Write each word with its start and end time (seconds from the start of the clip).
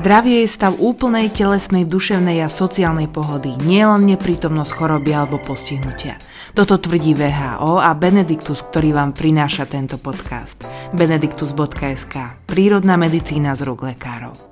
Zdravie 0.00 0.48
je 0.48 0.56
stav 0.56 0.80
úplnej 0.80 1.28
telesnej, 1.28 1.84
duševnej 1.84 2.40
a 2.40 2.48
sociálnej 2.48 3.04
pohody, 3.04 3.52
nielen 3.60 4.08
neprítomnosť 4.08 4.72
choroby 4.72 5.12
alebo 5.12 5.36
postihnutia. 5.36 6.16
Toto 6.56 6.80
tvrdí 6.80 7.12
VHO 7.12 7.76
a 7.76 7.92
Benediktus, 7.92 8.64
ktorý 8.64 8.96
vám 8.96 9.12
prináša 9.12 9.68
tento 9.68 10.00
podcast. 10.00 10.64
benediktus.sk 10.96 12.48
Prírodná 12.48 12.96
medicína 12.96 13.52
z 13.52 13.68
rúk 13.68 13.92
lekárov. 13.92 14.49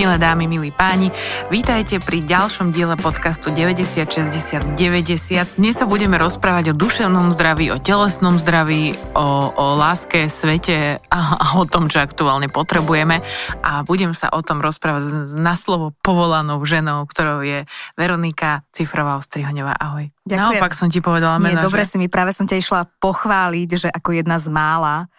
Milé 0.00 0.16
dámy, 0.16 0.48
milí 0.48 0.72
páni, 0.72 1.12
vítajte 1.52 2.00
pri 2.00 2.24
ďalšom 2.24 2.72
diele 2.72 2.96
podcastu 2.96 3.52
90 3.52 4.08
60 4.08 4.72
90. 4.72 5.60
Dnes 5.60 5.76
sa 5.76 5.84
budeme 5.84 6.16
rozprávať 6.16 6.72
o 6.72 6.74
duševnom 6.74 7.28
zdraví, 7.36 7.68
o 7.68 7.76
telesnom 7.76 8.40
zdraví, 8.40 8.96
o, 9.12 9.52
o 9.52 9.64
láske, 9.76 10.32
svete 10.32 11.04
a, 11.12 11.20
a 11.36 11.46
o 11.60 11.68
tom, 11.68 11.92
čo 11.92 12.00
aktuálne 12.00 12.48
potrebujeme. 12.48 13.20
A 13.60 13.84
budem 13.84 14.16
sa 14.16 14.32
o 14.32 14.40
tom 14.40 14.64
rozprávať 14.64 15.36
na 15.36 15.52
slovo 15.52 15.92
povolanou 16.00 16.64
ženou, 16.64 17.04
ktorou 17.04 17.44
je 17.44 17.68
Veronika 17.92 18.64
Cifrová 18.72 19.20
Ostrihoňová. 19.20 19.76
Ahoj. 19.76 20.08
Ďakujem. 20.24 20.40
Naopak 20.48 20.72
som 20.80 20.88
ti 20.88 21.04
povedala 21.04 21.36
meno. 21.36 21.60
Nie, 21.60 21.68
dobre 21.68 21.84
že... 21.84 21.92
si 21.92 21.96
mi, 22.00 22.08
práve 22.08 22.32
som 22.32 22.48
ťa 22.48 22.56
išla 22.56 22.88
pochváliť, 23.04 23.68
že 23.76 23.88
ako 23.92 24.16
jedna 24.16 24.40
z 24.40 24.48
mála 24.48 25.12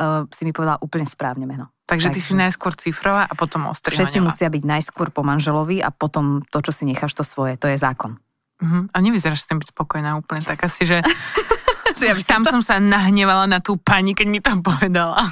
uh, 0.00 0.24
si 0.32 0.48
mi 0.48 0.56
povedala 0.56 0.80
úplne 0.80 1.04
správne 1.04 1.44
meno. 1.44 1.68
Takže, 1.92 2.08
ty 2.08 2.20
si 2.24 2.32
najskôr 2.32 2.72
cifrová 2.72 3.28
a 3.28 3.34
potom 3.36 3.68
ostrihoňová. 3.68 4.08
Všetci 4.08 4.18
musia 4.24 4.48
byť 4.48 4.64
najskôr 4.64 5.12
po 5.12 5.20
manželovi 5.20 5.84
a 5.84 5.92
potom 5.92 6.40
to, 6.48 6.64
čo 6.64 6.72
si 6.72 6.88
necháš, 6.88 7.12
to 7.12 7.20
svoje. 7.20 7.60
To 7.60 7.68
je 7.68 7.76
zákon. 7.76 8.16
Uh-huh. 8.62 8.88
A 8.88 8.96
nevyzeráš 9.04 9.44
s 9.44 9.48
tým 9.50 9.60
byť 9.60 9.76
spokojná 9.76 10.16
úplne 10.16 10.40
tak 10.40 10.64
asi, 10.64 10.88
že... 10.88 11.04
ja 12.00 12.14
Tam 12.24 12.42
to... 12.46 12.56
som 12.56 12.62
sa 12.64 12.80
nahnevala 12.80 13.44
na 13.44 13.60
tú 13.60 13.76
pani, 13.76 14.16
keď 14.16 14.26
mi 14.30 14.40
to 14.40 14.54
povedala. 14.64 15.28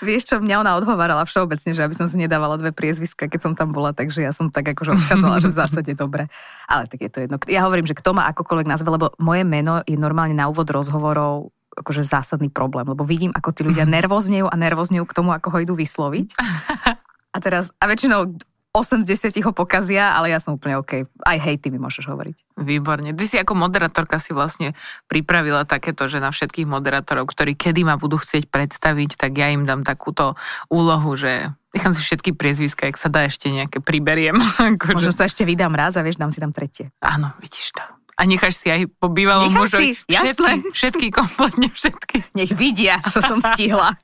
Vieš 0.00 0.32
čo, 0.32 0.34
mňa 0.40 0.64
ona 0.64 0.80
odhovárala 0.80 1.28
všeobecne, 1.28 1.76
že 1.76 1.84
aby 1.84 1.94
som 1.94 2.08
si 2.08 2.16
nedávala 2.16 2.56
dve 2.56 2.72
priezviska, 2.72 3.28
keď 3.28 3.40
som 3.44 3.52
tam 3.52 3.76
bola, 3.76 3.92
takže 3.92 4.24
ja 4.24 4.32
som 4.32 4.48
tak 4.48 4.72
akože 4.72 4.94
odchádzala, 4.94 5.42
že 5.44 5.52
v 5.52 5.58
zásade 5.58 5.92
dobre. 5.92 6.32
Ale 6.64 6.88
tak 6.88 7.04
je 7.04 7.10
to 7.10 7.18
jedno. 7.26 7.36
Ja 7.50 7.66
hovorím, 7.68 7.84
že 7.84 7.98
kto 7.98 8.16
ma 8.16 8.30
akokoľvek 8.32 8.66
nazve, 8.66 8.88
lebo 8.88 9.12
moje 9.20 9.42
meno 9.44 9.84
je 9.84 9.98
normálne 9.98 10.38
na 10.38 10.48
úvod 10.48 10.70
rozhovorov 10.70 11.52
akože 11.80 12.02
zásadný 12.06 12.50
problém, 12.50 12.86
lebo 12.86 13.06
vidím, 13.06 13.30
ako 13.34 13.54
tí 13.54 13.62
ľudia 13.62 13.86
nervóznejú 13.86 14.50
a 14.50 14.54
nervóznejú 14.58 15.04
k 15.06 15.16
tomu, 15.16 15.30
ako 15.32 15.54
ho 15.54 15.58
idú 15.62 15.74
vysloviť. 15.78 16.28
A 17.28 17.44
teraz, 17.44 17.68
a 17.76 17.84
väčšinou 17.86 18.40
80 18.78 19.32
ho 19.42 19.52
pokazia, 19.56 20.14
ale 20.14 20.30
ja 20.30 20.38
som 20.38 20.54
úplne 20.54 20.78
OK. 20.78 21.08
Aj 21.24 21.38
hej, 21.40 21.58
ty 21.58 21.72
mi 21.72 21.80
môžeš 21.80 22.08
hovoriť. 22.08 22.36
Výborne. 22.62 23.10
Ty 23.16 23.24
si 23.24 23.36
ako 23.40 23.56
moderátorka 23.56 24.20
si 24.20 24.36
vlastne 24.36 24.76
pripravila 25.08 25.64
takéto, 25.64 26.06
že 26.06 26.20
na 26.20 26.30
všetkých 26.30 26.68
moderátorov, 26.68 27.26
ktorí 27.26 27.56
kedy 27.56 27.82
ma 27.88 27.96
budú 27.96 28.20
chcieť 28.20 28.46
predstaviť, 28.52 29.16
tak 29.18 29.34
ja 29.40 29.50
im 29.50 29.64
dám 29.64 29.82
takúto 29.82 30.36
úlohu, 30.68 31.16
že 31.16 31.50
nechám 31.74 31.96
si 31.96 32.04
všetky 32.04 32.36
priezviska, 32.36 32.86
ak 32.86 33.00
sa 33.00 33.08
dá 33.10 33.26
ešte 33.26 33.50
nejaké 33.50 33.82
priberiem. 33.82 34.38
Možno 34.96 35.10
sa 35.10 35.26
ešte 35.26 35.48
vydám 35.48 35.74
raz 35.74 35.96
a 35.96 36.04
vieš, 36.04 36.20
dám 36.20 36.30
si 36.30 36.38
tam 36.38 36.54
tretie. 36.54 36.92
Áno, 37.02 37.34
vidíš 37.40 37.72
to. 37.74 37.97
A 38.18 38.26
necháš 38.26 38.58
si 38.58 38.66
aj 38.66 38.90
po 38.98 39.06
bývalom 39.06 39.54
mužovi 39.54 39.94
všetky, 40.10 40.74
všetky, 40.74 41.06
kompletne 41.14 41.70
všetky. 41.70 42.34
Nech 42.34 42.50
vidia, 42.50 42.98
čo 43.06 43.22
som 43.22 43.38
stihla. 43.38 43.94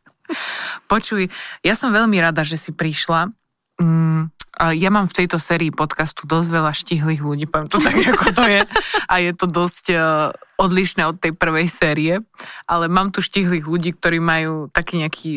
Počuj, 0.87 1.29
ja 1.67 1.75
som 1.75 1.91
veľmi 1.91 2.17
rada, 2.23 2.47
že 2.47 2.55
si 2.55 2.71
prišla. 2.71 3.35
Mm, 3.83 4.31
ja 4.55 4.91
mám 4.95 5.11
v 5.11 5.17
tejto 5.19 5.43
sérii 5.43 5.75
podcastu 5.75 6.31
dosť 6.31 6.49
veľa 6.49 6.73
štihlých 6.73 7.23
ľudí, 7.27 7.45
poviem 7.51 7.67
to 7.67 7.83
tak, 7.83 7.99
ako 8.15 8.27
to 8.31 8.45
je. 8.47 8.61
A 9.11 9.15
je 9.19 9.33
to 9.35 9.47
dosť 9.51 9.85
uh, 9.91 10.31
odlišné 10.63 11.11
od 11.11 11.19
tej 11.19 11.35
prvej 11.35 11.67
série. 11.67 12.15
Ale 12.71 12.87
mám 12.87 13.11
tu 13.11 13.19
štihlých 13.19 13.67
ľudí, 13.67 13.99
ktorí 13.99 14.23
majú 14.23 14.71
taký 14.71 15.03
nejaký 15.03 15.33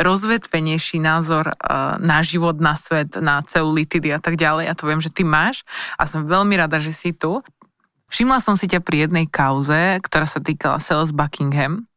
rozvetvenejší 0.00 0.96
názor 1.02 1.52
uh, 1.52 2.00
na 2.00 2.24
život, 2.24 2.56
na 2.56 2.72
svet, 2.72 3.20
na 3.20 3.44
ceulitidy 3.44 4.16
a 4.16 4.20
tak 4.22 4.40
ďalej. 4.40 4.72
A 4.72 4.76
to 4.78 4.88
viem, 4.88 5.04
že 5.04 5.12
ty 5.12 5.28
máš. 5.28 5.60
A 6.00 6.08
som 6.08 6.24
veľmi 6.24 6.56
rada, 6.56 6.80
že 6.80 6.96
si 6.96 7.12
tu. 7.12 7.44
Všimla 8.12 8.38
som 8.44 8.54
si 8.54 8.70
ťa 8.70 8.84
pri 8.84 9.08
jednej 9.08 9.26
kauze, 9.26 9.98
ktorá 10.00 10.26
sa 10.28 10.38
týkala 10.42 10.78
Sales 10.78 11.10
Buckingham. 11.10 11.88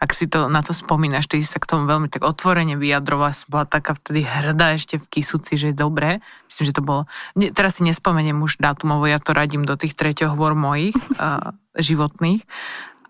Ak 0.00 0.16
si 0.16 0.24
to 0.24 0.48
na 0.48 0.64
to 0.64 0.72
spomínaš, 0.72 1.28
ty 1.28 1.44
si 1.44 1.48
sa 1.48 1.60
k 1.60 1.68
tomu 1.68 1.84
veľmi 1.84 2.08
tak 2.08 2.24
otvorene 2.24 2.80
vyjadrovala, 2.80 3.36
som 3.36 3.52
bola 3.52 3.68
taká 3.68 3.92
vtedy 3.92 4.24
hrdá 4.24 4.72
ešte 4.72 4.96
v 4.96 5.08
Kisuci, 5.12 5.60
že 5.60 5.70
je 5.72 5.76
dobré. 5.76 6.24
Myslím, 6.48 6.64
že 6.72 6.76
to 6.76 6.82
bolo... 6.84 7.02
Ne, 7.36 7.52
teraz 7.52 7.76
si 7.76 7.84
nespomeniem 7.84 8.40
už 8.40 8.56
dátumovo, 8.56 9.04
ja 9.04 9.20
to 9.20 9.36
radím 9.36 9.68
do 9.68 9.76
tých 9.76 9.92
treťohôr 9.92 10.56
mojich 10.56 10.96
uh, 11.20 11.52
životných. 11.76 12.48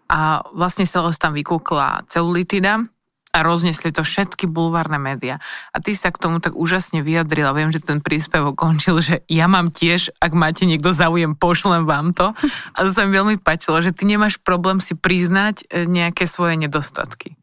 A 0.08 0.42
vlastne 0.50 0.88
Sales 0.88 1.20
tam 1.20 1.36
vykúkla 1.36 2.08
celulitida, 2.10 2.90
a 3.32 3.44
roznesli 3.44 3.92
to 3.92 4.02
všetky 4.02 4.48
bulvárne 4.48 4.96
médiá. 4.96 5.36
A 5.72 5.78
ty 5.78 5.92
sa 5.92 6.08
k 6.08 6.20
tomu 6.20 6.40
tak 6.40 6.56
úžasne 6.56 7.04
vyjadrila. 7.04 7.52
Viem, 7.52 7.70
že 7.70 7.84
ten 7.84 8.00
príspevok 8.00 8.56
končil, 8.56 8.98
že 9.04 9.20
ja 9.28 9.46
mám 9.46 9.68
tiež, 9.68 10.12
ak 10.18 10.32
máte 10.32 10.64
niekto 10.64 10.96
záujem, 10.96 11.36
pošlem 11.36 11.84
vám 11.84 12.16
to. 12.16 12.32
A 12.72 12.78
to 12.82 12.90
sa 12.90 13.04
mi 13.04 13.12
veľmi 13.12 13.36
páčilo, 13.40 13.78
že 13.84 13.92
ty 13.92 14.08
nemáš 14.08 14.40
problém 14.40 14.80
si 14.80 14.96
priznať 14.96 15.68
e, 15.68 15.84
nejaké 15.84 16.24
svoje 16.24 16.56
nedostatky. 16.56 17.36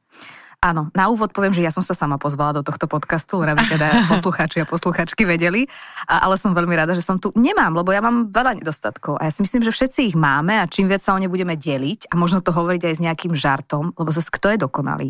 Áno, 0.66 0.90
na 0.97 1.13
úvod 1.13 1.29
poviem, 1.29 1.53
že 1.53 1.62
ja 1.62 1.69
som 1.69 1.85
sa 1.85 1.94
sama 1.94 2.17
pozvala 2.17 2.57
do 2.57 2.66
tohto 2.66 2.90
podcastu, 2.90 3.38
aby 3.38 3.62
teda 3.69 4.02
poslucháči 4.13 4.66
a 4.66 4.66
posluchačky 4.66 5.22
vedeli, 5.22 5.69
a, 6.09 6.25
ale 6.25 6.41
som 6.41 6.57
veľmi 6.57 6.73
rada, 6.73 6.97
že 6.97 7.06
som 7.06 7.22
tu 7.22 7.29
nemám, 7.38 7.69
lebo 7.78 7.94
ja 7.94 8.02
mám 8.02 8.34
veľa 8.34 8.57
nedostatkov 8.57 9.22
a 9.22 9.29
ja 9.29 9.31
si 9.31 9.46
myslím, 9.46 9.62
že 9.62 9.69
všetci 9.69 10.00
ich 10.09 10.17
máme 10.17 10.57
a 10.57 10.66
čím 10.66 10.90
viac 10.90 11.06
sa 11.06 11.13
o 11.13 11.22
ne 11.22 11.29
budeme 11.29 11.53
deliť 11.53 12.09
a 12.09 12.17
možno 12.17 12.41
to 12.41 12.50
hovoriť 12.50 12.81
aj 12.81 12.94
s 12.97 13.03
nejakým 13.03 13.38
žartom, 13.38 13.94
lebo 13.94 14.09
zase 14.09 14.34
kto 14.34 14.57
je 14.57 14.66
dokonalý? 14.66 15.09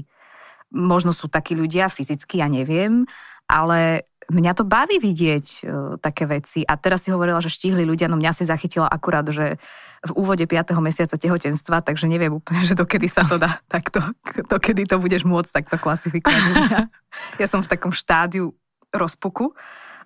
Možno 0.74 1.14
sú 1.14 1.30
takí 1.30 1.54
ľudia 1.54 1.92
fyzicky, 1.92 2.42
ja 2.42 2.48
neviem, 2.50 3.06
ale 3.46 4.10
mňa 4.30 4.52
to 4.58 4.64
baví 4.66 4.98
vidieť 4.98 5.46
uh, 5.46 5.62
také 6.02 6.26
veci. 6.26 6.66
A 6.66 6.78
teraz 6.78 7.06
si 7.06 7.14
hovorila, 7.14 7.38
že 7.42 7.54
štíhli 7.54 7.86
ľudia, 7.86 8.10
no 8.10 8.18
mňa 8.18 8.32
si 8.34 8.44
zachytila 8.46 8.90
akurát, 8.90 9.26
že 9.30 9.62
v 10.06 10.12
úvode 10.14 10.46
5. 10.46 10.78
mesiaca 10.82 11.18
tehotenstva, 11.18 11.82
takže 11.82 12.06
neviem 12.10 12.34
úplne, 12.34 12.62
že 12.66 12.78
dokedy 12.78 13.10
sa 13.10 13.26
to 13.26 13.38
dá 13.38 13.62
takto, 13.74 14.02
dokedy 14.50 14.86
to 14.86 14.98
budeš 15.02 15.26
môcť 15.26 15.52
takto 15.52 15.76
klasifikovať. 15.78 16.90
Ja 17.40 17.48
som 17.48 17.64
v 17.64 17.72
takom 17.72 17.96
štádiu 17.96 18.52
rozpuku. 18.92 19.48
E, 19.48 19.54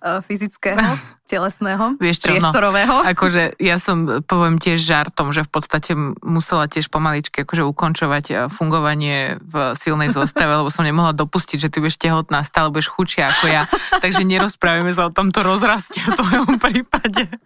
fyzického, 0.00 0.80
telesného, 1.30 1.94
Vieš 2.00 2.26
čo, 2.26 2.34
priestorového. 2.34 3.04
No, 3.04 3.06
akože 3.06 3.54
ja 3.62 3.78
som, 3.78 4.24
poviem 4.26 4.58
tiež 4.58 4.82
žartom, 4.82 5.30
že 5.30 5.46
v 5.46 5.50
podstate 5.52 5.92
musela 6.26 6.66
tiež 6.66 6.90
pomaličky 6.90 7.46
akože 7.46 7.62
ukončovať 7.62 8.24
e, 8.26 8.34
fungovanie 8.50 9.38
v 9.38 9.78
silnej 9.78 10.10
zostave, 10.10 10.50
lebo 10.50 10.72
som 10.72 10.82
nemohla 10.82 11.14
dopustiť, 11.14 11.58
že 11.62 11.70
ty 11.70 11.78
budeš 11.78 12.02
tehotná, 12.02 12.42
stále 12.42 12.74
budeš 12.74 12.90
chučia 12.90 13.30
ako 13.30 13.46
ja. 13.46 13.62
Takže 14.02 14.26
nerozprávame 14.26 14.90
sa 14.90 15.06
o 15.06 15.14
tomto 15.14 15.46
rozraste 15.46 16.02
v 16.02 16.18
tvojom 16.18 16.58
prípade. 16.58 17.30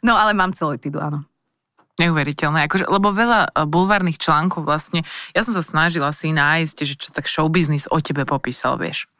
No 0.00 0.16
ale 0.16 0.32
mám 0.32 0.56
celulitidu, 0.56 0.96
áno. 0.96 1.28
Neuveriteľné, 1.98 2.70
akože, 2.70 2.86
lebo 2.86 3.10
veľa 3.10 3.50
e, 3.50 3.66
bulvárnych 3.66 4.16
článkov 4.16 4.62
vlastne, 4.62 5.02
ja 5.34 5.42
som 5.42 5.50
sa 5.52 5.60
snažila 5.60 6.14
si 6.14 6.30
nájsť, 6.30 6.76
že 6.86 6.94
čo 6.94 7.10
tak 7.10 7.26
showbiznis 7.26 7.90
o 7.90 7.98
tebe 7.98 8.22
popísal, 8.22 8.78
vieš. 8.78 9.10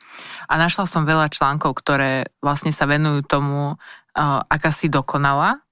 A 0.48 0.54
našla 0.56 0.84
som 0.88 1.08
veľa 1.08 1.30
článkov, 1.32 1.76
ktoré 1.78 2.30
vlastne 2.40 2.72
sa 2.72 2.88
venujú 2.88 3.24
tomu, 3.26 3.76
uh, 3.76 4.40
aká 4.48 4.72
si 4.72 4.88
dokonala, 4.88 5.62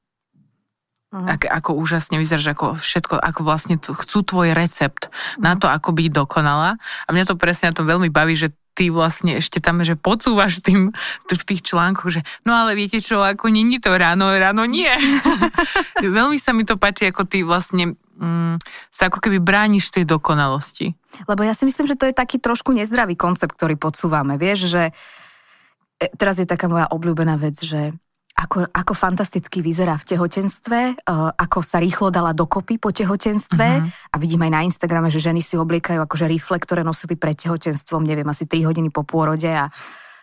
uh-huh. 1.13 1.27
ak, 1.27 1.49
ako 1.49 1.81
úžasne 1.81 2.21
vyzeráš, 2.21 2.53
ako 2.53 2.77
všetko, 2.77 3.15
ako 3.17 3.41
vlastne 3.43 3.77
t- 3.81 3.95
chcú 3.95 4.19
tvoj 4.23 4.53
recept 4.53 5.09
uh-huh. 5.09 5.43
na 5.43 5.57
to, 5.57 5.67
ako 5.71 5.97
byť 5.97 6.09
dokonala. 6.13 6.77
A 7.07 7.09
mňa 7.11 7.25
to 7.31 7.41
presne 7.41 7.73
na 7.73 7.77
tom 7.77 7.89
veľmi 7.89 8.13
baví, 8.13 8.37
že 8.37 8.53
ty 8.77 8.93
vlastne 8.93 9.41
ešte 9.41 9.57
tam, 9.57 9.81
že 9.81 9.97
podsúvaš 9.97 10.61
tým 10.61 10.93
v 11.33 11.43
tých 11.49 11.65
článkoch, 11.65 12.13
že 12.13 12.21
no 12.45 12.53
ale 12.53 12.77
viete 12.77 13.01
čo, 13.01 13.25
ako 13.25 13.49
není 13.49 13.81
to 13.81 13.97
ráno, 13.97 14.29
ráno 14.37 14.69
nie. 14.69 14.93
Veľmi 16.05 16.37
sa 16.37 16.53
mi 16.53 16.69
to 16.69 16.77
páči, 16.77 17.09
ako 17.09 17.25
ty 17.25 17.41
vlastne 17.41 17.97
mm, 18.17 18.57
sa 18.91 19.13
ako 19.13 19.21
keby 19.21 19.39
brániš 19.39 19.93
tej 19.93 20.09
dokonalosti. 20.09 20.97
Lebo 21.29 21.45
ja 21.45 21.53
si 21.53 21.65
myslím, 21.69 21.87
že 21.89 21.97
to 21.97 22.09
je 22.09 22.15
taký 22.17 22.41
trošku 22.41 22.73
nezdravý 22.73 23.17
koncept, 23.17 23.55
ktorý 23.55 23.77
podsúvame. 23.77 24.37
Vieš, 24.37 24.69
že 24.69 24.83
e, 26.01 26.09
teraz 26.17 26.41
je 26.41 26.49
taká 26.49 26.69
moja 26.69 26.89
obľúbená 26.89 27.37
vec, 27.41 27.61
že 27.61 27.95
ako, 28.37 28.69
ako 28.69 28.93
fantasticky 28.93 29.65
vyzerá 29.65 29.97
v 29.97 30.13
tehotenstve, 30.13 31.09
uh, 31.09 31.33
ako 31.41 31.65
sa 31.65 31.81
rýchlo 31.81 32.13
dala 32.13 32.37
dokopy 32.37 32.77
po 32.77 32.93
tehotenstve 32.93 33.67
uh-huh. 33.81 34.13
a 34.13 34.17
vidím 34.21 34.45
aj 34.45 34.53
na 34.53 34.61
Instagrame, 34.61 35.09
že 35.09 35.25
ženy 35.25 35.41
si 35.41 35.57
obliekajú 35.57 36.05
akože 36.05 36.29
rifle, 36.29 36.61
ktoré 36.61 36.85
nosili 36.85 37.17
pred 37.17 37.33
tehotenstvom, 37.33 38.05
neviem, 38.05 38.29
asi 38.29 38.45
3 38.45 38.69
hodiny 38.69 38.93
po 38.93 39.09
pôrode 39.09 39.49
a 39.49 39.73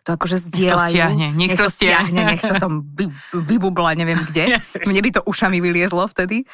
to 0.06 0.14
akože 0.14 0.38
zdieľajú. 0.52 0.94
Nech 0.94 1.02
to 1.02 1.02
stiahne, 1.02 1.28
nech, 1.34 1.36
nech 1.42 1.54
to 1.58 1.68
stiahne. 1.72 2.22
Nech 2.22 2.42
to 2.44 2.56
tam 2.60 2.74
vybubla, 3.50 3.98
neviem 3.98 4.22
kde. 4.30 4.62
Mne 4.84 5.02
by 5.02 5.10
to 5.10 5.22
ušami 5.26 5.58
vyliezlo 5.64 6.06
vtedy. 6.12 6.46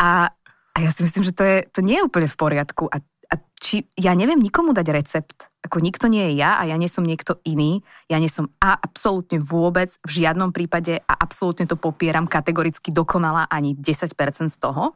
A, 0.00 0.34
a 0.74 0.82
ja 0.82 0.90
si 0.90 1.06
myslím, 1.06 1.22
že 1.22 1.32
to, 1.32 1.42
je, 1.46 1.56
to 1.70 1.80
nie 1.80 2.02
je 2.02 2.06
úplne 2.06 2.26
v 2.26 2.36
poriadku. 2.36 2.90
A 2.90 2.98
a 3.34 3.40
či, 3.58 3.82
ja 3.98 4.14
neviem 4.14 4.38
nikomu 4.38 4.70
dať 4.70 4.86
recept. 4.94 5.38
Ako 5.64 5.80
nikto 5.80 6.06
nie 6.12 6.22
je 6.30 6.44
ja 6.44 6.60
a 6.60 6.68
ja 6.68 6.76
nie 6.76 6.92
som 6.92 7.02
niekto 7.02 7.40
iný. 7.42 7.80
Ja 8.06 8.20
nie 8.20 8.28
som 8.28 8.52
a 8.60 8.76
absolútne 8.76 9.40
vôbec 9.40 9.90
v 10.04 10.22
žiadnom 10.22 10.52
prípade 10.52 11.00
a 11.02 11.14
absolútne 11.16 11.64
to 11.64 11.74
popieram 11.74 12.28
kategoricky 12.28 12.92
dokonala 12.92 13.48
ani 13.48 13.72
10% 13.74 14.14
z 14.52 14.56
toho. 14.60 14.94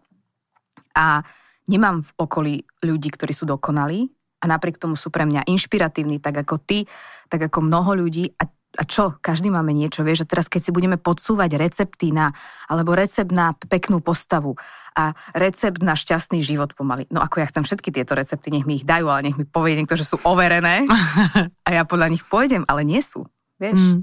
A 0.93 1.25
nemám 1.67 2.05
v 2.05 2.11
okolí 2.21 2.55
ľudí, 2.85 3.11
ktorí 3.11 3.33
sú 3.33 3.49
dokonalí. 3.49 4.13
a 4.39 4.47
napriek 4.47 4.79
tomu 4.79 4.95
sú 4.95 5.11
pre 5.11 5.27
mňa 5.27 5.51
inšpiratívni, 5.51 6.23
tak 6.23 6.47
ako 6.47 6.63
ty, 6.63 6.87
tak 7.27 7.51
ako 7.51 7.59
mnoho 7.59 7.99
ľudí 7.99 8.39
a 8.39 8.47
a 8.79 8.87
čo, 8.87 9.19
každý 9.19 9.51
máme 9.51 9.75
niečo, 9.75 10.07
vieš, 10.07 10.23
a 10.23 10.31
teraz 10.31 10.47
keď 10.47 10.71
si 10.71 10.71
budeme 10.71 10.95
podsúvať 10.95 11.59
recepty 11.59 12.15
na, 12.15 12.31
alebo 12.71 12.95
recept 12.95 13.35
na 13.35 13.51
peknú 13.67 13.99
postavu 13.99 14.55
a 14.95 15.19
recept 15.35 15.83
na 15.83 15.99
šťastný 15.99 16.39
život 16.47 16.79
pomaly. 16.79 17.11
No 17.11 17.19
ako 17.19 17.43
ja 17.43 17.51
chcem 17.51 17.67
všetky 17.67 17.91
tieto 17.91 18.15
recepty, 18.15 18.55
nech 18.55 18.63
mi 18.71 18.79
ich 18.79 18.87
dajú, 18.87 19.11
ale 19.11 19.27
nech 19.27 19.37
mi 19.37 19.43
povie 19.43 19.75
niekto, 19.75 19.99
že 19.99 20.07
sú 20.07 20.23
overené 20.23 20.87
a 21.67 21.69
ja 21.75 21.83
podľa 21.83 22.15
nich 22.15 22.23
pôjdem, 22.23 22.63
ale 22.71 22.87
nie 22.87 23.03
sú, 23.03 23.27
vieš. 23.59 23.75
Mm. 23.75 24.01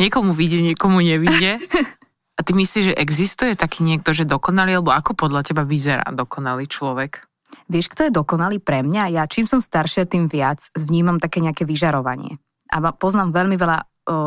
Niekomu 0.00 0.32
vyjde, 0.32 0.58
niekomu 0.72 1.04
nevyjde. 1.04 1.60
A 2.38 2.46
ty 2.46 2.54
myslíš, 2.54 2.94
že 2.94 2.94
existuje 2.94 3.58
taký 3.58 3.82
niekto, 3.82 4.14
že 4.14 4.22
dokonalý, 4.22 4.78
alebo 4.78 4.94
ako 4.94 5.18
podľa 5.18 5.42
teba 5.42 5.66
vyzerá 5.66 6.06
dokonalý 6.14 6.70
človek? 6.70 7.26
Vieš, 7.66 7.90
kto 7.90 8.06
je 8.06 8.14
dokonalý 8.14 8.62
pre 8.62 8.86
mňa? 8.86 9.10
Ja 9.10 9.26
čím 9.26 9.42
som 9.42 9.58
staršia, 9.58 10.06
tým 10.06 10.30
viac 10.30 10.62
vnímam 10.78 11.18
také 11.18 11.42
nejaké 11.42 11.66
vyžarovanie 11.66 12.38
a 12.68 12.76
poznám 12.92 13.32
veľmi 13.32 13.56
veľa 13.56 13.78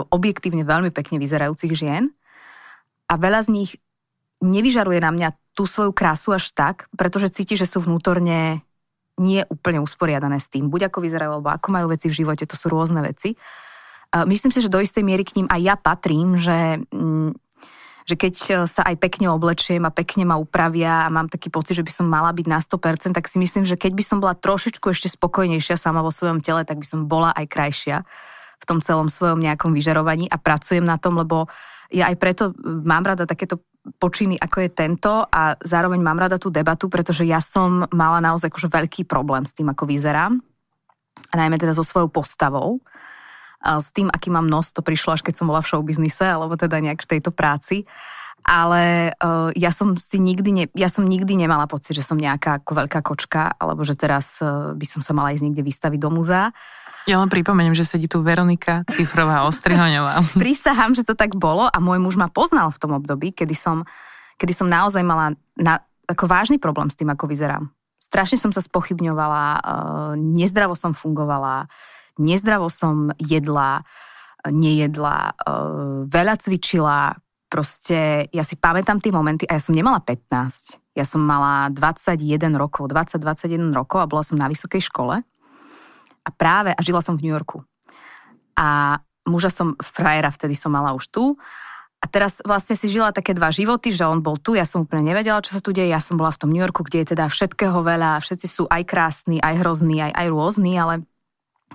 objektívne 0.10 0.62
veľmi 0.62 0.94
pekne 0.94 1.18
vyzerajúcich 1.18 1.74
žien. 1.74 2.14
A 3.10 3.18
veľa 3.18 3.44
z 3.44 3.50
nich 3.52 3.72
nevyžaruje 4.40 5.02
na 5.02 5.12
mňa 5.12 5.30
tú 5.58 5.68
svoju 5.68 5.92
krásu 5.92 6.32
až 6.32 6.54
tak, 6.56 6.88
pretože 6.96 7.34
cíti, 7.34 7.60
že 7.60 7.68
sú 7.68 7.84
vnútorne 7.84 8.64
nie 9.20 9.44
úplne 9.52 9.84
usporiadané 9.84 10.40
s 10.40 10.48
tým, 10.48 10.72
buď 10.72 10.90
ako 10.90 11.04
vyzerajú, 11.04 11.32
alebo 11.38 11.52
ako 11.52 11.68
majú 11.70 11.86
veci 11.92 12.08
v 12.08 12.18
živote, 12.24 12.48
to 12.48 12.56
sú 12.56 12.72
rôzne 12.72 13.04
veci. 13.04 13.36
Myslím 14.12 14.50
si, 14.50 14.64
že 14.64 14.72
do 14.72 14.82
istej 14.82 15.04
miery 15.04 15.28
k 15.28 15.38
ním 15.38 15.48
aj 15.52 15.62
ja 15.62 15.76
patrím, 15.78 16.40
že 16.40 16.82
mm, 16.90 17.36
že 18.06 18.16
keď 18.18 18.36
e, 18.36 18.52
sa 18.68 18.82
aj 18.84 18.96
pekne 18.98 19.30
oblečiem 19.30 19.82
a 19.86 19.94
pekne 19.94 20.26
ma 20.26 20.36
upravia 20.36 21.06
a 21.06 21.14
mám 21.14 21.30
taký 21.30 21.54
pocit, 21.54 21.78
že 21.78 21.86
by 21.86 21.92
som 21.94 22.08
mala 22.10 22.34
byť 22.34 22.48
na 22.50 22.60
100%, 22.60 23.16
tak 23.16 23.30
si 23.30 23.38
myslím, 23.40 23.64
že 23.64 23.78
keď 23.78 23.92
by 23.96 24.04
som 24.04 24.18
bola 24.20 24.36
trošičku 24.36 24.84
ešte 24.90 25.08
spokojnejšia 25.08 25.78
sama 25.78 26.02
vo 26.02 26.12
svojom 26.12 26.42
tele, 26.42 26.66
tak 26.66 26.82
by 26.82 26.88
som 26.88 27.06
bola 27.06 27.32
aj 27.32 27.46
krajšia 27.48 27.98
v 28.62 28.66
tom 28.70 28.80
celom 28.80 29.10
svojom 29.10 29.42
nejakom 29.42 29.74
vyžarovaní 29.74 30.30
a 30.30 30.38
pracujem 30.38 30.86
na 30.86 31.02
tom, 31.02 31.18
lebo 31.18 31.50
ja 31.90 32.08
aj 32.14 32.16
preto 32.22 32.44
mám 32.62 33.04
rada 33.04 33.26
takéto 33.26 33.66
počiny, 33.98 34.38
ako 34.38 34.58
je 34.62 34.70
tento 34.70 35.12
a 35.26 35.58
zároveň 35.58 35.98
mám 36.06 36.22
rada 36.22 36.38
tú 36.38 36.54
debatu, 36.54 36.86
pretože 36.86 37.26
ja 37.26 37.42
som 37.42 37.90
mala 37.90 38.22
naozaj 38.22 38.54
akože 38.54 38.70
veľký 38.70 39.10
problém 39.10 39.44
s 39.50 39.58
tým, 39.58 39.74
ako 39.74 39.90
vyzerám 39.90 40.38
a 41.30 41.34
najmä 41.34 41.58
teda 41.58 41.74
so 41.74 41.82
svojou 41.82 42.08
postavou 42.14 42.78
s 43.62 43.94
tým, 43.94 44.10
aký 44.10 44.34
mám 44.34 44.50
nos, 44.50 44.74
to 44.74 44.82
prišlo 44.82 45.14
až 45.14 45.22
keď 45.22 45.38
som 45.38 45.50
bola 45.50 45.62
v 45.62 45.70
showbiznise, 45.70 46.26
alebo 46.26 46.58
teda 46.58 46.82
nejak 46.82 47.06
v 47.06 47.10
tejto 47.18 47.30
práci. 47.30 47.86
Ale 48.42 49.14
uh, 49.14 49.54
ja 49.54 49.70
som 49.70 49.94
si 49.94 50.18
nikdy, 50.18 50.50
ne, 50.50 50.66
ja 50.74 50.90
som 50.90 51.06
nikdy 51.06 51.38
nemala 51.38 51.70
pocit, 51.70 51.94
že 51.94 52.02
som 52.02 52.18
nejaká 52.18 52.66
ako 52.66 52.74
veľká 52.74 53.00
kočka, 53.06 53.54
alebo 53.54 53.86
že 53.86 53.94
teraz 53.94 54.42
uh, 54.42 54.74
by 54.74 54.86
som 54.90 55.06
sa 55.06 55.14
mala 55.14 55.30
ísť 55.30 55.46
niekde 55.46 55.62
vystaviť 55.62 56.00
do 56.02 56.10
múzea. 56.10 56.50
Ja 57.10 57.18
len 57.18 57.34
pripomeniem, 57.34 57.74
že 57.74 57.88
sedí 57.88 58.06
tu 58.06 58.22
Veronika 58.22 58.86
Cifrová 58.86 59.50
Ostrihoňová. 59.50 60.22
Prisahám, 60.42 60.94
že 60.94 61.02
to 61.02 61.18
tak 61.18 61.34
bolo 61.34 61.66
a 61.66 61.78
môj 61.82 61.98
muž 61.98 62.16
ma 62.18 62.30
poznal 62.30 62.70
v 62.70 62.78
tom 62.78 62.92
období, 62.94 63.34
kedy 63.34 63.58
som, 63.58 63.82
kedy 64.38 64.54
som 64.54 64.70
naozaj 64.70 65.02
mala 65.02 65.34
na, 65.58 65.82
ako 66.06 66.30
vážny 66.30 66.62
problém 66.62 66.94
s 66.94 66.98
tým, 66.98 67.10
ako 67.10 67.26
vyzerám. 67.26 67.74
Strašne 67.98 68.38
som 68.38 68.52
sa 68.54 68.62
spochybňovala, 68.62 69.44
uh, 69.58 70.14
nezdravo 70.20 70.78
som 70.78 70.94
fungovala, 70.94 71.66
nezdravo 72.22 72.70
som 72.70 73.10
jedla, 73.18 73.82
nejedla, 74.46 75.18
eh, 75.32 76.06
veľa 76.10 76.36
cvičila, 76.42 77.16
proste 77.46 78.26
ja 78.34 78.44
si 78.44 78.58
pamätám 78.58 78.98
tie 78.98 79.14
momenty 79.14 79.46
a 79.46 79.56
ja 79.58 79.62
som 79.62 79.78
nemala 79.78 80.02
15. 80.04 80.82
Ja 80.92 81.08
som 81.08 81.24
mala 81.24 81.72
21 81.72 82.58
rokov, 82.58 82.92
20-21 82.92 83.72
rokov 83.72 84.04
a 84.04 84.10
bola 84.10 84.24
som 84.26 84.36
na 84.36 84.52
vysokej 84.52 84.92
škole 84.92 85.24
a 86.22 86.30
práve, 86.30 86.72
a 86.74 86.82
žila 86.82 87.02
som 87.02 87.18
v 87.18 87.26
New 87.28 87.34
Yorku. 87.34 87.66
A 88.58 89.00
muža 89.26 89.50
som, 89.50 89.78
frajera 89.82 90.30
vtedy 90.34 90.58
som 90.58 90.74
mala 90.74 90.94
už 90.94 91.10
tu 91.10 91.38
a 92.02 92.06
teraz 92.10 92.42
vlastne 92.42 92.74
si 92.74 92.90
žila 92.90 93.14
také 93.14 93.38
dva 93.38 93.54
životy, 93.54 93.94
že 93.94 94.10
on 94.10 94.26
bol 94.26 94.42
tu, 94.42 94.58
ja 94.58 94.66
som 94.66 94.90
úplne 94.90 95.06
nevedela, 95.06 95.46
čo 95.46 95.54
sa 95.54 95.62
tu 95.62 95.70
deje, 95.70 95.94
ja 95.94 96.02
som 96.02 96.18
bola 96.18 96.34
v 96.34 96.42
tom 96.42 96.50
New 96.50 96.62
Yorku, 96.62 96.82
kde 96.82 97.06
je 97.06 97.08
teda 97.14 97.30
všetkého 97.30 97.78
veľa, 97.86 98.18
všetci 98.26 98.48
sú 98.50 98.64
aj 98.66 98.82
krásni, 98.90 99.38
aj 99.38 99.62
hrozní, 99.62 100.02
aj, 100.02 100.12
aj 100.18 100.28
rôzni, 100.34 100.74
ale 100.82 101.06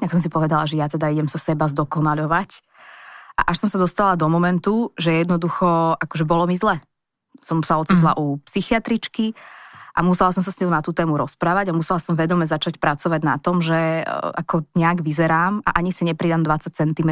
tak 0.02 0.10
som 0.10 0.18
si 0.18 0.26
povedala, 0.26 0.66
že 0.66 0.82
ja 0.82 0.90
teda 0.90 1.14
idem 1.14 1.30
sa 1.30 1.38
seba 1.38 1.70
zdokonaľovať. 1.70 2.58
A 3.38 3.54
až 3.54 3.64
som 3.64 3.68
sa 3.70 3.78
dostala 3.78 4.18
do 4.18 4.26
momentu, 4.26 4.90
že 4.98 5.14
jednoducho, 5.14 5.94
akože 5.94 6.24
bolo 6.26 6.50
mi 6.50 6.58
zle. 6.58 6.82
Som 7.44 7.62
sa 7.62 7.78
ocitla 7.78 8.16
mm. 8.16 8.18
u 8.18 8.40
psychiatričky 8.44 9.36
a 9.96 10.04
musela 10.04 10.28
som 10.28 10.44
sa 10.44 10.52
s 10.52 10.60
ňou 10.60 10.68
na 10.68 10.84
tú 10.84 10.92
tému 10.92 11.16
rozprávať 11.16 11.72
a 11.72 11.76
musela 11.76 11.96
som 11.96 12.12
vedome 12.12 12.44
začať 12.44 12.76
pracovať 12.76 13.20
na 13.24 13.40
tom, 13.40 13.64
že 13.64 14.04
e, 14.04 14.04
ako 14.44 14.68
nejak 14.76 15.00
vyzerám 15.00 15.64
a 15.64 15.72
ani 15.72 15.88
si 15.88 16.04
nepridám 16.04 16.44
20 16.44 16.68
cm 16.68 17.10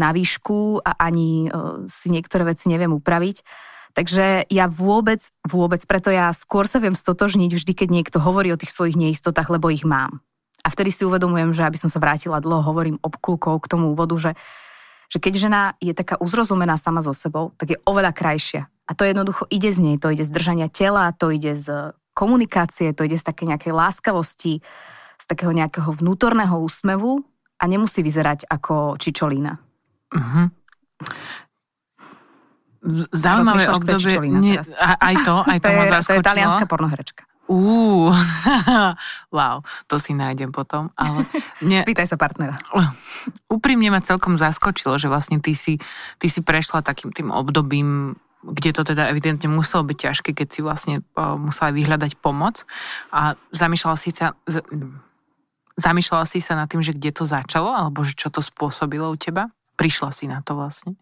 na 0.00 0.08
výšku 0.16 0.80
a 0.80 0.96
ani 0.96 1.52
e, 1.52 1.84
si 1.92 2.08
niektoré 2.08 2.48
veci 2.48 2.72
neviem 2.72 2.88
upraviť. 2.88 3.44
Takže 3.94 4.48
ja 4.50 4.66
vôbec, 4.66 5.22
vôbec, 5.46 5.84
preto 5.86 6.10
ja 6.10 6.32
skôr 6.34 6.66
sa 6.66 6.82
viem 6.82 6.96
stotožniť 6.96 7.52
vždy, 7.52 7.72
keď 7.76 7.88
niekto 7.92 8.18
hovorí 8.18 8.50
o 8.50 8.58
tých 8.58 8.74
svojich 8.74 8.98
neistotách, 8.98 9.52
lebo 9.52 9.70
ich 9.70 9.86
mám. 9.86 10.24
A 10.64 10.72
vtedy 10.72 10.90
si 10.90 11.04
uvedomujem, 11.04 11.52
že 11.52 11.62
aby 11.62 11.78
som 11.78 11.92
sa 11.92 12.00
vrátila 12.00 12.40
dlho, 12.40 12.64
hovorím 12.64 12.98
obkulkou 13.04 13.60
k 13.60 13.70
tomu 13.70 13.92
úvodu, 13.92 14.16
že, 14.16 14.32
že 15.12 15.20
keď 15.20 15.32
žena 15.36 15.62
je 15.78 15.92
taká 15.92 16.16
uzrozumená 16.18 16.74
sama 16.80 17.04
so 17.04 17.12
sebou, 17.12 17.52
tak 17.54 17.76
je 17.76 17.78
oveľa 17.86 18.16
krajšia. 18.16 18.66
A 18.84 18.92
to 18.92 19.08
jednoducho 19.08 19.48
ide 19.48 19.72
z 19.72 19.80
nej, 19.80 19.96
to 19.96 20.12
ide 20.12 20.24
z 20.28 20.30
držania 20.30 20.68
tela, 20.68 21.08
to 21.16 21.32
ide 21.32 21.56
z 21.56 21.96
komunikácie, 22.12 22.92
to 22.92 23.08
ide 23.08 23.16
z 23.16 23.24
také 23.24 23.48
nejakej 23.48 23.72
láskavosti, 23.72 24.60
z 25.18 25.24
takého 25.24 25.56
nejakého 25.56 25.88
vnútorného 25.88 26.60
úsmevu 26.60 27.24
a 27.58 27.64
nemusí 27.64 28.04
vyzerať 28.04 28.44
ako 28.46 29.00
čičolína. 29.00 29.56
Uh-huh. 30.14 30.46
Zaujímavé 33.16 33.64
obdobie. 33.72 34.20
Nie, 34.36 34.60
aj 34.80 35.14
to, 35.24 35.34
aj 35.48 35.58
to, 35.64 35.68
to 35.68 35.70
ma 35.72 35.84
zaskočilo. 35.88 36.04
To 36.04 36.20
je 36.20 36.28
talianská 36.28 36.64
pornoherečka. 36.68 37.22
Uú, 37.44 38.08
wow, 39.36 39.60
to 39.84 40.00
si 40.00 40.16
nájdem 40.16 40.48
potom. 40.48 40.88
Ale 40.96 41.28
mne, 41.60 41.80
Spýtaj 41.84 42.08
sa 42.08 42.16
partnera. 42.16 42.56
Úprimne 43.52 43.92
ma 43.92 44.00
celkom 44.00 44.40
zaskočilo, 44.40 44.96
že 44.96 45.12
vlastne 45.12 45.44
ty 45.44 45.52
si, 45.52 45.76
ty 46.16 46.26
si 46.32 46.40
prešla 46.40 46.80
takým 46.80 47.12
tým 47.12 47.28
obdobím, 47.28 48.16
kde 48.44 48.70
to 48.76 48.82
teda 48.84 49.08
evidentne 49.08 49.48
muselo 49.48 49.88
byť 49.88 49.96
ťažké, 49.96 50.30
keď 50.36 50.48
si 50.52 50.60
vlastne 50.60 50.94
musela 51.16 51.72
vyhľadať 51.72 52.20
pomoc 52.20 52.68
a 53.08 53.38
zamýšľala 53.50 53.96
si 53.96 54.10
sa... 54.12 54.36
Zamýšľala 55.74 56.22
si 56.30 56.38
sa 56.38 56.54
nad 56.54 56.70
tým, 56.70 56.86
že 56.86 56.94
kde 56.94 57.10
to 57.10 57.26
začalo, 57.26 57.74
alebo 57.74 58.06
že 58.06 58.14
čo 58.14 58.30
to 58.30 58.38
spôsobilo 58.38 59.10
u 59.10 59.18
teba? 59.18 59.50
Prišla 59.74 60.14
si 60.14 60.30
na 60.30 60.38
to 60.38 60.54
vlastne? 60.54 60.94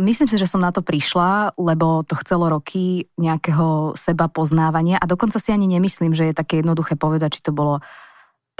myslím 0.00 0.28
si, 0.28 0.36
že 0.38 0.50
som 0.50 0.62
na 0.62 0.74
to 0.74 0.82
prišla, 0.82 1.54
lebo 1.54 2.02
to 2.02 2.18
chcelo 2.18 2.50
roky 2.50 3.06
nejakého 3.14 3.94
seba 3.94 4.26
poznávania 4.26 4.98
a 4.98 5.06
dokonca 5.06 5.38
si 5.38 5.54
ani 5.54 5.70
nemyslím, 5.70 6.10
že 6.16 6.30
je 6.30 6.34
také 6.34 6.64
jednoduché 6.64 6.98
povedať, 6.98 7.38
či 7.38 7.44
to 7.44 7.52
bolo 7.54 7.78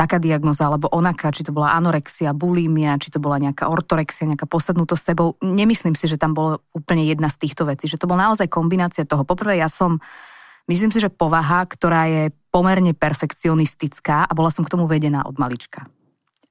taká 0.00 0.16
diagnoza 0.16 0.64
alebo 0.64 0.88
onaká, 0.88 1.28
či 1.28 1.44
to 1.44 1.52
bola 1.52 1.76
anorexia, 1.76 2.32
bulimia, 2.32 2.96
či 2.96 3.12
to 3.12 3.20
bola 3.20 3.36
nejaká 3.36 3.68
ortorexia, 3.68 4.24
nejaká 4.24 4.48
posadnutosť 4.48 5.12
sebou. 5.12 5.36
Nemyslím 5.44 5.92
si, 5.92 6.08
že 6.08 6.16
tam 6.16 6.32
bolo 6.32 6.64
úplne 6.72 7.04
jedna 7.04 7.28
z 7.28 7.44
týchto 7.44 7.68
vecí, 7.68 7.84
že 7.84 8.00
to 8.00 8.08
bola 8.08 8.32
naozaj 8.32 8.48
kombinácia 8.48 9.04
toho. 9.04 9.28
Poprvé 9.28 9.60
ja 9.60 9.68
som, 9.68 10.00
myslím 10.72 10.88
si, 10.88 11.04
že 11.04 11.12
povaha, 11.12 11.68
ktorá 11.68 12.08
je 12.08 12.32
pomerne 12.48 12.96
perfekcionistická 12.96 14.24
a 14.24 14.32
bola 14.32 14.48
som 14.48 14.64
k 14.64 14.72
tomu 14.72 14.88
vedená 14.88 15.28
od 15.28 15.36
malička. 15.36 15.84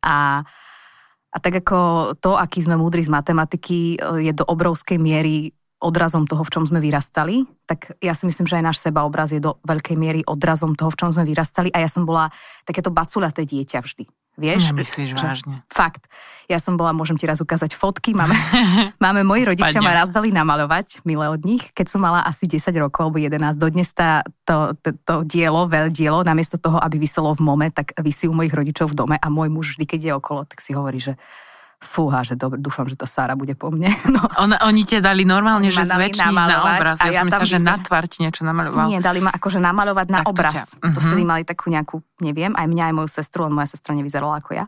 A 0.06 0.46
a 1.30 1.38
tak 1.38 1.62
ako 1.62 1.78
to, 2.18 2.34
aký 2.34 2.66
sme 2.66 2.74
múdri 2.74 3.06
z 3.06 3.14
matematiky, 3.14 4.02
je 4.02 4.34
do 4.34 4.42
obrovskej 4.50 4.98
miery 4.98 5.54
odrazom 5.80 6.28
toho, 6.28 6.44
v 6.44 6.52
čom 6.52 6.64
sme 6.68 6.84
vyrastali, 6.84 7.48
tak 7.64 7.96
ja 8.04 8.12
si 8.12 8.28
myslím, 8.28 8.46
že 8.46 8.60
aj 8.60 8.64
náš 8.68 8.78
sebaobraz 8.84 9.32
je 9.32 9.40
do 9.40 9.58
veľkej 9.64 9.96
miery 9.96 10.22
odrazom 10.28 10.76
toho, 10.76 10.92
v 10.92 11.00
čom 11.00 11.10
sme 11.16 11.24
vyrastali 11.24 11.72
a 11.72 11.80
ja 11.80 11.88
som 11.88 12.04
bola 12.04 12.28
takéto 12.68 12.92
baculaté 12.92 13.48
dieťa 13.48 13.80
vždy. 13.80 14.06
Vieš? 14.40 14.72
Nemyslíš 14.72 15.10
že, 15.12 15.20
vážne. 15.20 15.56
Fakt. 15.68 16.08
Ja 16.48 16.64
som 16.64 16.80
bola, 16.80 16.96
môžem 16.96 17.20
ti 17.20 17.28
raz 17.28 17.44
ukázať 17.44 17.76
fotky, 17.76 18.16
máme, 18.16 18.32
máme 19.04 19.28
moji 19.28 19.52
rodičia 19.52 19.84
ma 19.84 19.92
raz 19.92 20.08
dali 20.08 20.32
namalovať, 20.32 21.04
milé 21.04 21.28
od 21.28 21.44
nich, 21.44 21.68
keď 21.76 21.92
som 21.92 22.00
mala 22.00 22.24
asi 22.24 22.48
10 22.48 22.72
rokov 22.80 23.12
alebo 23.12 23.20
11. 23.20 23.60
Dodnes 23.60 23.92
tá, 23.92 24.24
to, 24.48 24.74
to, 24.80 24.96
to 25.04 25.16
dielo, 25.28 25.68
veľ 25.68 25.92
dielo, 25.92 26.24
namiesto 26.24 26.56
toho, 26.56 26.80
aby 26.80 26.96
vyselo 26.96 27.36
v 27.36 27.44
mome, 27.44 27.68
tak 27.70 27.92
vysí 28.00 28.32
u 28.32 28.34
mojich 28.34 28.56
rodičov 28.56 28.96
v 28.96 28.98
dome 28.98 29.16
a 29.20 29.28
môj 29.28 29.52
muž 29.52 29.76
vždy, 29.76 29.86
keď 29.86 30.00
je 30.00 30.12
okolo, 30.16 30.42
tak 30.48 30.64
si 30.64 30.72
hovorí, 30.72 31.04
že 31.04 31.20
fúha, 31.80 32.28
že 32.28 32.36
dobre, 32.36 32.60
dúfam, 32.60 32.84
že 32.92 33.00
tá 33.00 33.08
Sára 33.08 33.40
bude 33.40 33.56
po 33.56 33.72
mne. 33.72 33.88
No. 34.10 34.26
On, 34.42 34.50
oni 34.52 34.84
tie 34.84 35.00
dali 35.00 35.22
normálne, 35.22 35.70
že 35.70 35.86
zväčšiť 35.86 36.34
na 36.34 36.66
obraz. 36.66 36.98
Ja, 37.00 37.14
ja 37.14 37.22
som 37.24 37.30
myslela, 37.30 37.46
že 37.46 37.60
na 37.62 37.78
tvár 37.78 38.10
niečo 38.10 38.42
namaloval. 38.42 38.90
Nie, 38.90 39.00
dali 39.00 39.22
ma 39.22 39.30
akože 39.32 39.62
namalovať 39.62 40.08
na 40.10 40.20
tak 40.26 40.34
obraz. 40.34 40.74
To, 40.74 40.82
uh-huh. 40.82 40.94
to 40.98 41.00
vtedy 41.06 41.24
mali 41.24 41.44
takú 41.46 41.70
nejakú, 41.70 42.02
neviem, 42.20 42.52
aj 42.58 42.66
mňa, 42.68 42.84
aj 42.90 42.94
moju 42.98 43.10
sestru, 43.22 43.46
len 43.46 43.54
moja 43.54 43.70
sestra 43.70 43.94
nevyzerala 43.94 44.42
ako 44.42 44.58
ja. 44.60 44.66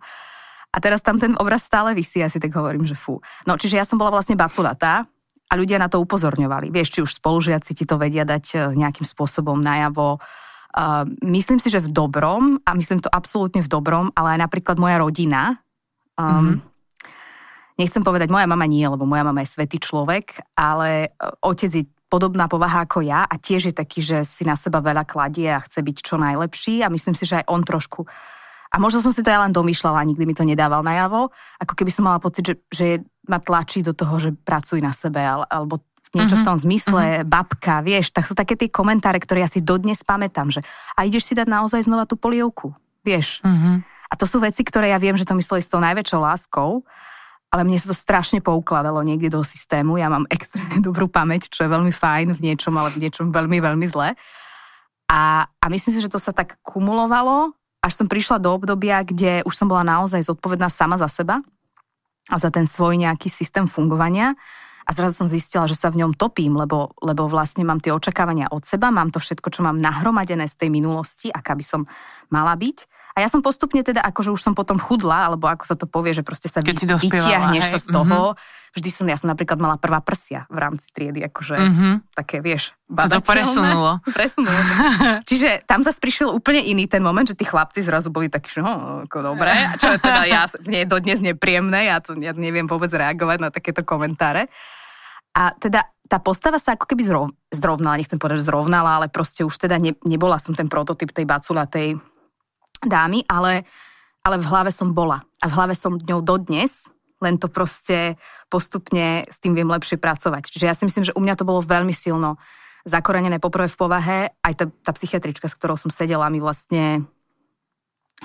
A 0.71 0.77
teraz 0.79 1.01
tam 1.03 1.19
ten 1.19 1.35
obraz 1.41 1.67
stále 1.67 1.91
vysí, 1.97 2.21
ja 2.21 2.29
si 2.31 2.39
tak 2.39 2.53
hovorím, 2.53 2.85
že 2.87 2.95
fú. 2.95 3.19
No, 3.43 3.59
čiže 3.59 3.75
ja 3.81 3.83
som 3.83 3.99
bola 3.99 4.13
vlastne 4.13 4.39
baculatá 4.39 5.03
a 5.51 5.53
ľudia 5.57 5.81
na 5.81 5.91
to 5.91 5.99
upozorňovali. 5.99 6.71
Vieš, 6.71 6.87
či 6.95 6.99
už 7.03 7.17
spolužiaci 7.19 7.75
ti 7.75 7.83
to 7.83 7.99
vedia 7.99 8.23
dať 8.23 8.45
e, 8.55 8.57
nejakým 8.77 9.03
spôsobom 9.03 9.59
najavo, 9.59 10.21
Uh, 10.71 11.03
myslím 11.27 11.59
si, 11.59 11.67
že 11.67 11.83
v 11.83 11.91
dobrom, 11.91 12.55
a 12.63 12.71
myslím 12.79 13.03
to 13.03 13.11
absolútne 13.11 13.59
v 13.59 13.67
dobrom, 13.67 14.07
ale 14.15 14.39
aj 14.39 14.47
napríklad 14.47 14.79
moja 14.79 15.03
rodina, 15.03 15.59
um, 16.15 16.23
mm-hmm. 16.23 16.70
Nechcem 17.81 18.05
povedať 18.05 18.29
moja 18.29 18.45
mama 18.45 18.69
nie, 18.69 18.85
lebo 18.85 19.09
moja 19.09 19.25
mama 19.25 19.41
je 19.41 19.49
svetý 19.49 19.81
človek, 19.81 20.37
ale 20.53 21.09
uh, 21.17 21.33
otec 21.41 21.71
je 21.73 21.83
podobná 22.05 22.45
povaha 22.45 22.85
ako 22.85 23.01
ja 23.01 23.25
a 23.25 23.35
tiež 23.39 23.71
je 23.71 23.75
taký, 23.75 24.05
že 24.05 24.21
si 24.27 24.45
na 24.45 24.53
seba 24.53 24.83
veľa 24.83 25.07
kladie 25.09 25.49
a 25.49 25.63
chce 25.63 25.81
byť 25.81 25.97
čo 26.03 26.15
najlepší 26.19 26.85
a 26.85 26.91
myslím 26.91 27.15
si, 27.15 27.25
že 27.25 27.41
aj 27.41 27.49
on 27.49 27.63
trošku 27.65 28.05
a 28.71 28.75
možno 28.79 29.03
som 29.03 29.11
si 29.11 29.19
to 29.19 29.27
ja 29.27 29.43
len 29.43 29.51
domýšľala, 29.51 30.07
nikdy 30.07 30.23
mi 30.23 30.31
to 30.31 30.47
nedával 30.47 30.79
najavo, 30.79 31.27
ako 31.59 31.73
keby 31.75 31.91
som 31.91 32.07
mala 32.07 32.23
pocit, 32.23 32.47
že, 32.47 32.55
že 32.71 32.87
ma 33.27 33.43
tlačí 33.43 33.83
do 33.83 33.91
toho, 33.91 34.15
že 34.17 34.31
pracuj 34.31 34.79
na 34.79 34.95
sebe, 34.95 35.19
alebo 35.27 35.83
niečo 36.15 36.39
mm-hmm. 36.39 36.39
v 36.39 36.47
tom 36.47 36.57
zmysle, 36.57 37.03
mm-hmm. 37.03 37.27
babka, 37.27 37.83
vieš, 37.83 38.15
tak 38.15 38.23
sú 38.23 38.31
také 38.31 38.55
tie 38.55 38.71
komentáre, 38.71 39.19
ktoré 39.19 39.43
ja 39.43 39.51
si 39.51 39.59
dodnes 39.59 39.99
pamätám, 40.07 40.47
že 40.47 40.63
a 40.95 41.03
ideš 41.03 41.27
si 41.27 41.33
dať 41.35 41.51
naozaj 41.51 41.83
znova 41.83 42.07
tú 42.07 42.15
polievku, 42.15 42.71
vieš. 43.03 43.43
Mm-hmm. 43.43 43.75
A 44.11 44.13
to 44.15 44.27
sú 44.27 44.39
veci, 44.39 44.63
ktoré 44.63 44.91
ja 44.91 44.99
viem, 44.99 45.15
že 45.19 45.27
to 45.27 45.35
mysleli 45.35 45.63
s 45.63 45.71
tou 45.71 45.79
najväčšou 45.83 46.19
láskou, 46.19 46.83
ale 47.51 47.67
mne 47.67 47.77
sa 47.77 47.91
to 47.91 47.97
strašne 47.97 48.39
poukladalo 48.39 49.03
niekde 49.03 49.27
do 49.27 49.43
systému. 49.43 49.99
Ja 49.99 50.07
mám 50.07 50.23
extrémne 50.31 50.79
dobrú 50.79 51.11
pamäť, 51.11 51.51
čo 51.51 51.67
je 51.67 51.73
veľmi 51.73 51.91
fajn 51.91 52.39
v 52.39 52.43
niečom, 52.47 52.71
ale 52.79 52.95
v 52.95 53.03
niečom 53.03 53.29
veľmi, 53.29 53.59
veľmi 53.59 53.87
zle. 53.91 54.15
A, 55.11 55.43
a 55.43 55.65
myslím 55.67 55.91
si, 55.91 55.99
že 55.99 56.07
to 56.07 56.23
sa 56.23 56.31
tak 56.31 56.55
kumulovalo, 56.63 57.51
až 57.83 57.93
som 57.99 58.07
prišla 58.07 58.39
do 58.39 58.55
obdobia, 58.55 59.03
kde 59.03 59.43
už 59.43 59.51
som 59.51 59.67
bola 59.67 59.83
naozaj 59.83 60.23
zodpovedná 60.23 60.71
sama 60.71 60.95
za 60.95 61.11
seba 61.11 61.43
a 62.31 62.35
za 62.39 62.47
ten 62.47 62.63
svoj 62.63 62.95
nejaký 62.95 63.27
systém 63.27 63.67
fungovania 63.67 64.39
a 64.87 64.89
zrazu 64.93 65.23
som 65.23 65.27
zistila, 65.29 65.67
že 65.67 65.77
sa 65.77 65.91
v 65.91 66.03
ňom 66.05 66.15
topím, 66.17 66.57
lebo, 66.57 66.93
lebo 67.03 67.27
vlastne 67.27 67.67
mám 67.67 67.79
tie 67.79 67.93
očakávania 67.93 68.49
od 68.51 68.65
seba, 68.65 68.93
mám 68.93 69.11
to 69.11 69.19
všetko, 69.19 69.47
čo 69.51 69.61
mám 69.63 69.77
nahromadené 69.79 70.47
z 70.47 70.55
tej 70.55 70.69
minulosti, 70.73 71.27
aká 71.31 71.55
by 71.55 71.65
som 71.65 71.81
mala 72.27 72.55
byť. 72.55 72.77
A 73.11 73.17
ja 73.19 73.27
som 73.27 73.43
postupne 73.43 73.83
teda, 73.83 73.99
akože 73.99 74.31
už 74.31 74.39
som 74.39 74.53
potom 74.55 74.79
chudla, 74.79 75.27
alebo 75.27 75.51
ako 75.51 75.63
sa 75.67 75.75
to 75.75 75.83
povie, 75.83 76.15
že 76.15 76.23
proste 76.23 76.47
sa 76.47 76.63
vy, 76.63 76.71
vytiahneš 76.75 77.65
hej. 77.67 77.71
sa 77.75 77.79
z 77.83 77.87
toho. 77.91 78.33
Mm-hmm. 78.33 78.59
Vždy 78.71 78.89
som, 78.89 79.05
ja 79.11 79.19
som 79.19 79.27
napríklad 79.27 79.59
mala 79.59 79.75
prvá 79.75 79.99
prsia 79.99 80.47
v 80.47 80.57
rámci 80.63 80.87
triedy, 80.95 81.19
akože 81.27 81.59
mm-hmm. 81.59 81.93
také, 82.15 82.39
vieš, 82.39 82.71
To 82.87 83.19
to 83.19 83.19
presunulo. 83.19 83.99
presunulo. 84.15 84.59
Čiže 85.27 85.67
tam 85.67 85.83
zase 85.83 85.99
prišiel 85.99 86.31
úplne 86.31 86.63
iný 86.63 86.87
ten 86.87 87.03
moment, 87.03 87.27
že 87.27 87.35
tí 87.35 87.43
chlapci 87.43 87.83
zrazu 87.83 88.07
boli 88.07 88.31
takí, 88.31 88.47
že 88.47 88.63
no, 88.63 89.03
ako 89.03 89.35
dobré. 89.35 89.51
A 89.51 89.75
čo 89.75 89.91
je 89.91 89.99
teda 89.99 90.23
ja, 90.23 90.47
mne 90.63 90.87
je 90.87 90.87
dodnes 90.87 91.19
nepríjemné, 91.19 91.91
ja 91.91 91.99
to 91.99 92.15
ja 92.15 92.31
neviem 92.31 92.63
vôbec 92.63 92.87
reagovať 92.95 93.37
na 93.43 93.49
takéto 93.51 93.83
komentáre. 93.83 94.47
A 95.35 95.51
teda 95.59 95.83
tá 96.11 96.19
postava 96.19 96.59
sa 96.59 96.75
ako 96.75 96.91
keby 96.91 97.03
zrov, 97.07 97.31
zrovnala, 97.55 97.95
nechcem 97.95 98.19
povedať, 98.19 98.43
že 98.43 98.51
zrovnala, 98.51 98.99
ale 98.99 99.07
proste 99.07 99.47
už 99.47 99.55
teda 99.55 99.79
ne, 99.79 99.95
nebola 100.03 100.35
som 100.43 100.51
ten 100.51 100.67
prototyp 100.67 101.15
tej 101.15 101.23
baculatej 101.23 101.95
dámy, 102.81 103.25
ale, 103.29 103.63
ale 104.25 104.35
v 104.41 104.49
hlave 104.49 104.71
som 104.73 104.93
bola. 104.93 105.21
A 105.41 105.49
v 105.49 105.55
hlave 105.55 105.73
som 105.77 105.97
ňou 105.97 106.21
dodnes, 106.21 106.89
len 107.21 107.37
to 107.37 107.47
proste 107.47 108.17
postupne 108.49 109.29
s 109.29 109.37
tým 109.37 109.53
viem 109.53 109.69
lepšie 109.69 110.01
pracovať. 110.01 110.49
Čiže 110.49 110.65
ja 110.65 110.73
si 110.73 110.83
myslím, 110.89 111.05
že 111.05 111.15
u 111.15 111.21
mňa 111.21 111.37
to 111.37 111.47
bolo 111.47 111.61
veľmi 111.61 111.93
silno 111.93 112.41
zakorenené 112.81 113.37
poprvé 113.37 113.69
v 113.69 113.77
povahe. 113.77 114.17
Aj 114.41 114.53
tá, 114.57 114.65
tá 114.67 114.91
psychiatrička, 114.97 115.45
s 115.45 115.57
ktorou 115.57 115.77
som 115.77 115.93
sedela, 115.93 116.33
mi 116.33 116.41
vlastne 116.41 117.05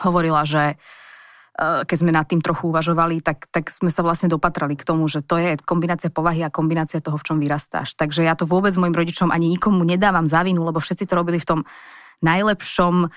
hovorila, 0.00 0.48
že 0.48 0.76
eh, 0.76 1.84
keď 1.84 1.96
sme 1.96 2.12
nad 2.12 2.24
tým 2.24 2.40
trochu 2.40 2.72
uvažovali, 2.72 3.20
tak, 3.20 3.52
tak 3.52 3.68
sme 3.68 3.92
sa 3.92 4.00
vlastne 4.00 4.32
dopatrali 4.32 4.76
k 4.80 4.84
tomu, 4.88 5.04
že 5.12 5.20
to 5.20 5.36
je 5.36 5.60
kombinácia 5.60 6.08
povahy 6.08 6.40
a 6.40 6.52
kombinácia 6.52 7.04
toho, 7.04 7.20
v 7.20 7.26
čom 7.28 7.36
vyrastáš. 7.36 7.92
Takže 8.00 8.24
ja 8.24 8.32
to 8.32 8.48
vôbec 8.48 8.72
mojim 8.80 8.96
rodičom 8.96 9.28
ani 9.28 9.52
nikomu 9.52 9.84
nedávam 9.84 10.24
za 10.24 10.40
vinu, 10.40 10.64
lebo 10.64 10.80
všetci 10.80 11.04
to 11.04 11.14
robili 11.20 11.36
v 11.36 11.48
tom 11.48 11.60
najlepšom 12.24 13.12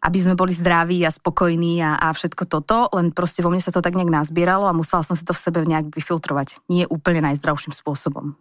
aby 0.00 0.18
sme 0.20 0.34
boli 0.34 0.56
zdraví 0.56 1.04
a 1.04 1.12
spokojní 1.12 1.84
a, 1.84 2.00
a 2.00 2.08
všetko 2.16 2.48
toto, 2.48 2.88
len 2.96 3.12
proste 3.12 3.44
vo 3.44 3.52
mne 3.52 3.60
sa 3.60 3.72
to 3.72 3.84
tak 3.84 3.92
nejak 3.92 4.08
nazbieralo 4.08 4.64
a 4.64 4.76
musela 4.76 5.04
som 5.04 5.14
si 5.14 5.24
to 5.24 5.36
v 5.36 5.42
sebe 5.44 5.60
nejak 5.68 5.92
vyfiltrovať. 5.92 6.64
Nie 6.72 6.88
úplne 6.88 7.20
najzdravším 7.20 7.76
spôsobom. 7.76 8.36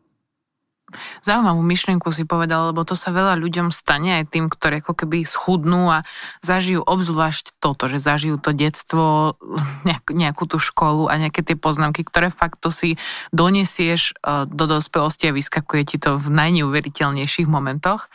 Zaujímavú 1.21 1.61
myšlienku 1.61 2.09
si 2.09 2.25
povedal, 2.25 2.73
lebo 2.73 2.81
to 2.81 2.97
sa 2.97 3.13
veľa 3.13 3.37
ľuďom 3.37 3.69
stane 3.69 4.21
aj 4.21 4.33
tým, 4.33 4.49
ktorí 4.49 4.81
ako 4.81 4.93
keby 4.97 5.21
schudnú 5.21 5.89
a 5.93 6.01
zažijú 6.41 6.81
obzvlášť 6.81 7.61
toto, 7.61 7.85
že 7.85 8.01
zažijú 8.01 8.41
to 8.41 8.51
detstvo, 8.55 9.37
nejak, 9.87 10.09
nejakú 10.09 10.49
tú 10.49 10.57
školu 10.57 11.07
a 11.07 11.17
nejaké 11.21 11.45
tie 11.45 11.53
poznámky, 11.53 12.01
ktoré 12.01 12.33
fakt 12.33 12.61
to 12.61 12.73
si 12.73 12.97
donesieš 13.29 14.17
e, 14.17 14.49
do 14.49 14.65
dospelosti 14.65 15.29
a 15.29 15.35
vyskakuje 15.35 15.83
ti 15.95 15.97
to 16.01 16.17
v 16.17 16.27
najneuveriteľnejších 16.33 17.45
momentoch 17.45 18.09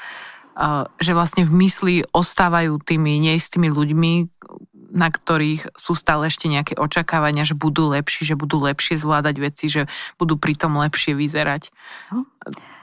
že 1.02 1.12
vlastne 1.12 1.42
v 1.42 1.52
mysli 1.66 1.94
ostávajú 2.14 2.78
tými 2.78 3.18
neistými 3.18 3.68
ľuďmi, 3.70 4.12
na 4.94 5.10
ktorých 5.10 5.74
sú 5.74 5.98
stále 5.98 6.30
ešte 6.30 6.46
nejaké 6.46 6.78
očakávania, 6.78 7.42
že 7.42 7.58
budú 7.58 7.90
lepší, 7.90 8.22
že 8.22 8.38
budú 8.38 8.62
lepšie 8.62 8.94
zvládať 8.94 9.36
veci, 9.42 9.66
že 9.66 9.90
budú 10.16 10.38
pritom 10.38 10.78
lepšie 10.78 11.18
vyzerať. 11.18 11.74
No. 12.14 12.30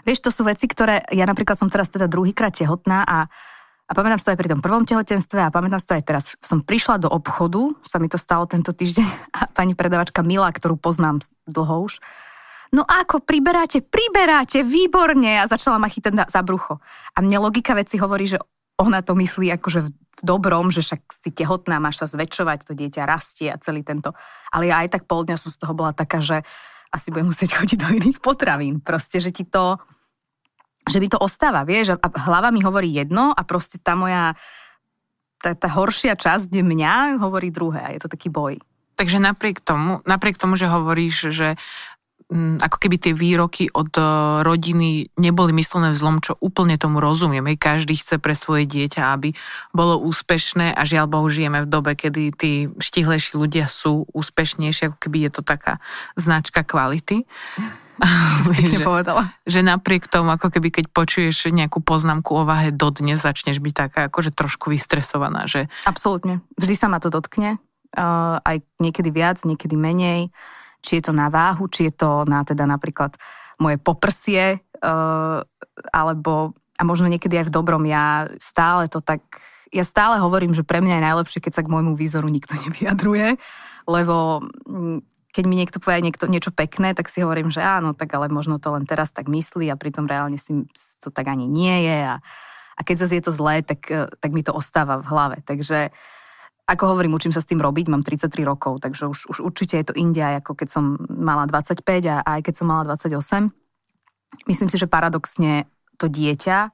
Vieš, 0.03 0.19
to 0.19 0.29
sú 0.35 0.43
veci, 0.43 0.67
ktoré, 0.67 1.07
ja 1.07 1.23
napríklad 1.23 1.55
som 1.55 1.71
teraz 1.71 1.87
teda 1.87 2.11
druhýkrát 2.11 2.51
tehotná 2.51 3.07
a, 3.07 3.31
a 3.87 3.91
pamätám 3.95 4.19
si 4.19 4.25
to 4.27 4.33
aj 4.35 4.39
pri 4.43 4.51
tom 4.51 4.59
prvom 4.59 4.83
tehotenstve 4.83 5.39
a 5.39 5.53
pamätám 5.53 5.79
si 5.79 5.87
to 5.87 5.95
aj 5.95 6.03
teraz. 6.03 6.23
Som 6.43 6.67
prišla 6.67 6.99
do 6.99 7.07
obchodu, 7.07 7.71
sa 7.87 7.95
mi 8.03 8.11
to 8.11 8.19
stalo 8.19 8.43
tento 8.43 8.75
týždeň 8.75 9.07
a 9.39 9.47
pani 9.47 9.71
predavačka 9.71 10.19
Mila, 10.19 10.51
ktorú 10.51 10.75
poznám 10.75 11.23
dlho 11.47 11.87
už, 11.87 12.03
no 12.71 12.83
ako, 12.87 13.23
priberáte, 13.23 13.83
priberáte, 13.83 14.63
výborne 14.63 15.43
a 15.43 15.45
začala 15.47 15.77
ma 15.77 15.91
chytať 15.91 16.31
za 16.31 16.41
brucho. 16.41 16.79
A 17.15 17.19
mne 17.19 17.43
logika 17.43 17.75
veci 17.75 17.99
hovorí, 17.99 18.27
že 18.27 18.39
ona 18.79 19.05
to 19.05 19.13
myslí 19.13 19.53
akože 19.61 19.79
v 19.85 20.21
dobrom, 20.25 20.73
že 20.73 20.81
však 20.81 21.01
si 21.21 21.29
tehotná, 21.29 21.77
máš 21.77 22.01
sa 22.01 22.07
zväčšovať, 22.09 22.65
to 22.65 22.73
dieťa 22.73 23.05
rastie 23.05 23.53
a 23.53 23.61
celý 23.61 23.85
tento. 23.85 24.17
Ale 24.49 24.71
ja 24.71 24.81
aj 24.81 24.97
tak 24.97 25.03
pol 25.05 25.27
dňa 25.27 25.37
som 25.37 25.53
z 25.53 25.59
toho 25.61 25.73
bola 25.77 25.93
taká, 25.93 26.23
že 26.23 26.41
asi 26.91 27.13
budem 27.13 27.31
musieť 27.31 27.53
chodiť 27.57 27.77
do 27.77 27.89
iných 27.91 28.19
potravín. 28.19 28.81
Proste, 28.81 29.21
že 29.21 29.29
ti 29.29 29.45
to, 29.45 29.77
že 30.87 30.97
mi 30.97 31.07
to 31.07 31.21
ostáva, 31.21 31.67
vieš, 31.67 31.95
a 31.95 31.97
hlava 31.99 32.49
mi 32.49 32.63
hovorí 32.65 32.91
jedno 32.91 33.31
a 33.31 33.41
proste 33.45 33.77
tá 33.77 33.93
moja, 33.93 34.33
tá, 35.39 35.53
tá 35.53 35.69
horšia 35.69 36.17
časť 36.17 36.51
mňa 36.51 37.21
hovorí 37.21 37.53
druhé 37.53 37.79
a 37.81 37.89
je 37.93 38.01
to 38.01 38.09
taký 38.11 38.33
boj. 38.33 38.57
Takže 38.99 39.17
napriek 39.17 39.63
tomu, 39.65 40.03
napriek 40.05 40.37
tomu, 40.37 40.53
že 40.53 40.69
hovoríš, 40.69 41.33
že 41.33 41.57
ako 42.63 42.77
keby 42.79 42.95
tie 42.95 43.11
výroky 43.11 43.67
od 43.75 43.91
e, 43.99 44.03
rodiny 44.47 45.11
neboli 45.19 45.51
myslené 45.51 45.91
v 45.91 45.99
zlom, 45.99 46.23
čo 46.23 46.39
úplne 46.39 46.79
tomu 46.79 47.03
rozumiem. 47.03 47.43
Každý 47.59 47.99
chce 47.99 48.23
pre 48.23 48.31
svoje 48.31 48.63
dieťa, 48.71 49.11
aby 49.11 49.35
bolo 49.75 49.99
úspešné 49.99 50.71
a 50.71 50.81
žiaľ 50.87 51.11
Bohu 51.11 51.27
žijeme 51.27 51.59
v 51.59 51.67
dobe, 51.67 51.91
kedy 51.91 52.23
tí 52.31 52.51
štihlejší 52.79 53.35
ľudia 53.35 53.67
sú 53.67 54.07
úspešnejší, 54.15 54.91
ako 54.91 54.97
keby 55.03 55.27
je 55.27 55.31
to 55.35 55.41
taká 55.43 55.83
značka 56.15 56.63
kvality. 56.63 57.27
že, 58.57 58.79
povedala. 58.81 59.35
že 59.43 59.59
napriek 59.61 60.07
tomu, 60.07 60.31
ako 60.33 60.49
keby 60.55 60.71
keď 60.71 60.85
počuješ 60.89 61.51
nejakú 61.51 61.83
poznámku 61.83 62.31
o 62.31 62.47
váhe 62.47 62.71
dodnes, 62.71 63.21
začneš 63.21 63.59
byť 63.59 63.73
taká 63.75 63.99
akože 64.07 64.31
trošku 64.31 64.71
vystresovaná. 64.71 65.45
Že... 65.45 65.67
Absolútne. 65.83 66.39
Vždy 66.55 66.75
sa 66.79 66.87
ma 66.87 67.03
to 67.03 67.11
dotkne. 67.11 67.59
Uh, 67.91 68.39
aj 68.47 68.63
niekedy 68.79 69.11
viac, 69.11 69.43
niekedy 69.43 69.75
menej 69.75 70.31
či 70.81 70.99
je 70.99 71.03
to 71.09 71.13
na 71.13 71.29
váhu, 71.29 71.69
či 71.69 71.87
je 71.89 71.93
to 71.93 72.25
na 72.25 72.41
teda 72.41 72.65
napríklad 72.65 73.15
moje 73.61 73.77
poprsie, 73.77 74.59
uh, 74.81 75.39
alebo 75.93 76.57
a 76.77 76.81
možno 76.81 77.05
niekedy 77.05 77.37
aj 77.37 77.53
v 77.53 77.53
dobrom, 77.53 77.85
ja 77.85 78.25
stále 78.41 78.89
to 78.89 79.05
tak, 79.05 79.21
ja 79.69 79.85
stále 79.85 80.17
hovorím, 80.17 80.57
že 80.57 80.65
pre 80.65 80.81
mňa 80.81 80.97
je 80.97 81.07
najlepšie, 81.07 81.39
keď 81.45 81.53
sa 81.53 81.63
k 81.63 81.69
môjmu 81.69 81.93
výzoru 81.93 82.25
nikto 82.25 82.57
nevyjadruje, 82.65 83.37
lebo 83.85 84.41
mm, 84.65 85.05
keď 85.31 85.43
mi 85.47 85.55
niekto 85.55 85.77
povie 85.79 86.03
niekto, 86.03 86.27
niečo 86.27 86.51
pekné, 86.51 86.91
tak 86.97 87.07
si 87.07 87.23
hovorím, 87.23 87.53
že 87.53 87.63
áno, 87.63 87.95
tak 87.95 88.11
ale 88.17 88.27
možno 88.27 88.59
to 88.59 88.73
len 88.73 88.83
teraz 88.83 89.13
tak 89.15 89.31
myslí 89.31 89.71
a 89.71 89.79
pritom 89.79 90.09
reálne 90.09 90.35
si 90.35 90.67
to 90.99 91.07
tak 91.07 91.29
ani 91.31 91.47
nie 91.47 91.87
je 91.87 91.97
a, 92.03 92.15
a 92.75 92.81
keď 92.83 93.07
zase 93.07 93.21
je 93.21 93.23
to 93.29 93.31
zlé, 93.31 93.63
tak, 93.63 93.87
tak 94.19 94.31
mi 94.33 94.43
to 94.43 94.51
ostáva 94.51 94.99
v 94.99 95.07
hlave. 95.07 95.37
Takže 95.47 95.87
uh, 95.87 96.20
ako 96.71 96.95
hovorím, 96.95 97.19
učím 97.19 97.35
sa 97.35 97.43
s 97.43 97.49
tým 97.51 97.59
robiť, 97.59 97.91
mám 97.91 98.07
33 98.07 98.47
rokov, 98.47 98.79
takže 98.79 99.11
už, 99.11 99.27
už 99.27 99.37
určite 99.43 99.75
je 99.75 99.85
to 99.91 99.93
India, 99.99 100.39
ako 100.39 100.55
keď 100.55 100.67
som 100.71 100.95
mala 101.11 101.43
25 101.43 101.83
a 102.07 102.23
aj 102.23 102.39
keď 102.47 102.53
som 102.55 102.65
mala 102.71 102.87
28. 102.87 103.51
Myslím 104.47 104.69
si, 104.71 104.77
že 104.79 104.87
paradoxne 104.87 105.67
to 105.99 106.07
dieťa 106.07 106.71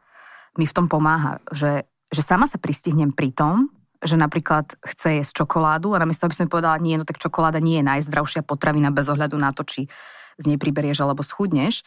mi 0.61 0.65
v 0.69 0.75
tom 0.77 0.85
pomáha, 0.85 1.41
že, 1.49 1.89
že 2.13 2.21
sama 2.21 2.45
sa 2.45 2.61
pristihnem 2.61 3.09
pri 3.09 3.33
tom, 3.33 3.73
že 3.97 4.13
napríklad 4.13 4.77
chce 4.77 5.21
jesť 5.21 5.43
čokoládu 5.43 5.97
a 5.97 6.01
namiesto, 6.01 6.29
aby 6.29 6.37
som 6.37 6.45
povedala, 6.45 6.77
nie, 6.77 6.93
no 6.93 7.05
tak 7.05 7.17
čokoláda 7.17 7.57
nie 7.57 7.81
je 7.81 7.89
najzdravšia 7.89 8.45
potravina 8.45 8.93
bez 8.93 9.09
ohľadu 9.09 9.33
na 9.41 9.49
to, 9.49 9.65
či 9.65 9.89
z 10.37 10.43
nej 10.45 10.61
priberieš 10.61 11.01
alebo 11.01 11.25
schudneš, 11.25 11.81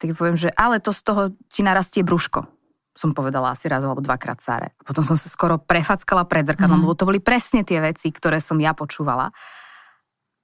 tak 0.00 0.16
poviem, 0.16 0.40
že 0.40 0.48
ale 0.56 0.80
to 0.80 0.90
z 0.90 1.00
toho 1.04 1.22
ti 1.52 1.60
narastie 1.60 2.00
brúško 2.00 2.48
som 2.94 3.10
povedala 3.10 3.52
asi 3.52 3.66
raz 3.66 3.82
alebo 3.82 4.00
dvakrát 4.00 4.38
Sáre. 4.38 4.72
Potom 4.86 5.02
som 5.02 5.18
sa 5.18 5.26
skoro 5.26 5.58
prefackala 5.58 6.24
pred 6.24 6.46
zrkadlom, 6.46 6.78
mm. 6.78 6.84
lebo 6.86 6.94
to 6.94 7.04
boli 7.04 7.18
presne 7.18 7.66
tie 7.66 7.82
veci, 7.82 8.14
ktoré 8.14 8.38
som 8.38 8.56
ja 8.62 8.70
počúvala. 8.70 9.34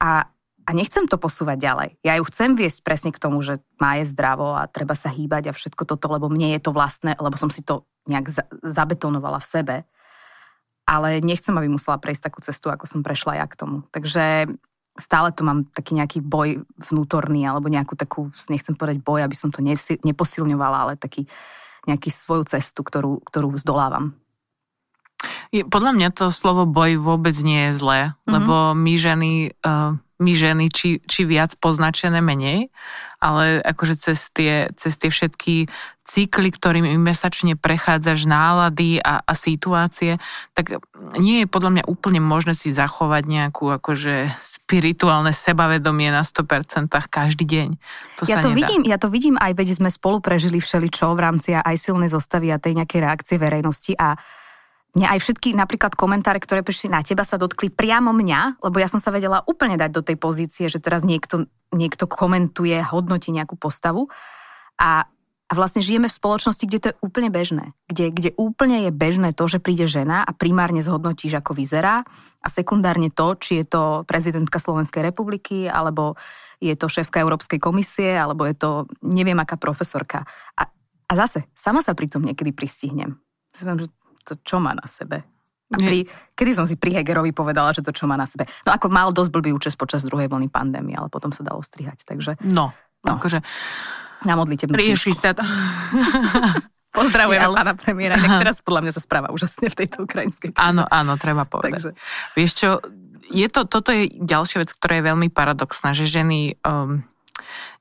A, 0.03 0.27
a 0.27 0.71
a 0.71 0.77
nechcem 0.77 1.03
to 1.11 1.19
posúvať 1.19 1.59
ďalej. 1.59 1.89
Ja 2.07 2.15
ju 2.15 2.25
chcem 2.31 2.55
viesť 2.55 2.87
presne 2.87 3.11
k 3.11 3.19
tomu, 3.19 3.43
že 3.43 3.59
má 3.83 3.99
je 3.99 4.07
zdravo 4.07 4.55
a 4.55 4.71
treba 4.71 4.95
sa 4.95 5.11
hýbať 5.11 5.51
a 5.51 5.57
všetko 5.57 5.83
toto, 5.83 6.07
lebo 6.07 6.31
mne 6.31 6.55
je 6.55 6.61
to 6.63 6.71
vlastné, 6.71 7.19
lebo 7.19 7.35
som 7.35 7.51
si 7.51 7.59
to 7.67 7.83
nejak 8.07 8.31
za- 8.31 8.47
zabetonovala 8.63 9.43
v 9.43 9.51
sebe. 9.51 9.77
Ale 10.87 11.19
nechcem, 11.19 11.59
aby 11.59 11.67
musela 11.67 11.99
prejsť 11.99 12.23
takú 12.23 12.39
cestu, 12.47 12.71
ako 12.71 12.87
som 12.87 13.03
prešla 13.03 13.43
ja 13.43 13.47
k 13.51 13.59
tomu. 13.59 13.83
Takže 13.91 14.47
stále 14.95 15.35
to 15.35 15.43
mám 15.43 15.67
taký 15.75 15.99
nejaký 15.99 16.23
boj 16.23 16.63
vnútorný, 16.79 17.51
alebo 17.51 17.67
nejakú 17.67 17.99
takú, 17.99 18.31
nechcem 18.47 18.79
povedať 18.79 19.03
boj, 19.03 19.27
aby 19.27 19.35
som 19.35 19.51
to 19.51 19.65
neposilňovala, 20.07 20.77
ale 20.87 20.95
taký 21.03 21.27
nejaký 21.89 22.11
svoju 22.13 22.49
cestu, 22.49 22.85
ktorú, 22.85 23.23
ktorú 23.25 23.57
zdolávam. 23.57 24.17
Podľa 25.53 25.93
mňa 25.97 26.09
to 26.17 26.33
slovo 26.33 26.65
boj 26.65 26.97
vôbec 26.97 27.37
nie 27.45 27.71
je 27.71 27.77
zlé, 27.77 27.99
mm-hmm. 28.01 28.33
lebo 28.33 28.55
my 28.73 28.93
ženy, 28.97 29.33
uh, 29.61 29.99
my 30.21 30.33
ženy 30.37 30.69
či, 30.69 31.01
či 31.09 31.25
viac 31.25 31.57
poznačené 31.57 32.21
menej, 32.21 32.69
ale 33.21 33.65
akože 33.65 33.97
cez 34.01 34.29
tie, 34.33 34.69
cez 34.77 34.97
tie 35.01 35.09
všetky 35.09 35.69
cykly, 36.11 36.51
ktorými 36.51 36.99
mesačne 36.99 37.55
prechádzaš 37.55 38.27
nálady 38.27 38.99
a, 38.99 39.23
a 39.23 39.33
situácie, 39.39 40.19
tak 40.59 40.83
nie 41.15 41.45
je 41.45 41.47
podľa 41.47 41.71
mňa 41.79 41.85
úplne 41.87 42.19
možné 42.19 42.59
si 42.59 42.75
zachovať 42.75 43.23
nejakú 43.31 43.71
akože 43.79 44.27
spirituálne 44.43 45.31
sebavedomie 45.31 46.11
na 46.11 46.27
100% 46.27 46.91
každý 47.07 47.45
deň. 47.47 47.69
To 48.19 48.23
ja, 48.27 48.43
to 48.43 48.51
nedá. 48.51 48.59
vidím, 48.59 48.83
ja 48.91 48.99
to 48.99 49.07
vidím 49.07 49.39
aj, 49.39 49.55
veď 49.55 49.79
sme 49.79 49.91
spolu 49.93 50.19
prežili 50.19 50.59
všeličo 50.59 51.15
v 51.15 51.21
rámci 51.23 51.55
aj 51.55 51.77
silnej 51.79 52.11
zostavy 52.11 52.51
a 52.51 52.59
tej 52.59 52.83
nejakej 52.83 53.01
reakcie 53.07 53.37
verejnosti 53.39 53.95
a 53.95 54.19
mňa 54.95 55.09
aj 55.17 55.21
všetky 55.23 55.55
napríklad 55.55 55.95
komentáre, 55.95 56.43
ktoré 56.43 56.67
prišli 56.67 56.91
na 56.91 57.03
teba, 57.07 57.23
sa 57.23 57.39
dotkli 57.39 57.71
priamo 57.71 58.11
mňa, 58.11 58.63
lebo 58.63 58.77
ja 58.83 58.91
som 58.91 58.99
sa 58.99 59.15
vedela 59.15 59.47
úplne 59.47 59.79
dať 59.79 59.91
do 59.91 60.03
tej 60.03 60.17
pozície, 60.19 60.67
že 60.67 60.83
teraz 60.83 61.07
niekto, 61.07 61.47
niekto 61.71 62.11
komentuje, 62.11 62.75
hodnotí 62.83 63.31
nejakú 63.31 63.55
postavu. 63.55 64.11
A, 64.81 65.07
a 65.47 65.53
vlastne 65.55 65.79
žijeme 65.83 66.11
v 66.11 66.19
spoločnosti, 66.19 66.65
kde 66.67 66.79
to 66.79 66.89
je 66.91 67.01
úplne 67.07 67.31
bežné. 67.31 67.71
Kde, 67.87 68.11
kde 68.11 68.31
úplne 68.35 68.89
je 68.89 68.91
bežné 68.91 69.31
to, 69.31 69.47
že 69.47 69.63
príde 69.63 69.87
žena 69.87 70.27
a 70.27 70.35
primárne 70.35 70.83
zhodnotíš, 70.83 71.39
ako 71.39 71.55
vyzerá 71.55 72.03
a 72.41 72.49
sekundárne 72.51 73.15
to, 73.15 73.39
či 73.39 73.63
je 73.63 73.67
to 73.71 73.83
prezidentka 74.11 74.59
Slovenskej 74.59 75.07
republiky, 75.07 75.71
alebo 75.71 76.19
je 76.59 76.75
to 76.75 76.91
šéfka 76.91 77.23
Európskej 77.23 77.63
komisie, 77.63 78.17
alebo 78.17 78.43
je 78.45 78.57
to 78.59 78.71
neviem 79.07 79.39
aká 79.39 79.55
profesorka. 79.55 80.27
A, 80.59 80.67
a 81.07 81.13
zase, 81.15 81.47
sama 81.55 81.81
sa 81.81 81.95
pri 81.95 82.11
tom 82.11 82.27
niekedy 82.27 82.51
pristihnem. 82.51 83.21
Zviem, 83.55 83.83
že 83.83 83.91
to 84.25 84.39
čo 84.45 84.61
má 84.61 84.77
na 84.77 84.87
sebe. 84.87 85.25
A 85.71 85.79
pri, 85.79 86.03
kedy 86.35 86.51
som 86.51 86.67
si 86.67 86.75
pri 86.75 86.99
Hegerovi 86.99 87.31
povedala, 87.31 87.71
že 87.71 87.87
to 87.87 87.95
čo 87.95 88.11
má 88.11 88.19
na 88.19 88.27
sebe. 88.27 88.43
No 88.67 88.75
ako 88.75 88.91
mal 88.91 89.15
dosť 89.15 89.31
blbý 89.31 89.55
účes 89.55 89.79
počas 89.79 90.03
druhej 90.03 90.27
vlny 90.27 90.51
pandémie, 90.51 90.99
ale 90.99 91.07
potom 91.07 91.31
sa 91.31 91.47
dalo 91.47 91.63
strihať, 91.63 92.03
takže... 92.03 92.35
No, 92.43 92.75
no. 93.07 93.11
akože... 93.15 93.39
Na 94.27 94.35
modlitebnú 94.35 94.75
Rieši 94.75 95.15
sa 95.15 95.31
to. 95.31 95.47
Pozdravujeme 96.99 97.47
ale... 97.47 97.55
pána 97.55 97.75
premiéra, 97.79 98.19
tak 98.19 98.43
teraz 98.43 98.59
podľa 98.67 98.83
mňa 98.83 98.93
sa 98.99 99.03
správa 99.03 99.31
úžasne 99.31 99.71
v 99.71 99.77
tejto 99.79 100.11
ukrajinskej 100.11 100.51
kríze. 100.51 100.59
Áno, 100.59 100.83
áno, 100.91 101.15
treba 101.15 101.47
povedať. 101.47 101.79
Takže... 101.79 101.91
Vieš 102.35 102.51
čo, 102.59 102.69
je 103.31 103.47
to, 103.47 103.63
toto 103.71 103.95
je 103.95 104.11
ďalšia 104.11 104.67
vec, 104.67 104.75
ktorá 104.75 104.99
je 104.99 105.05
veľmi 105.07 105.29
paradoxná, 105.31 105.95
že 105.95 106.11
ženy 106.11 106.59
um, 106.67 107.07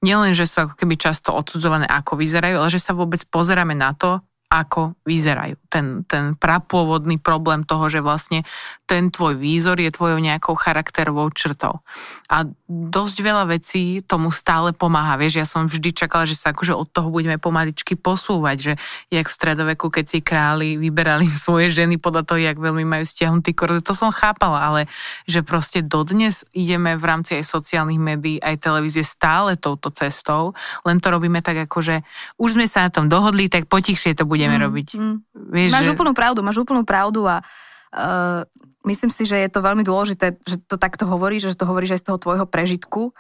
nielen, 0.05 0.37
že 0.37 0.45
sú 0.45 0.69
ako 0.69 0.77
keby 0.77 0.95
často 0.95 1.33
odsudzované, 1.33 1.89
ako 1.89 2.21
vyzerajú, 2.21 2.61
ale 2.61 2.69
že 2.69 2.77
sa 2.77 2.93
vôbec 2.93 3.25
pozeráme 3.27 3.73
na 3.73 3.97
to, 3.97 4.21
ako 4.49 4.97
vyzerajú. 5.05 5.61
Ten, 5.69 6.01
ten 6.09 6.33
prapôvodný 6.33 7.21
problém 7.21 7.61
toho, 7.61 7.85
že 7.85 8.01
vlastne 8.01 8.41
ten 8.89 9.13
tvoj 9.13 9.37
výzor 9.37 9.77
je 9.77 9.93
tvojou 9.93 10.17
nejakou 10.17 10.57
charakterovou 10.57 11.29
črtou. 11.29 11.85
A 12.25 12.49
dosť 12.65 13.17
veľa 13.21 13.45
vecí 13.45 14.01
tomu 14.01 14.33
stále 14.33 14.73
pomáha. 14.73 15.21
Vieš, 15.21 15.33
ja 15.37 15.45
som 15.45 15.69
vždy 15.69 15.93
čakala, 15.93 16.25
že 16.25 16.33
sa 16.33 16.49
akože 16.49 16.73
od 16.73 16.89
toho 16.89 17.13
budeme 17.13 17.37
pomaličky 17.37 17.93
posúvať, 17.93 18.57
že 18.57 18.73
jak 19.13 19.29
v 19.29 19.35
stredoveku, 19.37 19.93
keď 19.93 20.05
si 20.09 20.19
králi 20.25 20.81
vyberali 20.81 21.29
svoje 21.45 21.69
ženy 21.69 22.01
podľa 22.01 22.25
toho, 22.25 22.41
jak 22.41 22.57
veľmi 22.57 22.81
majú 22.89 23.05
stiahnutý 23.05 23.53
korze, 23.53 23.85
to 23.85 23.93
som 23.93 24.09
chápala, 24.09 24.65
ale 24.65 24.81
že 25.29 25.45
proste 25.45 25.85
dodnes 25.85 26.41
ideme 26.57 26.97
v 26.97 27.05
rámci 27.05 27.37
aj 27.37 27.45
sociálnych 27.45 28.01
médií, 28.01 28.41
aj 28.41 28.65
televízie 28.65 29.05
stále 29.05 29.53
touto 29.61 29.93
cestou, 29.93 30.57
len 30.89 30.97
to 30.97 31.13
robíme 31.13 31.45
tak 31.45 31.69
ako, 31.69 31.85
že 31.85 31.95
už 32.41 32.57
sme 32.57 32.65
sa 32.65 32.89
na 32.89 32.89
tom 32.89 33.05
dohodli, 33.05 33.45
tak 33.45 33.69
potichšie 33.69 34.17
to 34.17 34.25
budeme 34.39 34.57
mm, 34.57 34.63
robiť. 34.63 34.87
Mm. 34.95 35.15
Vieš, 35.51 35.71
máš 35.75 35.87
že... 35.91 35.93
úplnú 35.93 36.11
pravdu, 36.15 36.39
máš 36.39 36.57
úplnú 36.63 36.87
pravdu 36.87 37.27
a 37.27 37.43
uh, 37.43 38.47
myslím 38.87 39.11
si, 39.11 39.27
že 39.27 39.35
je 39.35 39.49
to 39.51 39.59
veľmi 39.59 39.83
dôležité, 39.83 40.39
že 40.47 40.63
to 40.63 40.79
takto 40.79 41.03
hovoríš, 41.03 41.51
že 41.51 41.59
to 41.59 41.67
hovoríš 41.67 41.99
aj 41.99 42.01
z 42.01 42.07
toho 42.07 42.17
tvojho 42.23 42.45
prežitku, 42.47 43.11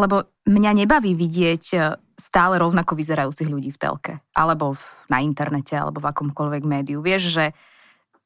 lebo 0.00 0.24
mňa 0.48 0.84
nebaví 0.84 1.16
vidieť 1.16 1.64
e, 1.72 1.78
stále 2.20 2.60
rovnako 2.60 3.00
vyzerajúcich 3.00 3.48
ľudí 3.48 3.72
v 3.72 3.80
telke, 3.80 4.12
alebo 4.36 4.76
v, 4.76 4.82
na 5.08 5.24
internete, 5.24 5.72
alebo 5.72 6.04
v 6.04 6.12
akomkoľvek 6.12 6.68
médiu. 6.68 7.00
Vieš, 7.00 7.32
že 7.32 7.44
uh, 7.48 7.75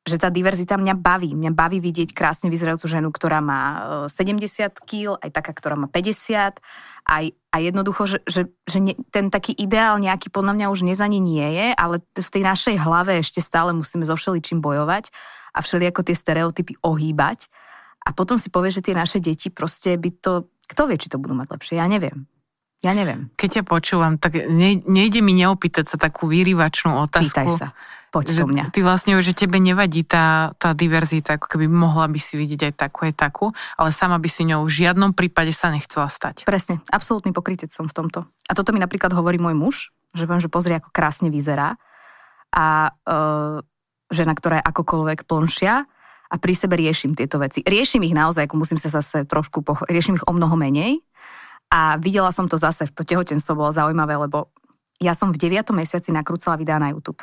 že 0.09 0.17
tá 0.17 0.33
diverzita 0.33 0.81
mňa 0.81 0.95
baví. 0.97 1.37
Mňa 1.37 1.53
baví 1.53 1.79
vidieť 1.79 2.17
krásne 2.17 2.49
vyzerajúcu 2.49 2.89
ženu, 2.89 3.09
ktorá 3.13 3.45
má 3.45 3.63
70 4.09 4.41
e, 4.41 4.69
kg, 4.81 5.21
aj 5.21 5.31
taká, 5.31 5.53
ktorá 5.53 5.77
má 5.77 5.93
50. 5.93 6.57
Aj, 7.05 7.25
a 7.29 7.57
jednoducho, 7.61 8.09
že, 8.09 8.19
že, 8.25 8.43
že 8.65 8.79
ne, 8.81 8.95
ten 9.13 9.29
taký 9.29 9.53
ideál 9.53 10.01
nejaký 10.01 10.33
podľa 10.33 10.57
mňa 10.57 10.67
už 10.73 10.89
nezaní 10.89 11.21
nie 11.21 11.45
je, 11.45 11.69
ale 11.77 12.01
v 12.17 12.31
tej 12.33 12.43
našej 12.49 12.77
hlave 12.81 13.21
ešte 13.21 13.45
stále 13.45 13.77
musíme 13.77 14.09
so 14.09 14.17
všeličím 14.17 14.65
bojovať 14.65 15.13
a 15.53 15.59
všelijako 15.61 16.01
tie 16.09 16.17
stereotypy 16.17 16.81
ohýbať. 16.81 17.53
A 18.01 18.17
potom 18.17 18.41
si 18.41 18.49
povie, 18.49 18.73
že 18.73 18.81
tie 18.81 18.97
naše 18.97 19.21
deti 19.21 19.53
proste 19.53 20.01
by 20.01 20.11
to... 20.17 20.33
Kto 20.65 20.89
vie, 20.89 20.97
či 20.97 21.13
to 21.13 21.21
budú 21.21 21.37
mať 21.37 21.53
lepšie? 21.53 21.75
Ja 21.77 21.91
neviem. 21.91 22.25
Ja 22.81 22.97
neviem. 22.97 23.29
Keď 23.37 23.61
ťa 23.61 23.65
počúvam, 23.69 24.17
tak 24.17 24.41
ne, 24.49 24.81
nejde 24.89 25.21
mi 25.21 25.37
neopýtať 25.37 25.85
sa 25.93 25.97
takú 26.01 26.25
vyrývačnú 26.33 26.97
otázku. 27.05 27.29
Pýtaj 27.29 27.49
sa. 27.61 27.69
Poď 28.11 28.35
že 28.35 28.43
mňa. 28.43 28.65
Ty 28.75 28.83
vlastne, 28.83 29.15
že 29.23 29.31
tebe 29.31 29.63
nevadí 29.63 30.03
tá, 30.03 30.51
tá 30.59 30.75
diverzita, 30.75 31.39
ako 31.39 31.47
keby 31.47 31.71
mohla 31.71 32.11
by 32.11 32.19
si 32.19 32.35
vidieť 32.35 32.71
aj 32.71 32.75
takú, 32.75 33.07
aj 33.07 33.15
takú, 33.15 33.47
ale 33.79 33.95
sama 33.95 34.19
by 34.19 34.27
si 34.27 34.43
ňou 34.51 34.67
v 34.67 34.73
žiadnom 34.83 35.15
prípade 35.15 35.55
sa 35.55 35.71
nechcela 35.71 36.11
stať. 36.11 36.43
Presne, 36.43 36.83
absolútny 36.91 37.31
pokrytec 37.31 37.71
som 37.71 37.87
v 37.87 37.95
tomto. 37.95 38.27
A 38.51 38.53
toto 38.59 38.75
mi 38.75 38.83
napríklad 38.83 39.15
hovorí 39.15 39.39
môj 39.39 39.55
muž, 39.55 39.77
že 40.11 40.27
poviem, 40.27 40.43
že 40.43 40.51
pozri, 40.51 40.75
ako 40.75 40.91
krásne 40.91 41.31
vyzerá. 41.31 41.79
A 42.51 42.91
e, 42.91 43.23
žena, 44.11 44.35
ktorá 44.35 44.59
je 44.59 44.67
akokoľvek 44.67 45.31
plnšia, 45.31 45.87
a 46.31 46.39
pri 46.39 46.55
sebe 46.55 46.79
riešim 46.79 47.19
tieto 47.19 47.43
veci. 47.43 47.59
Riešim 47.67 48.07
ich 48.07 48.15
naozaj, 48.15 48.47
ako 48.47 48.63
musím 48.63 48.79
sa 48.79 48.87
zase 48.87 49.27
trošku, 49.27 49.67
poch- 49.67 49.83
riešim 49.91 50.15
ich 50.15 50.23
o 50.31 50.33
mnoho 50.35 50.55
menej. 50.55 51.03
A 51.75 51.99
videla 51.99 52.31
som 52.31 52.47
to 52.47 52.55
zase, 52.55 52.87
to 52.95 53.03
tehotenstvo 53.03 53.59
bolo 53.59 53.75
zaujímavé, 53.75 54.15
lebo 54.15 54.47
ja 55.03 55.11
som 55.19 55.35
v 55.35 55.43
9. 55.43 55.75
mesiaci 55.75 56.15
nakrúcala 56.15 56.55
videá 56.55 56.79
na 56.79 56.95
YouTube 56.95 57.19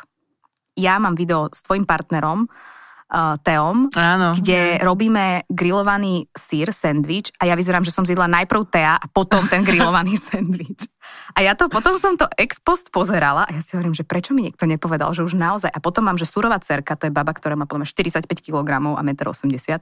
ja 0.77 1.01
mám 1.01 1.17
video 1.17 1.49
s 1.49 1.65
tvojim 1.65 1.83
partnerom, 1.83 2.45
uh, 2.45 3.35
Teom, 3.41 3.89
Áno. 3.95 4.35
kde 4.35 4.79
robíme 4.83 5.47
grillovaný 5.47 6.27
sír, 6.35 6.71
sendvič 6.75 7.31
a 7.39 7.47
ja 7.47 7.55
vyzerám, 7.55 7.83
že 7.83 7.95
som 7.95 8.03
zjedla 8.03 8.27
najprv 8.27 8.61
Tea 8.67 8.95
a 8.99 9.05
potom 9.07 9.47
ten 9.47 9.63
grillovaný 9.63 10.19
sendvič. 10.29 10.87
A 11.35 11.43
ja 11.43 11.55
to, 11.55 11.71
potom 11.71 11.95
som 11.95 12.19
to 12.19 12.27
ex 12.35 12.59
post 12.59 12.91
pozerala 12.91 13.47
a 13.47 13.51
ja 13.55 13.61
si 13.63 13.79
hovorím, 13.79 13.95
že 13.95 14.03
prečo 14.03 14.35
mi 14.35 14.43
niekto 14.43 14.67
nepovedal, 14.67 15.15
že 15.15 15.23
už 15.23 15.39
naozaj. 15.39 15.71
A 15.71 15.79
potom 15.79 16.03
mám, 16.03 16.19
že 16.19 16.27
surová 16.27 16.59
cerka, 16.59 16.99
to 16.99 17.07
je 17.07 17.15
baba, 17.15 17.31
ktorá 17.31 17.55
má 17.55 17.63
podľa 17.63 17.87
45 17.87 18.27
kg 18.27 18.69
a 18.75 19.01
1,80 19.01 19.07
m 19.07 19.81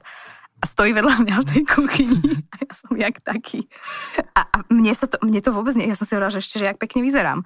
a 0.56 0.64
stojí 0.64 0.96
vedľa 0.96 1.20
mňa 1.20 1.34
v 1.36 1.46
tej 1.52 1.62
kuchyni 1.68 2.20
a 2.52 2.54
ja 2.64 2.72
som 2.72 2.92
jak 2.96 3.20
taký. 3.20 3.68
A, 4.32 4.40
a 4.48 4.56
mne, 4.72 4.92
sa 4.96 5.04
to, 5.04 5.20
mne 5.20 5.40
to 5.44 5.52
vôbec 5.52 5.76
nie, 5.76 5.84
ja 5.84 5.98
som 5.98 6.08
si 6.08 6.16
hovorila, 6.16 6.32
že 6.32 6.40
ešte, 6.40 6.56
že 6.56 6.68
jak 6.72 6.80
pekne 6.80 7.04
vyzerám. 7.04 7.44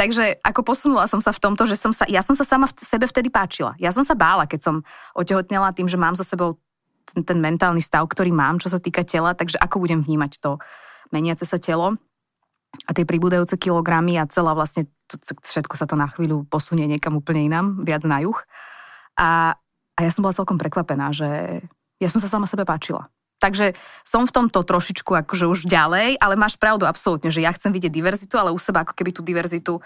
Takže 0.00 0.40
ako 0.40 0.64
posunula 0.64 1.04
som 1.04 1.20
sa 1.20 1.28
v 1.28 1.44
tomto, 1.44 1.68
že 1.68 1.76
som 1.76 1.92
sa, 1.92 2.08
ja 2.08 2.24
som 2.24 2.32
sa 2.32 2.40
sama 2.40 2.64
v 2.72 2.72
sebe 2.80 3.04
vtedy 3.04 3.28
páčila. 3.28 3.76
Ja 3.76 3.92
som 3.92 4.00
sa 4.00 4.16
bála, 4.16 4.48
keď 4.48 4.60
som 4.64 4.74
otehotnela 5.12 5.76
tým, 5.76 5.92
že 5.92 6.00
mám 6.00 6.16
za 6.16 6.24
sebou 6.24 6.56
ten, 7.04 7.20
ten 7.20 7.36
mentálny 7.36 7.84
stav, 7.84 8.08
ktorý 8.08 8.32
mám, 8.32 8.56
čo 8.56 8.72
sa 8.72 8.80
týka 8.80 9.04
tela, 9.04 9.36
takže 9.36 9.60
ako 9.60 9.84
budem 9.84 10.00
vnímať 10.00 10.40
to 10.40 10.56
meniace 11.12 11.44
sa 11.44 11.60
telo 11.60 12.00
a 12.88 12.90
tie 12.96 13.04
pribúdajúce 13.04 13.60
kilogramy 13.60 14.16
a 14.16 14.24
celá 14.24 14.56
vlastne, 14.56 14.88
to, 15.04 15.20
všetko 15.20 15.76
sa 15.76 15.84
to 15.84 16.00
na 16.00 16.08
chvíľu 16.08 16.48
posunie 16.48 16.88
niekam 16.88 17.20
úplne 17.20 17.44
inám, 17.44 17.84
viac 17.84 18.00
na 18.08 18.24
juh. 18.24 18.40
A, 19.20 19.52
a 19.98 20.00
ja 20.00 20.08
som 20.08 20.24
bola 20.24 20.32
celkom 20.32 20.56
prekvapená, 20.56 21.12
že 21.12 21.60
ja 22.00 22.08
som 22.08 22.24
sa 22.24 22.32
sama 22.32 22.48
sebe 22.48 22.64
páčila. 22.64 23.12
Takže 23.40 23.72
som 24.04 24.28
v 24.28 24.34
tomto 24.36 24.60
trošičku 24.60 25.16
akože 25.24 25.48
už 25.48 25.64
ďalej, 25.64 26.20
ale 26.20 26.34
máš 26.36 26.60
pravdu 26.60 26.84
absolútne, 26.84 27.32
že 27.32 27.40
ja 27.40 27.50
chcem 27.56 27.72
vidieť 27.72 27.88
diverzitu, 27.88 28.36
ale 28.36 28.52
u 28.52 28.60
seba 28.60 28.84
ako 28.84 28.92
keby 28.92 29.16
tú 29.16 29.24
diverzitu 29.24 29.80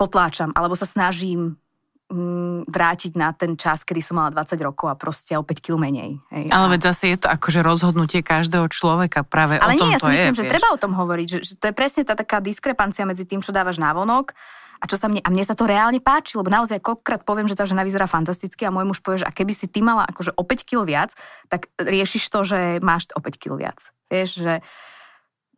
potláčam, 0.00 0.56
alebo 0.56 0.72
sa 0.72 0.88
snažím 0.88 1.60
mm, 2.08 2.68
vrátiť 2.68 3.12
na 3.16 3.32
ten 3.36 3.56
čas, 3.60 3.84
kedy 3.84 4.00
som 4.00 4.20
mala 4.20 4.32
20 4.32 4.56
rokov 4.64 4.88
a 4.88 4.96
proste 4.96 5.36
o 5.36 5.44
5 5.44 5.60
kg 5.60 5.76
menej. 5.76 6.20
Hej. 6.32 6.48
Ale 6.52 6.66
veď 6.76 6.80
zase 6.92 7.04
je 7.12 7.18
to 7.20 7.28
akože 7.28 7.60
rozhodnutie 7.60 8.20
každého 8.24 8.68
človeka 8.72 9.24
práve 9.24 9.60
Ale 9.60 9.76
o 9.76 9.80
tom 9.80 9.88
nie, 9.88 9.96
ja 9.96 10.00
si 10.00 10.04
to 10.04 10.12
myslím, 10.12 10.34
je, 10.34 10.38
že 10.40 10.44
vieš. 10.44 10.52
treba 10.56 10.68
o 10.72 10.78
tom 10.80 10.92
hovoriť, 10.96 11.26
že, 11.28 11.38
že 11.44 11.54
to 11.60 11.64
je 11.68 11.74
presne 11.74 12.02
tá 12.04 12.14
taká 12.16 12.38
diskrepancia 12.40 13.04
medzi 13.08 13.28
tým, 13.28 13.40
čo 13.44 13.52
dávaš 13.52 13.80
na 13.80 13.92
vonok 13.92 14.32
A 14.80 14.84
čo 14.84 15.00
sa 15.00 15.08
mne, 15.08 15.24
a 15.24 15.28
mne 15.32 15.44
sa 15.44 15.56
to 15.56 15.64
reálne 15.64 15.98
páči, 16.02 16.36
lebo 16.36 16.52
naozaj 16.52 16.84
koľkokrát 16.84 17.24
poviem, 17.24 17.48
že 17.48 17.56
tá 17.56 17.64
žena 17.64 17.82
vyzerá 17.82 18.04
fantasticky 18.04 18.68
a 18.68 18.74
môj 18.74 18.84
muž 18.88 19.00
povie, 19.00 19.24
že 19.24 19.28
a 19.28 19.32
keby 19.32 19.52
si 19.56 19.66
ty 19.66 19.80
mala 19.80 20.04
akože 20.08 20.36
o 20.36 20.42
5 20.44 20.68
kg 20.68 20.84
viac, 20.84 21.10
tak 21.48 21.72
riešiš 21.80 22.28
to, 22.28 22.40
že 22.44 22.58
máš 22.84 23.08
o 23.16 23.20
5 23.20 23.40
kg 23.40 23.56
viac. 23.56 23.78
Vieš, 24.12 24.30
že, 24.38 24.54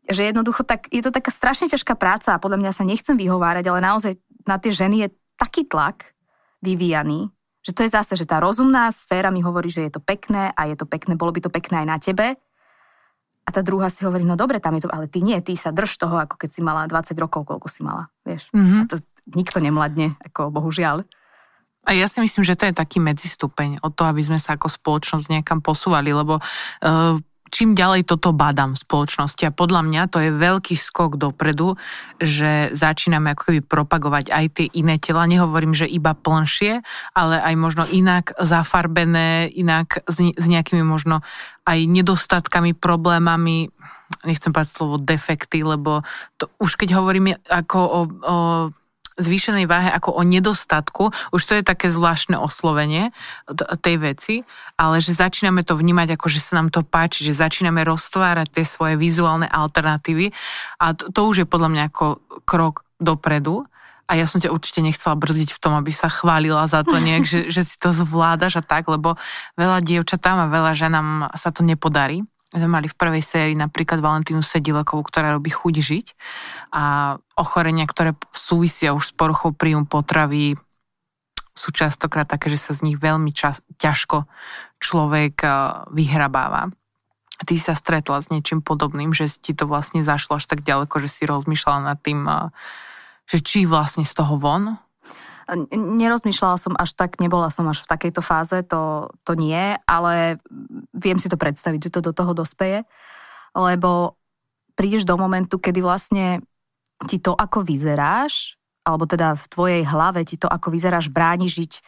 že 0.06 0.22
jednoducho 0.22 0.62
tak, 0.62 0.86
je 0.88 1.02
to 1.02 1.10
taká 1.10 1.34
strašne 1.34 1.66
ťažká 1.68 1.98
práca 1.98 2.34
a 2.34 2.42
podľa 2.42 2.62
mňa 2.62 2.72
sa 2.72 2.86
nechcem 2.86 3.18
vyhovárať, 3.18 3.64
ale 3.68 3.80
naozaj 3.82 4.12
na 4.46 4.56
tie 4.56 4.70
ženy 4.72 5.06
je 5.06 5.08
taký 5.36 5.66
tlak 5.66 6.14
vyvíjaný, 6.62 7.30
že 7.62 7.76
to 7.76 7.84
je 7.84 7.90
zase, 7.92 8.16
že 8.16 8.24
tá 8.24 8.40
rozumná 8.40 8.88
sféra 8.88 9.28
mi 9.28 9.44
hovorí, 9.44 9.68
že 9.68 9.86
je 9.86 9.92
to 9.92 10.00
pekné 10.00 10.56
a 10.56 10.66
je 10.70 10.76
to 10.78 10.88
pekné, 10.88 11.18
bolo 11.20 11.36
by 11.36 11.44
to 11.44 11.52
pekné 11.52 11.84
aj 11.84 11.86
na 11.86 11.98
tebe. 12.00 12.26
A 13.48 13.52
tá 13.54 13.64
druhá 13.64 13.88
si 13.88 14.04
hovorí, 14.04 14.28
no 14.28 14.36
dobre, 14.36 14.60
tam 14.60 14.76
je 14.76 14.84
to, 14.84 14.92
ale 14.92 15.08
ty 15.08 15.24
nie, 15.24 15.40
ty 15.40 15.56
sa 15.56 15.72
drž 15.72 15.96
toho, 15.96 16.20
ako 16.20 16.36
keď 16.36 16.50
si 16.52 16.60
mala 16.60 16.84
20 16.84 17.16
rokov, 17.16 17.48
koľko 17.48 17.68
si 17.72 17.80
mala, 17.80 18.12
vieš. 18.20 18.44
Mm-hmm. 18.52 18.80
A 18.84 18.88
to 18.92 19.00
nikto 19.32 19.56
nemladne, 19.64 20.20
ako 20.20 20.52
bohužiaľ. 20.52 21.08
A 21.88 21.96
ja 21.96 22.04
si 22.04 22.20
myslím, 22.20 22.44
že 22.44 22.52
to 22.52 22.68
je 22.68 22.76
taký 22.76 23.00
medzistupeň 23.00 23.80
o 23.80 23.88
to, 23.88 24.04
aby 24.04 24.20
sme 24.20 24.36
sa 24.36 24.60
ako 24.60 24.68
spoločnosť 24.68 25.32
niekam 25.32 25.64
posúvali, 25.64 26.12
lebo 26.12 26.36
uh, 26.36 27.16
čím 27.48 27.74
ďalej 27.74 28.08
toto 28.08 28.32
badám 28.32 28.76
v 28.76 28.82
spoločnosti 28.82 29.42
a 29.44 29.52
podľa 29.52 29.82
mňa 29.84 30.02
to 30.08 30.18
je 30.22 30.30
veľký 30.32 30.76
skok 30.78 31.20
dopredu, 31.20 31.76
že 32.20 32.72
začíname 32.72 33.34
ako 33.34 33.42
keby 33.52 33.60
propagovať 33.64 34.30
aj 34.30 34.44
tie 34.54 34.66
iné 34.76 34.96
tela. 35.00 35.28
Nehovorím, 35.28 35.74
že 35.76 35.90
iba 35.90 36.14
plnšie, 36.14 36.80
ale 37.12 37.36
aj 37.42 37.54
možno 37.58 37.84
inak 37.90 38.32
zafarbené, 38.38 39.50
inak 39.52 40.04
s, 40.08 40.20
nejakými 40.46 40.84
možno 40.84 41.20
aj 41.68 41.84
nedostatkami, 41.84 42.72
problémami, 42.72 43.68
nechcem 44.24 44.52
povedať 44.52 44.72
slovo 44.72 44.96
defekty, 44.96 45.60
lebo 45.60 46.00
to, 46.40 46.48
už 46.56 46.80
keď 46.80 46.96
hovoríme 46.96 47.36
ako 47.44 47.78
o, 47.78 48.00
o 48.24 48.36
zvýšenej 49.18 49.66
váhe 49.66 49.90
ako 49.90 50.14
o 50.14 50.22
nedostatku, 50.22 51.10
už 51.34 51.42
to 51.42 51.52
je 51.58 51.62
také 51.66 51.90
zvláštne 51.90 52.38
oslovenie 52.38 53.10
tej 53.82 53.96
veci, 53.98 54.34
ale 54.78 55.02
že 55.02 55.12
začíname 55.12 55.66
to 55.66 55.74
vnímať 55.74 56.14
ako, 56.14 56.26
že 56.30 56.40
sa 56.40 56.62
nám 56.62 56.70
to 56.70 56.86
páči, 56.86 57.26
že 57.26 57.36
začíname 57.36 57.82
roztvárať 57.82 58.54
tie 58.54 58.64
svoje 58.64 58.94
vizuálne 58.94 59.50
alternatívy. 59.50 60.30
A 60.78 60.94
to, 60.94 61.10
to 61.10 61.20
už 61.26 61.36
je 61.44 61.46
podľa 61.50 61.68
mňa 61.74 61.82
ako 61.90 62.06
krok 62.46 62.86
dopredu. 63.02 63.66
A 64.08 64.16
ja 64.16 64.24
som 64.24 64.40
ťa 64.40 64.48
určite 64.48 64.80
nechcela 64.80 65.20
brzdiť 65.20 65.52
v 65.52 65.60
tom, 65.60 65.76
aby 65.76 65.92
sa 65.92 66.08
chválila 66.08 66.64
za 66.64 66.80
to 66.80 66.96
nejak, 66.96 67.28
že, 67.28 67.52
že 67.52 67.68
si 67.68 67.76
to 67.76 67.92
zvládaš 67.92 68.56
a 68.56 68.64
tak, 68.64 68.88
lebo 68.88 69.20
veľa 69.60 69.84
dievčatám 69.84 70.48
a 70.48 70.52
veľa 70.52 70.72
ženám 70.72 71.08
sa 71.36 71.52
to 71.52 71.60
nepodarí 71.60 72.24
sme 72.48 72.68
mali 72.68 72.88
v 72.88 72.96
prvej 72.96 73.20
sérii 73.20 73.56
napríklad 73.56 74.00
Valentínu 74.00 74.40
Sedilekovú, 74.40 75.04
ktorá 75.04 75.36
robí 75.36 75.52
chuť 75.52 75.74
žiť 75.76 76.06
a 76.72 77.16
ochorenia, 77.36 77.84
ktoré 77.84 78.16
súvisia 78.32 78.96
už 78.96 79.12
s 79.12 79.12
poruchou 79.12 79.52
príjmu 79.52 79.84
potravy, 79.84 80.56
sú 81.58 81.74
častokrát 81.74 82.30
také, 82.30 82.54
že 82.54 82.62
sa 82.62 82.72
z 82.72 82.86
nich 82.86 82.96
veľmi 83.02 83.34
čas, 83.34 83.60
ťažko 83.82 84.30
človek 84.78 85.42
eh, 85.42 85.52
vyhrabáva. 85.90 86.70
Ty 87.38 87.54
sa 87.58 87.74
stretla 87.74 88.18
s 88.22 88.30
niečím 88.30 88.62
podobným, 88.62 89.14
že 89.14 89.30
ti 89.30 89.54
to 89.54 89.66
vlastne 89.66 90.02
zašlo 90.02 90.38
až 90.38 90.46
tak 90.46 90.62
ďaleko, 90.62 90.98
že 91.02 91.10
si 91.10 91.22
rozmýšľala 91.26 91.80
nad 91.82 91.98
tým, 91.98 92.22
eh, 92.30 92.54
že 93.26 93.42
či 93.42 93.66
vlastne 93.66 94.06
z 94.06 94.14
toho 94.14 94.38
von? 94.38 94.78
Nerozmýšľala 95.72 96.56
som 96.60 96.74
až 96.76 96.92
tak, 96.92 97.16
nebola 97.16 97.48
som 97.48 97.64
až 97.72 97.80
v 97.80 97.90
takejto 97.90 98.20
fáze, 98.20 98.60
to, 98.68 99.08
to 99.24 99.32
nie, 99.32 99.80
ale 99.88 100.36
viem 100.92 101.16
si 101.16 101.32
to 101.32 101.40
predstaviť, 101.40 101.88
že 101.88 101.94
to 101.96 102.00
do 102.04 102.12
toho 102.12 102.36
dospeje, 102.36 102.84
lebo 103.56 104.20
prídeš 104.76 105.08
do 105.08 105.16
momentu, 105.16 105.56
kedy 105.56 105.80
vlastne 105.80 106.44
ti 107.08 107.16
to, 107.16 107.32
ako 107.32 107.64
vyzeráš, 107.64 108.60
alebo 108.84 109.08
teda 109.08 109.40
v 109.40 109.44
tvojej 109.48 109.82
hlave 109.88 110.20
ti 110.28 110.36
to, 110.36 110.52
ako 110.52 110.68
vyzeráš, 110.68 111.08
bráni 111.08 111.48
žiť 111.48 111.80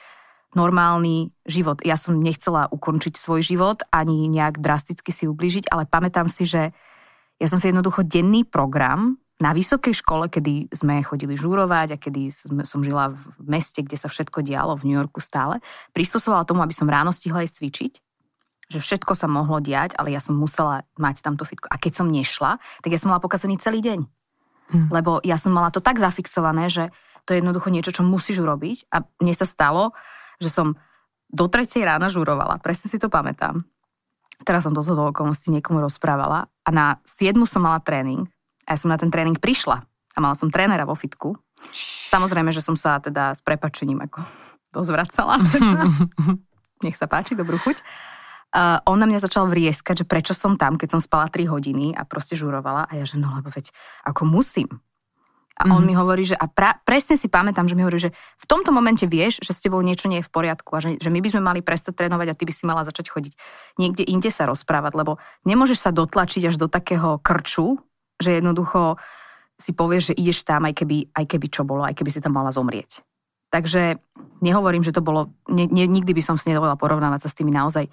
normálny 0.57 1.31
život. 1.45 1.85
Ja 1.85 1.95
som 1.95 2.19
nechcela 2.19 2.67
ukončiť 2.73 3.15
svoj 3.15 3.45
život, 3.45 3.85
ani 3.93 4.27
nejak 4.27 4.59
drasticky 4.59 5.13
si 5.13 5.29
ubližiť, 5.29 5.69
ale 5.69 5.85
pamätám 5.85 6.33
si, 6.33 6.49
že 6.49 6.73
ja 7.37 7.47
som 7.47 7.61
si 7.61 7.69
jednoducho 7.69 8.09
denný 8.09 8.49
program 8.49 9.20
na 9.41 9.57
vysokej 9.57 9.97
škole, 10.05 10.29
kedy 10.29 10.69
sme 10.69 11.01
chodili 11.01 11.33
žúrovať 11.33 11.97
a 11.97 12.01
kedy 12.01 12.29
som 12.61 12.85
žila 12.85 13.17
v 13.17 13.21
meste, 13.41 13.81
kde 13.81 13.97
sa 13.97 14.13
všetko 14.13 14.45
dialo, 14.45 14.77
v 14.77 14.93
New 14.93 14.97
Yorku 15.01 15.19
stále, 15.25 15.65
prispôsobovala 15.97 16.45
tomu, 16.45 16.61
aby 16.61 16.77
som 16.77 16.85
ráno 16.85 17.09
stihla 17.09 17.49
aj 17.49 17.57
cvičiť, 17.57 17.93
že 18.69 18.79
všetko 18.79 19.17
sa 19.17 19.25
mohlo 19.33 19.57
diať, 19.65 19.97
ale 19.97 20.13
ja 20.13 20.21
som 20.21 20.37
musela 20.37 20.85
mať 21.01 21.25
tamto 21.25 21.49
fitko. 21.49 21.73
A 21.73 21.81
keď 21.81 22.05
som 22.05 22.13
nešla, 22.13 22.61
tak 22.85 22.91
ja 22.93 23.01
som 23.01 23.09
mala 23.09 23.25
pokazený 23.25 23.57
celý 23.57 23.81
deň. 23.81 24.01
Hmm. 24.71 24.87
Lebo 24.93 25.25
ja 25.25 25.41
som 25.41 25.57
mala 25.57 25.73
to 25.73 25.81
tak 25.81 25.97
zafixované, 25.97 26.69
že 26.69 26.93
to 27.25 27.33
je 27.33 27.41
jednoducho 27.41 27.73
niečo, 27.73 27.97
čo 27.97 28.05
musíš 28.05 28.45
urobiť. 28.45 28.93
A 28.93 29.03
mne 29.25 29.35
sa 29.35 29.49
stalo, 29.49 29.97
že 30.37 30.53
som 30.53 30.77
do 31.33 31.49
tretej 31.49 31.83
rána 31.83 32.13
žurovala, 32.13 32.61
presne 32.61 32.93
si 32.93 33.01
to 33.01 33.09
pamätám. 33.09 33.65
Teraz 34.45 34.69
som 34.69 34.77
to 34.77 34.85
do 34.85 35.13
okolností 35.13 35.49
niekomu 35.53 35.81
rozprávala 35.81 36.49
a 36.65 36.69
na 36.73 37.01
7 37.09 37.37
som 37.49 37.65
mala 37.65 37.81
tréning 37.81 38.29
a 38.67 38.75
ja 38.75 38.79
som 38.79 38.93
na 38.93 38.99
ten 39.01 39.13
tréning 39.13 39.39
prišla 39.39 39.83
a 39.87 40.19
mala 40.19 40.35
som 40.35 40.51
trénera 40.51 40.85
vo 40.85 40.99
fitku. 40.99 41.39
Samozrejme, 42.11 42.51
že 42.51 42.65
som 42.65 42.75
sa 42.75 42.99
teda 42.99 43.37
s 43.37 43.41
prepačením 43.45 44.01
ako 44.05 44.25
dozvracala. 44.77 45.39
Teda. 45.51 45.87
Nech 46.85 46.97
sa 46.97 47.07
páči, 47.07 47.37
dobrú 47.37 47.61
chuť. 47.61 47.85
Uh, 48.51 48.83
on 48.91 48.99
na 48.99 49.07
mňa 49.07 49.23
začal 49.23 49.47
vrieskať, 49.47 50.03
že 50.03 50.09
prečo 50.09 50.35
som 50.35 50.59
tam, 50.59 50.75
keď 50.75 50.99
som 50.99 51.01
spala 51.01 51.31
3 51.31 51.47
hodiny 51.47 51.95
a 51.95 52.03
proste 52.03 52.35
žurovala. 52.35 52.91
A 52.91 52.99
ja, 52.99 53.07
že 53.07 53.15
no 53.15 53.31
lebo 53.31 53.47
veď 53.47 53.71
ako 54.03 54.27
musím. 54.27 54.83
A 55.61 55.69
on 55.69 55.85
mm-hmm. 55.85 55.93
mi 55.93 55.95
hovorí, 55.95 56.25
že 56.25 56.33
a 56.41 56.49
pra, 56.49 56.81
presne 56.89 57.21
si 57.21 57.29
pamätám, 57.29 57.69
že 57.69 57.77
mi 57.77 57.85
hovorí, 57.85 58.01
že 58.01 58.17
v 58.17 58.47
tomto 58.49 58.73
momente 58.73 59.05
vieš, 59.05 59.45
že 59.45 59.53
s 59.53 59.61
tebou 59.61 59.85
niečo 59.85 60.09
nie 60.09 60.25
je 60.25 60.27
v 60.27 60.33
poriadku 60.33 60.73
a 60.73 60.81
že, 60.81 60.97
že 60.97 61.13
my 61.13 61.21
by 61.21 61.29
sme 61.29 61.43
mali 61.45 61.61
prestať 61.61 62.01
trénovať 62.01 62.33
a 62.33 62.39
ty 62.39 62.49
by 62.49 62.53
si 62.57 62.65
mala 62.65 62.81
začať 62.89 63.13
chodiť 63.13 63.33
niekde 63.77 64.09
inde 64.09 64.33
sa 64.33 64.49
rozprávať, 64.49 64.97
lebo 64.97 65.21
nemôžeš 65.45 65.85
sa 65.85 65.91
dotlačiť 65.93 66.49
až 66.49 66.57
do 66.57 66.65
takého 66.65 67.21
krču, 67.21 67.77
že 68.21 68.39
jednoducho 68.39 69.01
si 69.61 69.73
povieš, 69.77 70.13
že 70.13 70.19
ideš 70.21 70.45
tam, 70.45 70.65
aj 70.65 70.75
keby, 70.77 71.13
aj 71.13 71.25
keby 71.25 71.47
čo 71.53 71.65
bolo, 71.65 71.85
aj 71.85 71.97
keby 71.97 72.11
si 72.13 72.21
tam 72.21 72.37
mala 72.37 72.53
zomrieť. 72.53 73.05
Takže 73.51 73.99
nehovorím, 74.41 74.87
že 74.87 74.95
to 74.95 75.03
bolo, 75.03 75.35
ne, 75.51 75.67
ne, 75.67 75.85
nikdy 75.85 76.15
by 76.15 76.23
som 76.23 76.37
si 76.39 76.49
nedovolila 76.49 76.79
porovnávať 76.79 77.27
sa 77.27 77.29
s 77.29 77.37
tými 77.37 77.51
naozaj 77.51 77.91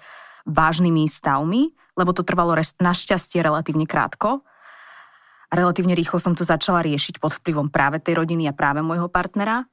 vážnymi 0.48 1.04
stavmi, 1.04 1.74
lebo 1.98 2.14
to 2.14 2.22
trvalo 2.24 2.54
res, 2.54 2.72
našťastie 2.78 3.42
relatívne 3.42 3.84
krátko. 3.84 4.46
A 5.48 5.52
relatívne 5.56 5.96
rýchlo 5.96 6.20
som 6.22 6.36
to 6.36 6.46
začala 6.46 6.84
riešiť 6.84 7.18
pod 7.18 7.36
vplyvom 7.42 7.72
práve 7.72 7.98
tej 7.98 8.20
rodiny 8.20 8.46
a 8.48 8.56
práve 8.56 8.80
môjho 8.80 9.10
partnera. 9.10 9.66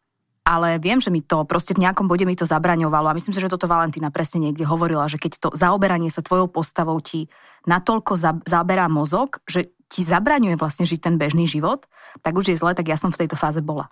Ale 0.46 0.78
viem, 0.78 1.02
že 1.02 1.10
mi 1.10 1.26
to 1.26 1.42
proste 1.42 1.74
v 1.74 1.90
nejakom 1.90 2.06
bode 2.06 2.22
mi 2.22 2.38
to 2.38 2.46
zabraňovalo 2.46 3.10
a 3.10 3.18
myslím 3.18 3.34
si, 3.34 3.42
že 3.42 3.50
toto 3.50 3.66
Valentína 3.66 4.14
presne 4.14 4.46
niekde 4.46 4.62
hovorila, 4.62 5.10
že 5.10 5.18
keď 5.18 5.32
to 5.42 5.50
zaoberanie 5.58 6.14
sa 6.14 6.22
tvojou 6.22 6.46
postavou 6.54 7.02
ti 7.02 7.26
natoľko 7.66 8.14
zaberá 8.46 8.86
mozog, 8.86 9.42
že 9.50 9.74
ti 9.90 10.02
zabraňuje 10.02 10.58
vlastne 10.58 10.84
žiť 10.84 11.00
ten 11.00 11.16
bežný 11.16 11.46
život, 11.46 11.86
tak 12.26 12.34
už 12.36 12.54
je 12.54 12.60
zle, 12.60 12.74
tak 12.74 12.90
ja 12.90 12.98
som 12.98 13.14
v 13.14 13.26
tejto 13.26 13.38
fáze 13.38 13.62
bola. 13.62 13.92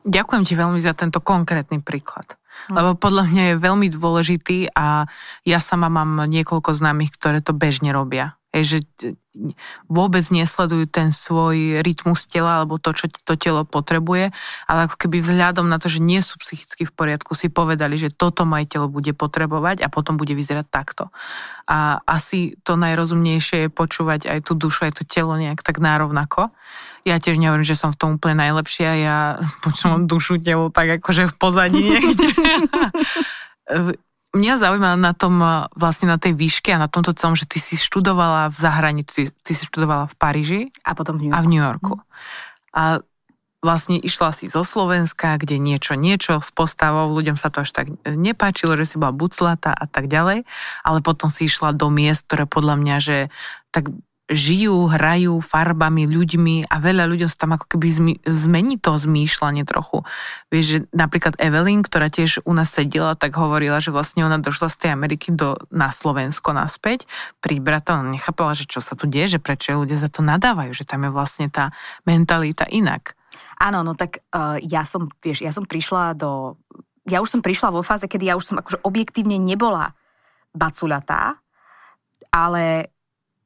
Ďakujem 0.00 0.42
ti 0.48 0.54
veľmi 0.56 0.80
za 0.80 0.96
tento 0.96 1.20
konkrétny 1.20 1.84
príklad. 1.84 2.40
Hm. 2.68 2.74
Lebo 2.76 2.90
podľa 2.96 3.24
mňa 3.28 3.44
je 3.44 3.62
veľmi 3.62 3.86
dôležitý 3.92 4.58
a 4.72 5.04
ja 5.44 5.58
sama 5.60 5.92
mám 5.92 6.24
niekoľko 6.24 6.72
známych, 6.72 7.12
ktoré 7.12 7.44
to 7.44 7.52
bežne 7.52 7.92
robia. 7.92 8.39
Hej, 8.50 8.64
že 8.66 8.78
vôbec 9.86 10.26
nesledujú 10.26 10.90
ten 10.90 11.14
svoj 11.14 11.86
rytmus 11.86 12.26
tela 12.26 12.58
alebo 12.58 12.82
to, 12.82 12.90
čo 12.90 13.06
to 13.06 13.38
telo 13.38 13.62
potrebuje, 13.62 14.34
ale 14.66 14.90
ako 14.90 14.96
keby 15.06 15.22
vzhľadom 15.22 15.70
na 15.70 15.78
to, 15.78 15.86
že 15.86 16.02
nie 16.02 16.18
sú 16.18 16.34
psychicky 16.42 16.82
v 16.82 16.90
poriadku, 16.90 17.38
si 17.38 17.46
povedali, 17.46 17.94
že 17.94 18.10
toto 18.10 18.42
moje 18.42 18.66
telo 18.66 18.90
bude 18.90 19.14
potrebovať 19.14 19.86
a 19.86 19.88
potom 19.88 20.18
bude 20.18 20.34
vyzerať 20.34 20.66
takto. 20.66 21.14
A 21.70 22.02
asi 22.02 22.58
to 22.66 22.74
najrozumnejšie 22.74 23.66
je 23.66 23.68
počúvať 23.70 24.26
aj 24.26 24.50
tú 24.50 24.58
dušu, 24.58 24.90
aj 24.90 24.98
to 24.98 25.04
telo 25.06 25.38
nejak 25.38 25.62
tak 25.62 25.78
nárovnako. 25.78 26.50
Ja 27.06 27.22
tiež 27.22 27.38
nehovorím, 27.38 27.64
že 27.64 27.78
som 27.78 27.94
v 27.94 27.98
tom 28.02 28.10
úplne 28.18 28.42
najlepšia, 28.42 28.90
ja 28.98 29.16
počúvam 29.64 30.10
dušu, 30.10 30.42
telo 30.42 30.74
tak 30.74 30.98
akože 30.98 31.30
v 31.30 31.34
pozadí 31.38 31.80
niekde. 31.94 32.28
mňa 34.34 34.54
zaujíma 34.62 34.94
na 34.98 35.12
tom, 35.12 35.42
eh, 35.42 35.66
vlastne 35.74 36.10
na 36.10 36.18
tej 36.18 36.34
výške 36.38 36.70
a 36.74 36.82
na 36.82 36.90
tomto 36.90 37.14
celom, 37.14 37.34
že 37.34 37.46
ty 37.46 37.58
si 37.58 37.74
študovala 37.74 38.50
v 38.50 38.56
zahraničí, 38.58 39.10
ty, 39.10 39.22
ty 39.30 39.52
si 39.54 39.64
študovala 39.66 40.10
v 40.10 40.14
Paríži. 40.18 40.60
A 40.86 40.94
potom 40.94 41.18
v 41.18 41.26
New 41.26 41.30
Yorku. 41.30 41.38
A 41.38 41.44
v 41.44 41.50
New 41.50 41.62
Yorku. 41.62 41.94
A 42.70 42.82
vlastne 43.60 44.00
išla 44.00 44.32
si 44.32 44.48
zo 44.48 44.64
Slovenska, 44.64 45.36
kde 45.36 45.60
niečo, 45.60 45.92
niečo 45.92 46.40
s 46.40 46.48
postavou, 46.48 47.12
ľuďom 47.12 47.36
sa 47.36 47.52
to 47.52 47.60
až 47.60 47.70
tak 47.76 47.92
nepáčilo, 48.08 48.72
že 48.74 48.88
si 48.88 48.96
bola 48.96 49.12
buclata 49.12 49.76
a 49.76 49.84
tak 49.84 50.08
ďalej, 50.08 50.48
ale 50.80 50.98
potom 51.04 51.28
si 51.28 51.44
išla 51.44 51.76
do 51.76 51.92
miest, 51.92 52.24
ktoré 52.24 52.48
podľa 52.48 52.74
mňa, 52.80 52.96
že 53.04 53.18
tak 53.68 53.92
žijú, 54.30 54.86
hrajú 54.86 55.42
farbami, 55.42 56.06
ľuďmi 56.06 56.70
a 56.70 56.78
veľa 56.78 57.10
ľuďom 57.10 57.26
sa 57.26 57.44
tam 57.44 57.58
ako 57.58 57.66
keby 57.76 58.22
zmení 58.22 58.78
to 58.78 58.94
zmýšľanie 58.94 59.66
trochu. 59.66 60.06
Vieš, 60.54 60.64
že 60.64 60.78
napríklad 60.94 61.34
Evelyn, 61.42 61.82
ktorá 61.82 62.06
tiež 62.06 62.46
u 62.46 62.52
nás 62.54 62.70
sedela, 62.70 63.18
tak 63.18 63.34
hovorila, 63.34 63.82
že 63.82 63.90
vlastne 63.90 64.22
ona 64.22 64.38
došla 64.38 64.70
z 64.70 64.76
tej 64.86 64.90
Ameriky 64.94 65.34
do, 65.34 65.58
na 65.74 65.90
Slovensko 65.90 66.54
naspäť. 66.54 67.10
Pri 67.42 67.58
brata 67.58 67.98
ona 67.98 68.14
nechápala, 68.14 68.54
že 68.54 68.70
čo 68.70 68.78
sa 68.78 68.94
tu 68.94 69.10
deje, 69.10 69.36
že 69.36 69.42
prečo 69.42 69.74
ľudia 69.74 69.98
za 69.98 70.06
to 70.06 70.22
nadávajú, 70.22 70.70
že 70.72 70.86
tam 70.86 71.04
je 71.04 71.10
vlastne 71.10 71.50
tá 71.50 71.74
mentalita 72.06 72.70
inak. 72.70 73.18
Áno, 73.58 73.82
no 73.82 73.98
tak 73.98 74.22
uh, 74.32 74.56
ja 74.62 74.86
som, 74.86 75.10
vieš, 75.20 75.42
ja 75.42 75.50
som 75.50 75.66
prišla 75.66 76.14
do... 76.14 76.54
Ja 77.04 77.18
už 77.18 77.34
som 77.34 77.42
prišla 77.42 77.74
vo 77.74 77.82
fáze, 77.82 78.06
kedy 78.06 78.30
ja 78.30 78.38
už 78.38 78.46
som 78.46 78.56
akože 78.62 78.86
objektívne 78.86 79.36
nebola 79.36 79.92
baculatá, 80.54 81.42
ale 82.30 82.94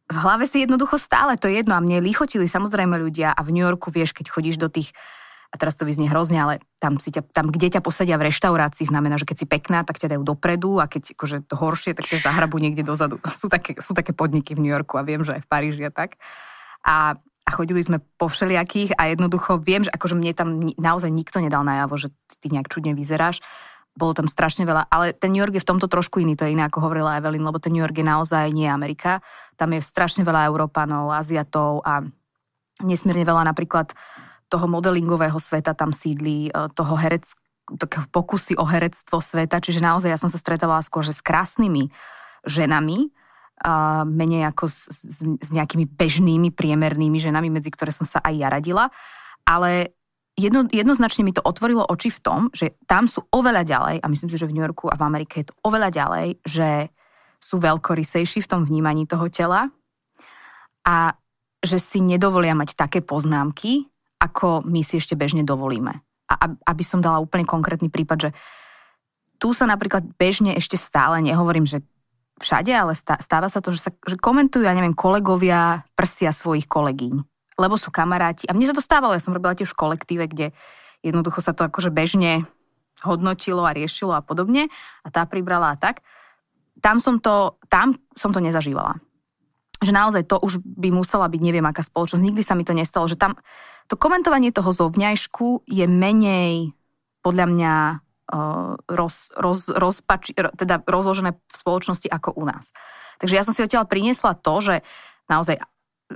v 0.05 0.17
hlave 0.21 0.45
si 0.45 0.61
jednoducho 0.61 1.01
stále 1.01 1.41
to 1.41 1.49
jedno 1.49 1.73
a 1.77 1.81
mne 1.81 2.05
lichotili 2.05 2.45
samozrejme 2.45 3.01
ľudia 3.01 3.33
a 3.33 3.41
v 3.41 3.57
New 3.57 3.65
Yorku, 3.65 3.89
vieš, 3.89 4.13
keď 4.13 4.29
chodíš 4.29 4.61
do 4.61 4.69
tých 4.69 4.93
a 5.55 5.57
teraz 5.57 5.79
to 5.79 5.87
vyznie 5.87 6.11
hrozne, 6.11 6.43
ale 6.43 6.55
tam, 6.83 6.99
si 6.99 7.15
ťa, 7.15 7.31
tam, 7.31 7.47
kde 7.47 7.79
ťa 7.79 7.79
posadia 7.79 8.19
v 8.19 8.27
reštaurácii, 8.27 8.91
znamená, 8.91 9.15
že 9.23 9.23
keď 9.23 9.37
si 9.39 9.47
pekná, 9.47 9.87
tak 9.87 10.03
ťa 10.03 10.19
dajú 10.19 10.27
dopredu 10.27 10.83
a 10.83 10.91
keď 10.91 11.15
akože 11.15 11.47
to 11.47 11.55
horšie, 11.55 11.95
tak 11.95 12.11
ťa 12.11 12.27
zahrabu 12.27 12.59
niekde 12.59 12.83
dozadu. 12.83 13.23
Sú 13.39 13.47
také, 13.47 13.79
sú 13.79 13.95
také 13.95 14.11
podniky 14.11 14.59
v 14.59 14.67
New 14.67 14.73
Yorku 14.75 14.99
a 14.99 15.07
viem, 15.07 15.23
že 15.23 15.39
aj 15.39 15.47
v 15.47 15.51
Paríži 15.51 15.87
a 15.87 15.95
tak. 15.95 16.19
A, 16.83 17.15
a 17.47 17.51
chodili 17.55 17.79
sme 17.87 18.03
po 18.19 18.27
všelijakých 18.27 18.99
a 18.99 19.15
jednoducho 19.15 19.63
viem, 19.63 19.87
že 19.87 19.95
akože 19.95 20.19
mne 20.19 20.35
tam 20.35 20.49
naozaj 20.75 21.15
nikto 21.15 21.39
nedal 21.39 21.63
najavo, 21.63 21.95
že 22.03 22.11
ty 22.43 22.51
nejak 22.51 22.67
čudne 22.67 22.99
vyzeráš 22.99 23.39
bolo 23.95 24.13
tam 24.13 24.27
strašne 24.27 24.67
veľa, 24.67 24.91
ale 24.91 25.15
ten 25.15 25.31
New 25.31 25.39
York 25.39 25.55
je 25.55 25.63
v 25.63 25.71
tomto 25.71 25.87
trošku 25.87 26.19
iný, 26.19 26.35
to 26.35 26.45
je 26.45 26.59
iné 26.59 26.67
ako 26.67 26.83
hovorila 26.83 27.19
Evelyn, 27.23 27.47
lebo 27.47 27.63
ten 27.63 27.71
New 27.71 27.83
York 27.83 27.95
je 27.95 28.07
naozaj 28.07 28.51
nie 28.51 28.67
Amerika. 28.67 29.23
Tam 29.55 29.71
je 29.71 29.79
strašne 29.79 30.27
veľa 30.27 30.51
Európanov, 30.51 31.15
Aziatov 31.15 31.87
a 31.87 32.03
nesmierne 32.83 33.23
veľa 33.23 33.47
napríklad 33.55 33.95
toho 34.51 34.67
modelingového 34.67 35.39
sveta 35.39 35.79
tam 35.79 35.95
sídli, 35.95 36.51
e, 36.51 36.69
toho 36.75 36.95
herec, 36.99 37.27
pokusy 38.11 38.59
o 38.59 38.67
herectvo 38.67 39.23
sveta, 39.23 39.63
čiže 39.63 39.81
naozaj 39.81 40.11
ja 40.11 40.19
som 40.21 40.29
sa 40.29 40.43
stretávala 40.43 40.83
skôr 40.83 41.07
že 41.07 41.15
s 41.15 41.23
krásnymi 41.23 41.89
ženami, 42.45 43.15
a 43.65 44.03
menej 44.03 44.51
ako 44.51 44.67
s, 44.67 44.91
s, 44.91 45.23
s 45.23 45.49
nejakými 45.55 45.87
bežnými, 45.87 46.51
priemernými 46.51 47.23
ženami, 47.23 47.49
medzi 47.55 47.71
ktoré 47.71 47.95
som 47.95 48.03
sa 48.03 48.19
aj 48.21 48.35
ja 48.35 48.49
radila. 48.51 48.91
Ale 49.47 49.94
jedno, 50.35 50.67
jednoznačne 50.67 51.23
mi 51.23 51.33
to 51.33 51.43
otvorilo 51.43 51.87
oči 51.87 52.11
v 52.11 52.23
tom, 52.23 52.41
že 52.51 52.75
tam 52.91 53.07
sú 53.07 53.23
oveľa 53.31 53.63
ďalej, 53.67 53.97
a 54.03 54.07
myslím 54.11 54.31
si, 54.31 54.39
že 54.39 54.49
v 54.51 54.55
New 54.55 54.65
Yorku 54.67 54.91
a 54.91 54.99
v 54.99 55.07
Amerike 55.07 55.43
je 55.43 55.47
to 55.51 55.55
oveľa 55.63 55.91
ďalej, 55.95 56.27
že 56.43 56.69
sú 57.39 57.61
veľkorysejší 57.61 58.43
v 58.43 58.51
tom 58.51 58.63
vnímaní 58.65 59.07
toho 59.07 59.29
tela 59.29 59.69
a 60.85 60.97
že 61.65 61.81
si 61.81 62.01
nedovolia 62.01 62.53
mať 62.53 62.77
také 62.77 63.01
poznámky, 63.01 63.89
ako 64.21 64.65
my 64.65 64.81
si 64.85 65.01
ešte 65.01 65.17
bežne 65.17 65.45
dovolíme. 65.45 66.01
A 66.29 66.35
aby 66.69 66.85
som 66.85 67.05
dala 67.05 67.21
úplne 67.21 67.45
konkrétny 67.45 67.93
prípad, 67.93 68.29
že 68.29 68.31
tu 69.37 69.53
sa 69.53 69.69
napríklad 69.69 70.05
bežne 70.17 70.57
ešte 70.57 70.81
stále, 70.81 71.21
nehovorím, 71.21 71.69
že 71.69 71.85
všade, 72.41 72.73
ale 72.73 72.97
stáva 72.97 73.49
sa 73.53 73.61
to, 73.61 73.71
že, 73.77 73.89
sa, 73.89 73.91
že 74.09 74.17
komentujú, 74.17 74.65
ja 74.65 74.73
neviem, 74.73 74.97
kolegovia 74.97 75.85
prsia 75.95 76.33
svojich 76.33 76.65
kolegyň 76.65 77.34
lebo 77.55 77.79
sú 77.79 77.95
kamaráti. 77.95 78.47
A 78.51 78.57
mne 78.57 78.71
sa 78.71 78.77
to 78.77 78.83
stávalo, 78.83 79.15
ja 79.15 79.23
som 79.23 79.35
robila 79.35 79.55
tiež 79.55 79.71
v 79.73 79.81
kolektíve, 79.81 80.25
kde 80.27 80.47
jednoducho 81.05 81.39
sa 81.45 81.55
to 81.55 81.67
akože 81.69 81.95
bežne 81.95 82.49
hodnotilo 83.05 83.63
a 83.63 83.77
riešilo 83.77 84.17
a 84.17 84.25
podobne 84.25 84.73
a 85.05 85.09
tá 85.13 85.29
pribrala 85.29 85.75
a 85.75 85.79
tak. 85.79 86.01
Tam 86.81 86.99
som 86.99 87.21
to, 87.21 87.61
tam 87.69 87.95
som 88.17 88.33
to 88.33 88.41
nezažívala. 88.41 88.99
Že 89.85 89.93
naozaj 89.93 90.23
to 90.25 90.41
už 90.41 90.65
by 90.65 90.89
musela 90.89 91.29
byť 91.29 91.41
neviem 91.45 91.67
aká 91.67 91.85
spoločnosť. 91.85 92.25
Nikdy 92.25 92.43
sa 92.43 92.57
mi 92.57 92.65
to 92.65 92.73
nestalo, 92.73 93.05
že 93.05 93.21
tam 93.21 93.37
to 93.91 94.01
komentovanie 94.01 94.49
toho 94.49 94.73
zovňajšku 94.73 95.69
je 95.69 95.85
menej 95.85 96.73
podľa 97.21 97.47
mňa 97.53 97.75
roz, 98.89 99.29
roz, 99.37 99.69
rozpači, 99.69 100.33
teda 100.33 100.81
rozložené 100.89 101.37
v 101.37 101.55
spoločnosti 101.55 102.09
ako 102.09 102.33
u 102.41 102.49
nás. 102.49 102.73
Takže 103.21 103.37
ja 103.37 103.45
som 103.45 103.53
si 103.53 103.61
odtiaľ 103.61 103.85
priniesla 103.85 104.33
to, 104.33 104.65
že 104.65 104.75
naozaj 105.29 105.61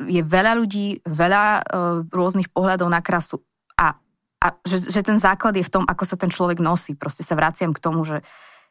je 0.07 0.23
veľa 0.23 0.53
ľudí, 0.55 1.03
veľa 1.03 1.45
uh, 1.59 1.63
rôznych 2.07 2.55
pohľadov 2.55 2.87
na 2.87 3.03
krasu 3.03 3.43
a, 3.75 3.99
a 4.39 4.47
že, 4.63 4.87
že 4.87 5.03
ten 5.03 5.19
základ 5.19 5.59
je 5.59 5.67
v 5.67 5.73
tom, 5.73 5.85
ako 5.87 6.05
sa 6.07 6.15
ten 6.15 6.31
človek 6.31 6.63
nosí. 6.63 6.95
Proste 6.95 7.27
sa 7.27 7.35
vraciam 7.35 7.75
k 7.75 7.83
tomu, 7.83 8.07
že 8.07 8.23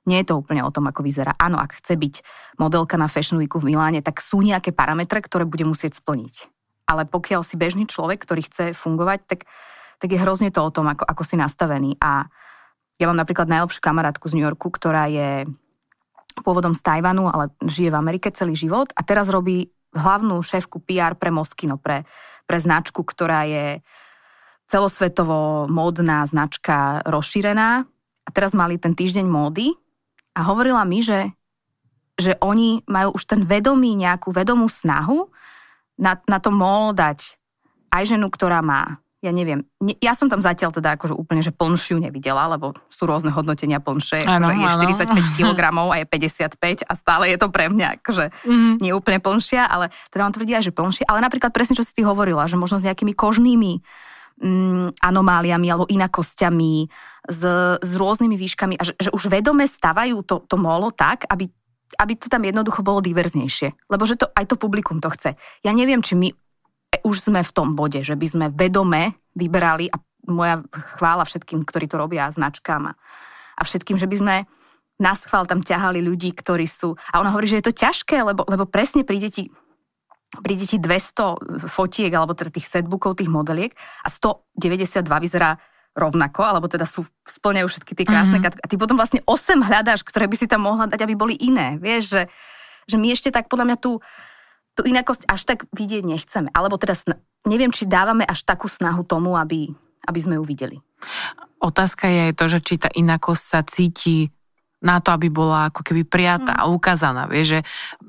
nie 0.08 0.24
je 0.24 0.32
to 0.32 0.40
úplne 0.40 0.64
o 0.64 0.72
tom, 0.72 0.88
ako 0.88 1.04
vyzerá. 1.04 1.36
Áno, 1.36 1.60
ak 1.60 1.84
chce 1.84 2.00
byť 2.00 2.16
modelka 2.56 2.96
na 2.96 3.12
Fashion 3.12 3.36
Weeku 3.36 3.60
v 3.60 3.76
Miláne, 3.76 4.00
tak 4.00 4.24
sú 4.24 4.40
nejaké 4.40 4.72
parametre, 4.72 5.20
ktoré 5.20 5.44
bude 5.44 5.68
musieť 5.68 6.00
splniť. 6.00 6.48
Ale 6.88 7.04
pokiaľ 7.04 7.44
si 7.44 7.60
bežný 7.60 7.84
človek, 7.84 8.24
ktorý 8.24 8.48
chce 8.48 8.66
fungovať, 8.72 9.20
tak, 9.28 9.40
tak 10.00 10.08
je 10.08 10.16
hrozne 10.16 10.48
to 10.48 10.64
o 10.64 10.72
tom, 10.72 10.88
ako, 10.88 11.04
ako 11.04 11.24
si 11.28 11.36
nastavený. 11.36 12.00
A 12.00 12.24
ja 12.96 13.06
mám 13.12 13.20
napríklad 13.20 13.52
najlepšiu 13.52 13.84
kamarátku 13.84 14.32
z 14.32 14.40
New 14.40 14.48
Yorku, 14.48 14.72
ktorá 14.72 15.12
je 15.12 15.44
pôvodom 16.40 16.72
z 16.72 16.82
Tajvanu, 16.82 17.28
ale 17.28 17.52
žije 17.68 17.92
v 17.92 18.00
Amerike 18.00 18.32
celý 18.32 18.56
život 18.56 18.88
a 18.96 19.04
teraz 19.04 19.28
robí 19.28 19.74
hlavnú 19.98 20.40
šéfku 20.46 20.80
PR 20.86 21.18
pre 21.18 21.34
Moskino, 21.34 21.82
pre, 21.82 22.06
pre 22.46 22.58
značku, 22.62 23.02
ktorá 23.02 23.50
je 23.50 23.82
celosvetovo 24.70 25.66
módna 25.68 26.24
značka 26.30 27.02
rozšírená. 27.08 27.84
A 28.28 28.30
teraz 28.36 28.52
mali 28.52 28.76
ten 28.78 28.92
týždeň 28.92 29.26
módy 29.26 29.72
a 30.36 30.46
hovorila 30.46 30.84
mi, 30.84 31.00
že, 31.00 31.32
že 32.20 32.36
oni 32.44 32.84
majú 32.86 33.16
už 33.16 33.24
ten 33.24 33.42
vedomý, 33.48 33.96
nejakú 33.96 34.36
vedomú 34.36 34.68
snahu 34.68 35.32
na, 35.98 36.20
na 36.30 36.38
to 36.38 36.54
mall 36.54 36.92
dať 36.92 37.40
aj 37.90 38.04
ženu, 38.06 38.28
ktorá 38.30 38.60
má 38.62 39.00
ja 39.28 39.36
neviem, 39.36 39.68
ne, 39.84 39.94
ja 40.00 40.16
som 40.16 40.32
tam 40.32 40.40
zatiaľ 40.40 40.72
teda 40.72 40.96
akože 40.96 41.12
úplne, 41.12 41.44
že 41.44 41.52
plnšiu 41.52 42.00
nevidela, 42.00 42.48
lebo 42.48 42.72
sú 42.88 43.04
rôzne 43.04 43.36
hodnotenia 43.36 43.84
plnše, 43.84 44.24
ano, 44.24 44.48
že 44.48 44.56
je 44.56 44.68
45 45.04 45.12
kg 45.38 45.60
a 45.76 45.96
je 46.00 46.06
55 46.08 46.88
a 46.88 46.94
stále 46.96 47.28
je 47.28 47.38
to 47.38 47.52
pre 47.52 47.68
mňa 47.68 48.00
akože 48.00 48.32
mm. 48.48 48.74
nie 48.80 48.96
úplne 48.96 49.20
plnšia, 49.20 49.68
ale 49.68 49.92
teda 50.10 50.22
vám 50.24 50.34
tvrdia, 50.34 50.64
že 50.64 50.72
plnšia, 50.72 51.06
ale 51.12 51.20
napríklad 51.20 51.52
presne, 51.52 51.76
čo 51.76 51.84
si 51.84 51.92
ty 51.92 52.08
hovorila, 52.08 52.48
že 52.48 52.56
možno 52.56 52.80
s 52.80 52.88
nejakými 52.88 53.12
kožnými 53.12 53.84
mm, 54.40 55.04
anomáliami 55.04 55.68
alebo 55.68 55.86
inakosťami, 55.92 56.88
s, 57.28 57.42
s 57.84 57.92
rôznymi 58.00 58.36
výškami 58.40 58.80
a 58.80 58.84
že, 58.88 58.96
že 58.96 59.12
už 59.12 59.28
vedome 59.28 59.68
stavajú 59.68 60.24
to, 60.24 60.48
to 60.48 60.56
molo 60.56 60.96
tak, 60.96 61.28
aby 61.28 61.52
aby 61.96 62.20
to 62.20 62.28
tam 62.28 62.44
jednoducho 62.44 62.84
bolo 62.84 63.00
diverznejšie. 63.00 63.88
Lebo 63.88 64.04
že 64.04 64.20
to 64.20 64.28
aj 64.36 64.52
to 64.52 64.60
publikum 64.60 65.00
to 65.00 65.08
chce. 65.08 65.40
Ja 65.64 65.72
neviem, 65.72 66.04
či 66.04 66.20
my 66.20 66.36
už 67.08 67.32
sme 67.32 67.40
v 67.40 67.56
tom 67.56 67.80
bode, 67.80 68.04
že 68.04 68.20
by 68.20 68.28
sme 68.28 68.46
vedome 68.52 69.16
vyberali 69.32 69.88
a 69.88 69.96
moja 70.28 70.60
chvála 71.00 71.24
všetkým, 71.24 71.64
ktorí 71.64 71.88
to 71.88 71.96
robia, 71.96 72.28
značkám 72.28 72.92
a, 72.92 72.94
a 73.56 73.62
všetkým, 73.64 73.96
že 73.96 74.12
by 74.12 74.16
sme 74.20 74.36
na 75.00 75.14
schvál 75.16 75.48
tam 75.48 75.64
ťahali 75.64 76.04
ľudí, 76.04 76.36
ktorí 76.36 76.68
sú... 76.68 77.00
A 77.14 77.22
ona 77.24 77.32
hovorí, 77.32 77.48
že 77.48 77.64
je 77.64 77.70
to 77.70 77.74
ťažké, 77.74 78.18
lebo, 78.28 78.44
lebo 78.50 78.66
presne 78.68 79.06
príde 79.06 79.30
ti, 79.30 79.48
príde 80.42 80.66
ti 80.68 80.82
200 80.82 81.70
fotiek, 81.70 82.12
alebo 82.12 82.34
teda 82.34 82.52
tých 82.52 82.68
setbookov, 82.68 83.22
tých 83.22 83.32
modeliek 83.32 83.72
a 84.04 84.10
192 84.12 85.06
vyzerá 85.22 85.62
rovnako, 85.98 86.42
alebo 86.46 86.66
teda 86.70 86.86
sú, 86.86 87.06
splňajú 87.26 87.68
všetky 87.74 87.94
tie 87.98 88.06
krásne 88.06 88.38
mm-hmm. 88.38 88.62
A 88.62 88.66
ty 88.70 88.76
potom 88.78 88.98
vlastne 88.98 89.22
8 89.26 89.66
hľadáš, 89.66 90.06
ktoré 90.06 90.30
by 90.30 90.36
si 90.38 90.46
tam 90.46 90.66
mohla 90.66 90.86
dať, 90.90 91.02
aby 91.06 91.14
boli 91.18 91.38
iné. 91.42 91.78
Vieš, 91.82 92.04
že, 92.14 92.24
že 92.86 92.98
my 93.02 93.14
ešte 93.14 93.30
tak 93.34 93.50
podľa 93.50 93.74
mňa 93.74 93.78
tu 93.82 93.98
tú 94.78 94.86
inakosť 94.86 95.26
až 95.26 95.42
tak 95.50 95.66
vidieť 95.74 96.06
nechceme. 96.06 96.54
Alebo 96.54 96.78
teda 96.78 96.94
neviem, 97.50 97.74
či 97.74 97.90
dávame 97.90 98.22
až 98.22 98.46
takú 98.46 98.70
snahu 98.70 99.02
tomu, 99.02 99.34
aby, 99.34 99.74
aby 100.06 100.20
sme 100.22 100.38
ju 100.38 100.44
videli. 100.46 100.78
Otázka 101.58 102.06
je 102.06 102.20
aj 102.30 102.34
to, 102.38 102.46
že 102.46 102.60
či 102.62 102.74
tá 102.78 102.90
inakosť 102.94 103.44
sa 103.44 103.66
cíti 103.66 104.30
na 104.78 105.02
to, 105.02 105.10
aby 105.10 105.34
bola 105.34 105.74
ako 105.74 105.82
keby 105.82 106.06
prijatá 106.06 106.54
mm. 106.54 106.62
a 106.62 106.64
ukázaná. 106.70 107.26
Vieš, 107.26 107.58
že 107.58 107.60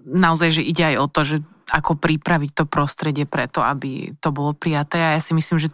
naozaj, 0.04 0.61
že 0.61 0.62
ide 0.68 0.85
aj 0.92 0.96
o 1.00 1.07
to, 1.09 1.20
že 1.24 1.37
ako 1.68 1.96
pripraviť 1.96 2.50
to 2.52 2.64
prostredie 2.68 3.24
preto, 3.24 3.64
aby 3.64 4.12
to 4.20 4.28
bolo 4.28 4.52
prijaté. 4.52 5.00
A 5.00 5.16
ja 5.16 5.20
si 5.20 5.33
myslím, 5.33 5.61
že 5.61 5.72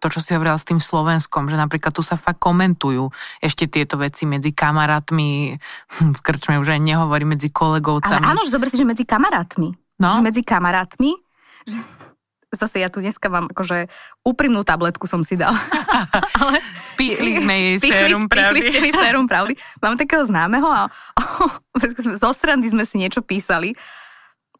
to, 0.00 0.06
čo 0.08 0.20
si 0.24 0.32
hovorila 0.32 0.56
s 0.56 0.64
tým 0.64 0.80
Slovenskom, 0.80 1.52
že 1.52 1.60
napríklad 1.60 1.92
tu 1.92 2.00
sa 2.00 2.16
fakt 2.16 2.40
komentujú 2.40 3.12
ešte 3.44 3.68
tieto 3.68 4.00
veci 4.00 4.24
medzi 4.24 4.56
kamarátmi, 4.56 5.60
hm, 6.00 6.12
v 6.16 6.20
krčme 6.24 6.56
už 6.56 6.72
aj 6.72 6.80
nehovorí 6.80 7.28
medzi 7.28 7.52
kolegovcami. 7.52 8.24
Ale 8.24 8.32
áno, 8.32 8.40
že 8.48 8.56
zober 8.56 8.72
si, 8.72 8.80
že 8.80 8.88
medzi 8.88 9.04
kamarátmi. 9.04 9.76
No. 10.00 10.24
Medzi 10.24 10.40
kamarátmi, 10.40 11.12
že 11.68 11.76
zase 12.50 12.82
ja 12.82 12.90
tu 12.90 12.98
dneska 12.98 13.30
mám 13.30 13.46
akože 13.52 13.86
úprimnú 14.26 14.66
tabletku 14.66 15.06
som 15.06 15.22
si 15.22 15.38
dal. 15.38 15.54
Ale 16.42 16.58
pichli 16.98 17.38
sme 17.38 17.54
jej 17.54 17.76
pichli, 17.78 17.94
sérum 17.94 18.24
pravdy. 18.26 18.58
Pichli 18.58 18.70
ste 18.72 18.80
mi 18.82 18.90
sérum 18.90 19.26
pravdy. 19.30 19.54
Mám 19.78 19.94
takého 19.94 20.26
známeho 20.26 20.66
a 20.66 20.90
zo 22.22 22.30
srandy 22.34 22.72
sme 22.72 22.82
si 22.82 22.98
niečo 22.98 23.22
písali. 23.22 23.78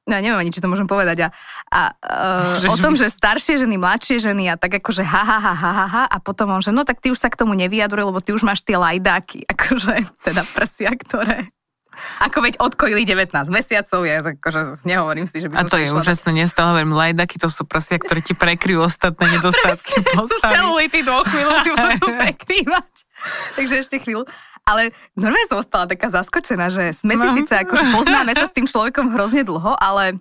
No, 0.09 0.17
ja 0.17 0.25
neviem 0.25 0.43
ani, 0.43 0.51
či 0.51 0.65
to 0.65 0.71
môžem 0.71 0.89
povedať. 0.89 1.29
A, 1.29 1.29
a 1.71 1.81
uh, 2.59 2.73
o 2.73 2.77
tom, 2.81 2.97
že 2.97 3.13
staršie 3.13 3.61
ženy, 3.61 3.77
mladšie 3.79 4.19
ženy 4.19 4.49
a 4.51 4.59
tak 4.59 4.81
akože 4.81 5.05
ha, 5.05 5.23
ha, 5.23 5.39
ha, 5.39 5.55
ha, 5.55 5.87
ha 5.87 6.05
a 6.09 6.17
potom 6.19 6.51
on, 6.51 6.65
že 6.65 6.75
no 6.75 6.83
tak 6.89 6.99
ty 7.05 7.13
už 7.13 7.21
sa 7.21 7.29
k 7.31 7.39
tomu 7.39 7.55
nevyjadruj, 7.55 8.09
lebo 8.09 8.19
ty 8.19 8.33
už 8.33 8.43
máš 8.43 8.65
tie 8.65 8.81
lajdáky, 8.81 9.45
akože 9.53 10.09
teda 10.25 10.43
prsia, 10.57 10.91
ktoré 10.97 11.47
ako 12.21 12.39
veď 12.45 12.55
odkojili 12.61 13.03
19 13.05 13.33
mesiacov, 13.49 14.01
ja 14.05 14.21
akože 14.21 14.85
nehovorím 14.85 15.27
si, 15.29 15.41
že 15.41 15.49
by 15.49 15.55
som 15.57 15.67
A 15.67 15.71
to 15.71 15.79
je 15.81 15.89
úžasné, 15.93 16.31
nestále 16.35 16.69
hovorím, 16.77 16.93
lajdaky 16.97 17.37
to 17.41 17.49
sú 17.49 17.65
prosia, 17.65 18.01
ktoré 18.01 18.21
ti 18.21 18.33
prekryjú 18.33 18.85
ostatné 18.85 19.25
nedostatky 19.39 20.05
postavy. 20.05 20.55
Celulity 20.55 21.01
chvíľu 21.05 21.53
ti 21.65 21.71
budú 21.73 22.09
prekrývať. 22.21 22.93
Takže 23.57 23.75
ešte 23.85 23.97
chvíľu. 24.01 24.25
Ale 24.65 24.93
normálne 25.17 25.49
som 25.49 25.61
ostala 25.61 25.89
taká 25.89 26.13
zaskočená, 26.13 26.69
že 26.69 26.93
sme 26.93 27.17
si 27.17 27.27
no. 27.27 27.35
síce 27.37 27.53
akože 27.57 27.85
poznáme 27.97 28.33
sa 28.37 28.47
s 28.47 28.55
tým 28.55 28.69
človekom 28.69 29.13
hrozne 29.17 29.43
dlho, 29.43 29.73
ale 29.77 30.21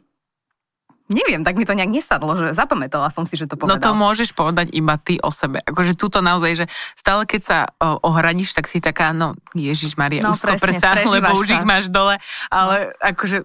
Neviem, 1.10 1.41
tak 1.41 1.58
mi 1.58 1.65
to 1.65 1.74
nejak 1.74 1.89
nesadlo, 1.89 2.38
že 2.38 2.54
zapamätala 2.54 3.10
som 3.10 3.26
si, 3.26 3.34
že 3.34 3.50
to 3.50 3.58
povedal. 3.58 3.82
No 3.82 3.82
to 3.82 3.91
môžeš 3.98 4.30
povedať 4.38 4.69
iba 4.78 4.93
ty 5.02 5.17
o 5.17 5.34
sebe. 5.34 5.58
Akože 5.65 5.98
túto 5.98 6.22
naozaj, 6.22 6.52
že 6.54 6.65
stále 6.93 7.26
keď 7.26 7.41
sa 7.41 7.58
o, 7.82 7.98
ohradíš, 8.06 8.54
tak 8.54 8.69
si 8.69 8.78
taká, 8.78 9.10
no 9.10 9.34
Ježiš 9.58 9.98
Maria, 9.98 10.22
no, 10.22 10.38
úzko 10.38 10.54
prsa, 10.62 11.02
lebo 11.02 11.34
už 11.34 11.50
ich 11.50 11.65
máš 11.65 11.89
dole, 11.89 12.22
ale 12.54 12.93
no. 12.93 13.10
akože 13.10 13.41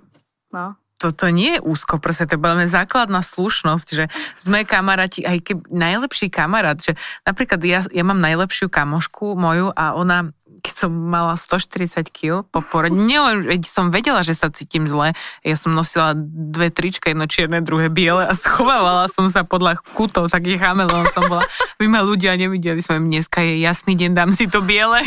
no. 0.53 0.77
toto 1.01 1.33
nie 1.33 1.57
je 1.57 1.65
úzko 1.65 1.97
prsa, 1.97 2.29
to 2.29 2.37
je 2.37 2.45
veľmi 2.45 2.69
základná 2.69 3.25
slušnosť, 3.25 3.89
že 3.97 4.05
sme 4.37 4.69
kamaráti, 4.69 5.25
aj 5.25 5.41
keď 5.41 5.57
najlepší 5.73 6.29
kamarát, 6.29 6.77
že 6.77 6.93
napríklad 7.25 7.65
ja, 7.65 7.81
ja 7.89 8.05
mám 8.05 8.21
najlepšiu 8.21 8.69
kamošku 8.69 9.41
moju 9.41 9.73
a 9.73 9.97
ona 9.97 10.37
keď 10.65 10.89
som 10.89 10.91
mala 10.97 11.37
140 11.37 12.09
kg 12.09 12.41
po 12.49 12.65
porode, 12.65 12.97
veď 12.97 13.69
som 13.69 13.93
vedela, 13.93 14.25
že 14.25 14.33
sa 14.33 14.49
cítim 14.49 14.89
zle. 14.89 15.13
Ja 15.45 15.57
som 15.61 15.77
nosila 15.77 16.17
dve 16.17 16.73
trička, 16.73 17.13
jedno 17.13 17.29
čierne, 17.29 17.61
druhé 17.61 17.93
biele 17.93 18.25
a 18.25 18.33
schovávala 18.33 19.13
som 19.13 19.29
sa 19.29 19.45
podľa 19.45 19.77
kutov, 19.93 20.33
takých 20.33 20.65
chamelón 20.65 21.05
som 21.13 21.29
bola. 21.29 21.45
Vy 21.81 21.93
ma 21.93 22.01
ľudia 22.01 22.33
nevideli, 22.41 22.81
sme 22.81 23.05
dneska 23.05 23.45
je 23.45 23.61
jasný 23.61 23.93
deň, 23.93 24.11
dám 24.17 24.33
si 24.33 24.49
to 24.49 24.65
biele. 24.65 25.05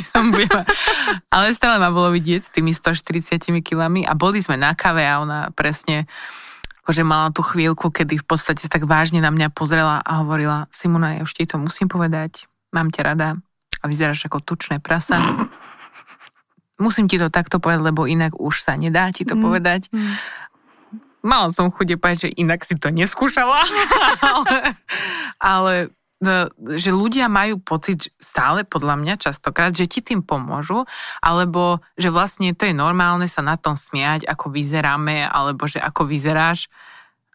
Ale 1.34 1.46
stále 1.58 1.82
ma 1.82 1.90
bolo 1.90 2.14
vidieť 2.14 2.42
s 2.46 2.54
tými 2.54 2.70
140 2.70 3.58
kilami 3.66 4.06
a 4.06 4.14
boli 4.14 4.38
sme 4.38 4.62
na 4.62 4.78
kave 4.78 5.10
a 5.10 5.26
ona 5.26 5.50
presne 5.58 6.06
akože 6.86 7.04
mala 7.04 7.34
tú 7.34 7.42
chvíľku, 7.44 7.90
kedy 7.90 8.22
v 8.22 8.26
podstate 8.30 8.70
tak 8.70 8.86
vážne 8.86 9.20
na 9.20 9.34
mňa 9.34 9.52
pozrela 9.52 10.00
a 10.06 10.24
hovorila 10.24 10.70
Simona, 10.72 11.20
ja 11.20 11.26
už 11.26 11.36
ti 11.36 11.44
to 11.44 11.60
musím 11.60 11.92
povedať, 11.92 12.48
mám 12.72 12.94
ťa 12.94 13.02
rada, 13.04 13.28
a 13.88 13.90
vyzeráš 13.90 14.28
ako 14.28 14.44
tučné 14.44 14.84
prasa. 14.84 15.16
Musím 16.78 17.08
ti 17.08 17.16
to 17.16 17.32
takto 17.32 17.64
povedať, 17.64 17.88
lebo 17.88 18.04
inak 18.06 18.36
už 18.36 18.62
sa 18.68 18.76
nedá 18.76 19.10
ti 19.16 19.24
to 19.24 19.40
mm. 19.40 19.42
povedať. 19.42 19.82
Mm. 19.90 20.14
Mala 21.24 21.50
som 21.50 21.72
chude 21.72 21.96
povedať, 21.96 22.30
že 22.30 22.36
inak 22.38 22.62
si 22.68 22.76
to 22.78 22.92
neskúšala, 22.92 23.64
ale, 24.22 24.58
ale 25.56 25.74
no, 26.22 26.52
že 26.78 26.94
ľudia 26.94 27.26
majú 27.32 27.58
pocit 27.58 28.14
stále 28.22 28.62
podľa 28.68 29.00
mňa 29.00 29.16
častokrát, 29.18 29.74
že 29.74 29.90
ti 29.90 30.06
tým 30.06 30.22
pomôžu, 30.22 30.86
alebo 31.24 31.82
že 31.98 32.14
vlastne 32.14 32.54
to 32.54 32.70
je 32.70 32.76
normálne 32.78 33.26
sa 33.26 33.42
na 33.42 33.58
tom 33.58 33.74
smiať, 33.74 34.30
ako 34.30 34.54
vyzeráme, 34.54 35.26
alebo 35.26 35.66
že 35.66 35.82
ako 35.82 36.06
vyzeráš. 36.06 36.70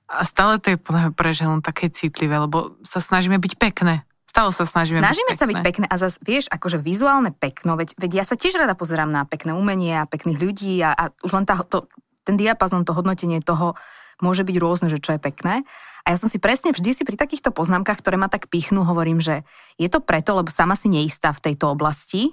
A 0.06 0.22
stále 0.28 0.60
to 0.60 0.76
je 0.76 0.78
podľa 0.78 1.10
mňa 1.10 1.12
pre 1.18 1.30
ženu 1.34 1.58
také 1.64 1.90
citlivé, 1.90 2.36
lebo 2.36 2.78
sa 2.86 3.00
snažíme 3.02 3.40
byť 3.40 3.52
pekné. 3.58 4.06
Stále 4.32 4.48
sa 4.56 4.64
snažíme 4.64 5.04
Snažíme 5.04 5.36
byť 5.36 5.38
sa 5.38 5.44
byť 5.44 5.58
pekné 5.60 5.86
a 5.92 5.96
zase, 6.00 6.16
vieš, 6.24 6.48
akože 6.48 6.80
vizuálne 6.80 7.36
pekno, 7.36 7.76
veď, 7.76 8.00
veď 8.00 8.10
ja 8.16 8.24
sa 8.24 8.32
tiež 8.32 8.56
rada 8.56 8.72
pozerám 8.72 9.12
na 9.12 9.28
pekné 9.28 9.52
umenie 9.52 10.00
a 10.00 10.08
pekných 10.08 10.40
ľudí 10.40 10.80
a, 10.80 10.96
a 10.96 11.04
už 11.20 11.36
len 11.36 11.44
tá, 11.44 11.60
to, 11.68 11.84
ten 12.24 12.40
diapazon, 12.40 12.88
to 12.88 12.96
hodnotenie 12.96 13.44
toho 13.44 13.76
môže 14.24 14.40
byť 14.40 14.56
rôzne, 14.56 14.88
že 14.88 15.04
čo 15.04 15.12
je 15.12 15.20
pekné. 15.20 15.68
A 16.08 16.10
ja 16.10 16.16
som 16.16 16.32
si 16.32 16.40
presne 16.40 16.72
vždy 16.72 16.96
si 16.96 17.02
pri 17.04 17.20
takýchto 17.20 17.52
poznámkach, 17.52 18.00
ktoré 18.00 18.16
ma 18.16 18.32
tak 18.32 18.48
pichnú, 18.48 18.88
hovorím, 18.88 19.20
že 19.20 19.44
je 19.76 19.92
to 19.92 20.00
preto, 20.00 20.32
lebo 20.32 20.48
sama 20.48 20.80
si 20.80 20.88
neistá 20.88 21.36
v 21.36 21.52
tejto 21.52 21.68
oblasti 21.68 22.32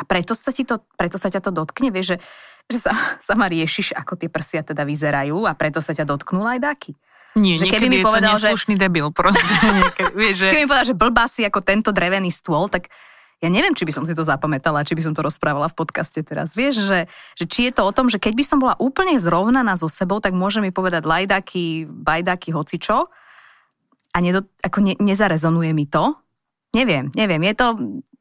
a 0.00 0.08
preto 0.08 0.32
sa, 0.32 0.48
ti 0.56 0.64
to, 0.64 0.80
preto 0.96 1.20
sa 1.20 1.28
ťa 1.28 1.44
to 1.44 1.52
dotkne, 1.52 1.92
vieš, 1.92 2.16
že, 2.16 2.16
že 2.72 2.78
sa, 2.88 2.96
sama 3.28 3.52
riešiš, 3.52 3.92
ako 3.92 4.16
tie 4.16 4.32
prsia 4.32 4.64
teda 4.64 4.88
vyzerajú 4.88 5.44
a 5.44 5.52
preto 5.52 5.84
sa 5.84 5.92
ťa 5.92 6.08
dotknú 6.08 6.48
aj 6.48 6.64
dáky. 6.64 6.96
Nie, 7.38 7.62
že 7.62 7.70
keby 7.70 7.86
mi 7.86 7.98
povedal, 8.02 8.34
to 8.34 8.42
neslušný 8.42 8.74
že... 8.74 8.80
debil 8.80 9.08
proste. 9.14 9.54
Niekedy, 9.86 10.12
vieš, 10.18 10.34
že... 10.42 10.46
Keby 10.50 10.60
mi 10.64 10.68
povedal, 10.70 10.88
že 10.90 10.96
blbá 10.98 11.24
si 11.30 11.46
ako 11.46 11.60
tento 11.62 11.94
drevený 11.94 12.34
stôl, 12.34 12.66
tak 12.66 12.90
ja 13.40 13.48
neviem, 13.48 13.72
či 13.72 13.88
by 13.88 13.92
som 13.96 14.04
si 14.04 14.12
to 14.12 14.20
zapamätala, 14.20 14.84
či 14.84 14.92
by 14.92 15.00
som 15.00 15.16
to 15.16 15.24
rozprávala 15.24 15.72
v 15.72 15.78
podcaste 15.80 16.20
teraz. 16.20 16.52
Vieš, 16.52 16.84
že, 16.84 17.00
že 17.40 17.44
či 17.48 17.70
je 17.70 17.72
to 17.72 17.88
o 17.88 17.92
tom, 17.94 18.12
že 18.12 18.20
keď 18.20 18.36
by 18.36 18.44
som 18.44 18.58
bola 18.60 18.76
úplne 18.76 19.16
zrovnaná 19.16 19.80
so 19.80 19.88
sebou, 19.88 20.20
tak 20.20 20.36
môže 20.36 20.60
mi 20.60 20.68
povedať 20.68 21.08
lajdaky, 21.08 21.88
bajdaky, 21.88 22.52
hocičo 22.52 23.08
a 24.12 24.16
nedo, 24.20 24.44
ako 24.60 24.78
ne, 24.84 24.94
nezarezonuje 25.00 25.72
mi 25.72 25.88
to. 25.88 26.20
Neviem, 26.76 27.08
neviem, 27.16 27.40
je 27.48 27.54
to, 27.56 27.66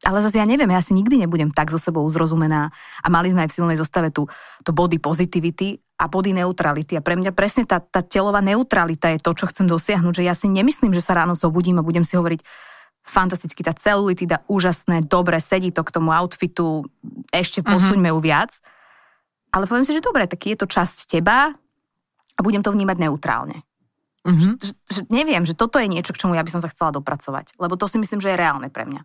ale 0.07 0.23
zase 0.23 0.39
ja 0.39 0.47
neviem, 0.47 0.71
ja 0.71 0.79
si 0.79 0.95
nikdy 0.95 1.19
nebudem 1.19 1.51
tak 1.51 1.67
so 1.71 1.79
sebou 1.79 2.07
uzrozumená 2.07 2.71
a 3.03 3.07
mali 3.12 3.35
sme 3.35 3.43
aj 3.43 3.49
v 3.51 3.55
silnej 3.59 3.77
zostave 3.79 4.15
tu 4.15 4.31
to 4.63 4.71
body 4.71 4.95
positivity 4.95 5.75
a 5.99 6.07
body 6.07 6.31
neutrality. 6.31 6.95
A 6.95 7.03
pre 7.03 7.19
mňa 7.19 7.35
presne 7.35 7.67
tá, 7.67 7.83
tá 7.83 7.99
telová 7.99 8.39
neutralita 8.39 9.12
je 9.12 9.19
to, 9.19 9.35
čo 9.35 9.51
chcem 9.51 9.67
dosiahnuť, 9.67 10.23
že 10.23 10.23
ja 10.23 10.31
si 10.31 10.47
nemyslím, 10.47 10.95
že 10.95 11.03
sa 11.03 11.19
ráno 11.19 11.35
zobudím 11.35 11.83
a 11.83 11.83
budem 11.83 12.07
si 12.07 12.15
hovoriť 12.15 12.39
fantasticky, 13.03 13.59
tá 13.65 13.75
celulitida 13.75 14.45
úžasné, 14.47 15.03
dobre, 15.03 15.41
sedí 15.41 15.73
to 15.73 15.81
k 15.83 15.91
tomu 15.91 16.13
outfitu, 16.15 16.88
ešte 17.33 17.59
mhm. 17.59 17.67
posuňme 17.67 18.09
ju 18.15 18.19
viac. 18.23 18.51
Ale 19.49 19.65
poviem 19.65 19.83
si, 19.83 19.97
že 19.97 20.05
dobre, 20.05 20.29
tak 20.29 20.45
je 20.45 20.53
to 20.53 20.69
časť 20.69 21.09
teba 21.09 21.57
a 22.38 22.39
budem 22.39 22.62
to 22.62 22.69
vnímať 22.69 23.01
neutrálne. 23.01 23.65
Mm-hmm. 24.29 24.62
Že, 24.62 24.73
že, 24.93 25.01
neviem, 25.09 25.41
že 25.41 25.57
toto 25.57 25.81
je 25.81 25.89
niečo, 25.89 26.13
k 26.13 26.21
čomu 26.21 26.38
ja 26.38 26.45
by 26.45 26.51
som 26.53 26.62
sa 26.62 26.69
chcela 26.69 26.93
dopracovať. 26.93 27.57
Lebo 27.57 27.73
to 27.79 27.89
si 27.89 27.97
myslím, 27.97 28.21
že 28.21 28.29
je 28.29 28.38
reálne 28.38 28.69
pre 28.69 28.85
mňa. 28.85 29.01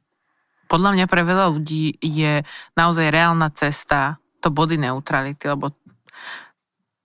Podľa 0.66 0.90
mňa 0.98 1.06
pre 1.06 1.22
veľa 1.22 1.46
ľudí 1.52 1.96
je 2.00 2.42
naozaj 2.74 3.12
reálna 3.12 3.52
cesta 3.52 4.18
to 4.44 4.52
body 4.52 4.76
neutrality, 4.76 5.48
lebo 5.48 5.72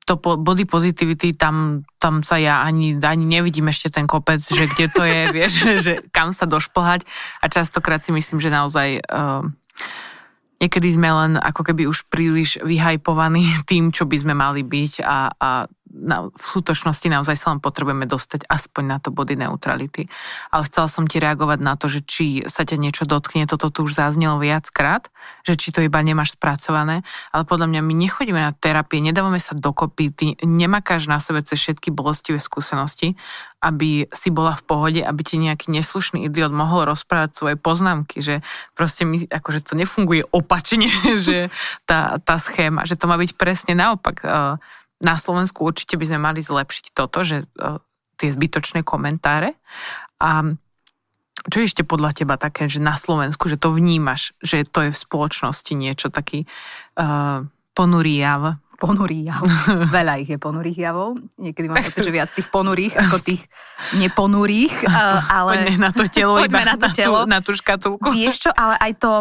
to 0.10 0.18
body 0.18 0.66
positivity, 0.66 1.38
tam, 1.38 1.86
tam 2.02 2.26
sa 2.26 2.42
ja 2.42 2.66
ani, 2.66 2.98
ani 2.98 3.30
nevidím 3.30 3.70
ešte 3.70 3.94
ten 3.94 4.10
kopec, 4.10 4.42
že 4.42 4.66
kde 4.66 4.86
to 4.90 5.06
je, 5.06 5.22
vieš, 5.38 5.54
že 5.86 5.94
kam 6.10 6.34
sa 6.34 6.50
došplhať. 6.50 7.06
A 7.40 7.46
častokrát 7.46 8.02
si 8.02 8.10
myslím, 8.10 8.42
že 8.42 8.50
naozaj 8.50 9.06
uh, 9.06 9.46
niekedy 10.60 10.90
sme 10.92 11.10
len 11.14 11.32
ako 11.38 11.62
keby 11.62 11.86
už 11.86 12.10
príliš 12.12 12.58
vyhajpovaní 12.66 13.46
tým, 13.70 13.94
čo 13.94 14.10
by 14.10 14.18
sme 14.18 14.34
mali 14.34 14.66
byť 14.66 15.06
a, 15.06 15.20
a 15.30 15.50
na, 15.90 16.30
v 16.30 16.44
skutočnosti 16.44 17.08
naozaj 17.10 17.36
sa 17.36 17.52
len 17.52 17.60
potrebujeme 17.60 18.06
dostať 18.06 18.46
aspoň 18.46 18.84
na 18.86 18.98
to 19.02 19.10
body 19.10 19.34
neutrality. 19.34 20.06
Ale 20.54 20.66
chcela 20.70 20.88
som 20.88 21.10
ti 21.10 21.18
reagovať 21.18 21.60
na 21.60 21.74
to, 21.76 21.90
že 21.90 22.06
či 22.06 22.26
sa 22.46 22.64
ťa 22.64 22.78
niečo 22.78 23.04
dotkne, 23.10 23.50
toto 23.50 23.74
tu 23.74 23.86
už 23.90 23.98
zaznelo 23.98 24.38
viackrát, 24.38 25.10
že 25.44 25.58
či 25.58 25.74
to 25.74 25.82
iba 25.82 26.00
nemáš 26.06 26.38
spracované, 26.38 27.02
ale 27.34 27.44
podľa 27.44 27.68
mňa 27.74 27.82
my 27.82 27.94
nechodíme 27.98 28.40
na 28.40 28.54
terapie, 28.54 29.02
nedávame 29.02 29.42
sa 29.42 29.58
dokopy, 29.58 30.14
ty 30.14 30.26
nemakáš 30.46 31.10
na 31.10 31.18
sebe 31.18 31.42
cez 31.42 31.58
všetky 31.58 31.90
bolestivé 31.90 32.38
skúsenosti, 32.38 33.18
aby 33.60 34.08
si 34.16 34.32
bola 34.32 34.56
v 34.56 34.64
pohode, 34.64 35.02
aby 35.04 35.22
ti 35.26 35.36
nejaký 35.36 35.68
neslušný 35.74 36.32
idiot 36.32 36.56
mohol 36.56 36.88
rozprávať 36.88 37.36
svoje 37.36 37.56
poznámky, 37.60 38.24
že 38.24 38.40
proste 38.72 39.04
my, 39.04 39.28
akože 39.28 39.60
to 39.68 39.74
nefunguje 39.76 40.24
opačne, 40.32 40.88
že 41.28 41.52
tá, 41.84 42.22
tá 42.24 42.40
schéma, 42.40 42.88
že 42.88 42.96
to 42.96 43.10
má 43.10 43.20
byť 43.20 43.36
presne 43.36 43.76
naopak 43.76 44.24
na 45.00 45.16
Slovensku 45.16 45.64
určite 45.64 45.96
by 45.96 46.06
sme 46.06 46.20
mali 46.20 46.40
zlepšiť 46.44 46.86
toto, 46.92 47.24
že 47.24 47.48
uh, 47.60 47.80
tie 48.20 48.30
zbytočné 48.30 48.84
komentáre. 48.84 49.56
A 50.20 50.44
čo 51.48 51.64
je 51.64 51.70
ešte 51.72 51.88
podľa 51.88 52.12
teba 52.12 52.36
také, 52.36 52.68
že 52.68 52.84
na 52.84 53.00
Slovensku, 53.00 53.48
že 53.48 53.56
to 53.56 53.72
vnímaš, 53.72 54.36
že 54.44 54.68
to 54.68 54.84
je 54.84 54.92
v 54.92 55.00
spoločnosti 55.00 55.72
niečo 55.72 56.12
taký 56.12 56.44
uh, 57.00 57.48
ponurý 57.72 58.20
jav? 58.20 58.60
Ponurý 58.76 59.24
jav. 59.24 59.44
Veľa 59.96 60.20
ich 60.20 60.36
je 60.36 60.40
ponurých 60.40 60.80
javov. 60.92 61.16
Niekedy 61.40 61.72
mám 61.72 61.84
pocit, 61.84 62.04
že 62.04 62.12
viac 62.12 62.32
tých 62.36 62.52
ponurých 62.52 63.00
ako 63.00 63.18
tých 63.32 63.42
neponurých. 63.96 64.84
Uh, 64.84 65.20
ale... 65.32 65.52
Poďme 65.64 65.80
na 65.80 65.92
to 65.96 66.04
telo, 66.12 66.36
iba 66.48 66.62
na 66.68 66.76
to 66.76 66.88
telo. 66.92 67.24
Na 67.24 67.24
tú, 67.24 67.32
na 67.32 67.40
tú 67.40 67.52
škatulku. 67.56 68.08
Vieš 68.12 68.48
čo, 68.48 68.52
ale 68.52 68.76
aj 68.76 68.92
to, 69.00 69.12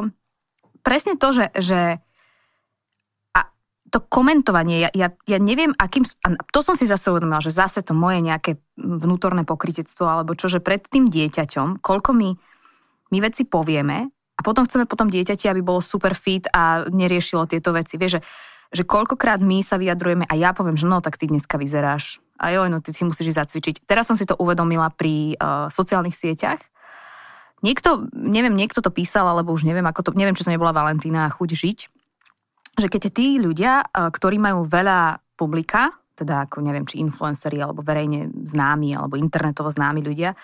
presne 0.82 1.14
to, 1.14 1.30
že, 1.30 1.46
že 1.54 2.02
to 3.88 4.04
komentovanie, 4.04 4.84
ja, 4.84 4.90
ja, 4.92 5.08
ja 5.24 5.38
neviem, 5.40 5.72
akým... 5.72 6.04
To 6.52 6.60
som 6.60 6.76
si 6.76 6.84
zase 6.84 7.08
uvedomila, 7.08 7.40
že 7.40 7.52
zase 7.54 7.80
to 7.80 7.96
moje 7.96 8.20
nejaké 8.20 8.60
vnútorné 8.76 9.48
pokrytectvo, 9.48 10.04
alebo 10.04 10.36
čo, 10.36 10.52
že 10.52 10.60
pred 10.60 10.84
tým 10.84 11.08
dieťaťom, 11.08 11.80
koľko 11.80 12.10
my, 12.12 12.30
my 13.08 13.18
veci 13.24 13.48
povieme 13.48 14.12
a 14.38 14.40
potom 14.44 14.68
chceme 14.68 14.84
potom 14.84 15.08
dieťati, 15.08 15.48
aby 15.48 15.64
bolo 15.64 15.80
super 15.80 16.12
fit 16.12 16.46
a 16.52 16.86
neriešilo 16.86 17.48
tieto 17.48 17.72
veci. 17.72 17.96
Vieš, 17.96 18.20
že, 18.20 18.22
že 18.70 18.82
koľkokrát 18.84 19.40
my 19.40 19.64
sa 19.64 19.80
vyjadrujeme 19.80 20.28
a 20.28 20.34
ja 20.36 20.52
poviem, 20.52 20.76
že 20.76 20.86
no, 20.86 21.00
tak 21.00 21.16
ty 21.16 21.26
dneska 21.26 21.56
vyzeráš. 21.56 22.20
A 22.38 22.54
jo, 22.54 22.70
no 22.70 22.78
ty 22.78 22.94
si 22.94 23.02
musíš 23.02 23.34
ísť 23.34 23.40
zacvičiť. 23.42 23.74
Teraz 23.82 24.06
som 24.06 24.14
si 24.14 24.22
to 24.22 24.38
uvedomila 24.38 24.94
pri 24.94 25.34
uh, 25.34 25.66
sociálnych 25.74 26.14
sieťach. 26.14 26.62
Niekto, 27.66 28.06
neviem, 28.14 28.54
niekto 28.54 28.78
to 28.78 28.94
písal, 28.94 29.26
alebo 29.26 29.50
už 29.50 29.66
neviem, 29.66 29.82
ako 29.82 30.06
to, 30.06 30.10
neviem, 30.14 30.38
či 30.38 30.46
to 30.46 30.54
nebola 30.54 30.70
Valentína 30.70 31.26
chuť 31.34 31.50
žiť, 31.50 31.78
že 32.78 32.88
keď 32.88 33.02
tí 33.10 33.42
ľudia, 33.42 33.82
eh, 33.82 34.08
ktorí 34.08 34.38
majú 34.38 34.64
veľa 34.64 35.18
publika, 35.34 35.92
teda 36.18 36.50
ako 36.50 36.66
neviem, 36.66 36.82
či 36.82 36.98
influenceri, 36.98 37.62
alebo 37.62 37.86
verejne 37.86 38.30
známi, 38.46 38.94
alebo 38.98 39.14
internetovo 39.14 39.70
známi 39.70 40.02
ľudia, 40.02 40.34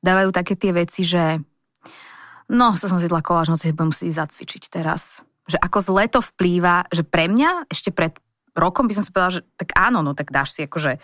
dávajú 0.00 0.32
také 0.32 0.56
tie 0.56 0.72
veci, 0.72 1.04
že 1.04 1.36
no, 2.48 2.72
to 2.80 2.88
som 2.88 2.96
si 2.96 3.10
dala 3.10 3.20
koláž, 3.20 3.52
no 3.52 3.60
si 3.60 3.68
budem 3.76 3.92
musieť 3.92 4.24
zacvičiť 4.24 4.72
teraz. 4.72 5.20
Že 5.48 5.60
ako 5.60 5.78
zle 5.84 6.04
to 6.08 6.20
vplýva, 6.24 6.88
že 6.88 7.04
pre 7.04 7.28
mňa 7.28 7.68
ešte 7.68 7.92
pred 7.92 8.16
rokom 8.56 8.88
by 8.88 8.96
som 8.96 9.04
si 9.04 9.12
povedala, 9.12 9.36
že 9.40 9.42
tak 9.60 9.76
áno, 9.76 10.00
no 10.00 10.16
tak 10.16 10.32
dáš 10.32 10.56
si 10.56 10.64
akože 10.64 10.96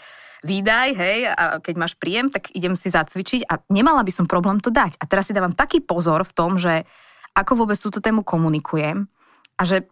výdaj, 0.44 0.88
hej, 0.92 1.18
a 1.32 1.56
keď 1.60 1.74
máš 1.80 1.96
príjem, 1.96 2.28
tak 2.28 2.52
idem 2.52 2.76
si 2.76 2.92
zacvičiť 2.92 3.48
a 3.48 3.64
nemala 3.72 4.04
by 4.04 4.12
som 4.12 4.28
problém 4.28 4.60
to 4.60 4.68
dať. 4.68 5.00
A 5.00 5.08
teraz 5.08 5.32
si 5.32 5.36
dávam 5.36 5.56
taký 5.56 5.80
pozor 5.80 6.20
v 6.28 6.36
tom, 6.36 6.60
že 6.60 6.84
ako 7.32 7.64
vôbec 7.64 7.80
túto 7.80 8.04
tému 8.04 8.20
komunikujem 8.20 9.08
a 9.56 9.62
že 9.64 9.88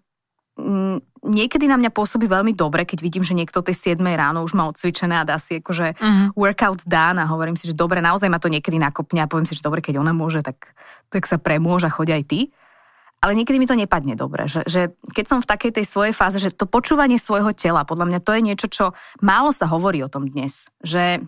niekedy 1.22 1.64
na 1.64 1.80
mňa 1.80 1.90
pôsobí 1.94 2.28
veľmi 2.28 2.52
dobre, 2.52 2.84
keď 2.84 2.98
vidím, 3.00 3.24
že 3.24 3.32
niekto 3.32 3.64
tej 3.64 3.96
7 3.96 4.02
ráno 4.02 4.44
už 4.44 4.52
má 4.52 4.68
odcvičené 4.68 5.22
a 5.22 5.28
dá 5.28 5.40
si 5.40 5.62
akože 5.62 5.96
uh-huh. 5.96 6.28
workout 6.36 6.84
dán 6.84 7.16
a 7.22 7.30
hovorím 7.30 7.56
si, 7.56 7.70
že 7.70 7.74
dobre, 7.78 8.04
naozaj 8.04 8.28
ma 8.28 8.42
to 8.42 8.52
niekedy 8.52 8.76
nakopne 8.76 9.24
a 9.24 9.30
poviem 9.30 9.48
si, 9.48 9.56
že 9.56 9.64
dobre, 9.64 9.80
keď 9.80 10.02
ona 10.02 10.12
môže, 10.12 10.44
tak, 10.44 10.76
tak 11.08 11.24
sa 11.24 11.40
premôže 11.40 11.88
a 11.88 11.94
choď 11.94 12.20
aj 12.20 12.24
ty. 12.28 12.40
Ale 13.22 13.38
niekedy 13.38 13.62
mi 13.62 13.70
to 13.70 13.78
nepadne 13.78 14.18
dobre, 14.18 14.50
že, 14.50 14.66
že 14.66 14.98
keď 15.14 15.24
som 15.30 15.38
v 15.38 15.46
takej 15.46 15.78
tej 15.78 15.86
svojej 15.86 16.10
fáze, 16.10 16.42
že 16.42 16.50
to 16.50 16.66
počúvanie 16.66 17.22
svojho 17.22 17.54
tela, 17.54 17.86
podľa 17.86 18.10
mňa 18.10 18.20
to 18.26 18.34
je 18.34 18.42
niečo, 18.42 18.66
čo 18.66 18.84
málo 19.22 19.54
sa 19.54 19.70
hovorí 19.70 20.02
o 20.02 20.10
tom 20.10 20.26
dnes, 20.26 20.66
že, 20.82 21.22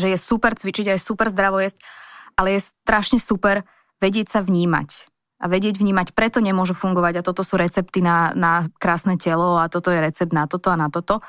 že 0.00 0.16
je 0.16 0.16
super 0.16 0.56
cvičiť 0.56 0.88
a 0.88 0.96
je 0.96 1.04
super 1.04 1.28
zdravo 1.28 1.60
jesť, 1.60 1.84
ale 2.40 2.56
je 2.56 2.64
strašne 2.64 3.20
super 3.20 3.68
vedieť 4.00 4.32
sa 4.32 4.40
vnímať 4.40 5.13
a 5.44 5.46
vedieť 5.46 5.76
vnímať, 5.76 6.16
preto 6.16 6.40
nemôžu 6.40 6.72
fungovať 6.72 7.20
a 7.20 7.26
toto 7.26 7.44
sú 7.44 7.60
recepty 7.60 8.00
na, 8.00 8.32
na 8.32 8.72
krásne 8.80 9.20
telo 9.20 9.60
a 9.60 9.68
toto 9.68 9.92
je 9.92 10.00
recept 10.00 10.32
na 10.32 10.48
toto 10.48 10.72
a 10.72 10.76
na 10.80 10.88
toto. 10.88 11.20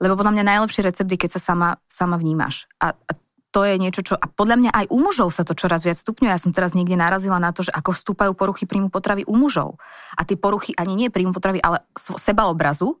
Lebo 0.00 0.16
podľa 0.16 0.40
mňa 0.40 0.44
najlepší 0.56 0.80
recept 0.80 1.12
keď 1.12 1.36
sa 1.36 1.52
sama, 1.52 1.68
sama 1.84 2.16
vnímaš. 2.16 2.64
A, 2.80 2.96
a 2.96 3.12
to 3.52 3.68
je 3.68 3.76
niečo, 3.76 4.00
čo... 4.00 4.16
A 4.16 4.24
podľa 4.24 4.56
mňa 4.56 4.70
aj 4.72 4.86
u 4.88 4.96
mužov 4.96 5.28
sa 5.28 5.44
to 5.44 5.52
čoraz 5.52 5.84
viac 5.84 6.00
stupňuje. 6.00 6.32
Ja 6.32 6.40
som 6.40 6.56
teraz 6.56 6.72
niekde 6.72 6.96
narazila 6.96 7.36
na 7.36 7.52
to, 7.52 7.68
že 7.68 7.70
ako 7.76 7.92
vstúpajú 7.92 8.32
poruchy 8.32 8.64
príjmu 8.64 8.88
potravy 8.88 9.28
u 9.28 9.36
mužov. 9.36 9.76
A 10.16 10.24
tie 10.24 10.40
poruchy 10.40 10.72
ani 10.72 10.96
nie 10.96 11.12
príjmu 11.12 11.36
potravy, 11.36 11.60
ale 11.60 11.84
seba 12.16 12.48
obrazu. 12.48 12.96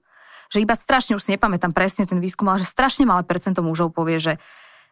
Že 0.52 0.68
iba 0.68 0.76
strašne, 0.76 1.16
už 1.16 1.24
si 1.24 1.32
nepamätám 1.32 1.72
presne 1.72 2.04
ten 2.04 2.20
výskum, 2.20 2.44
ale 2.52 2.60
že 2.60 2.68
strašne 2.68 3.08
malé 3.08 3.24
percento 3.24 3.64
mužov 3.64 3.96
povie, 3.96 4.20
že, 4.20 4.36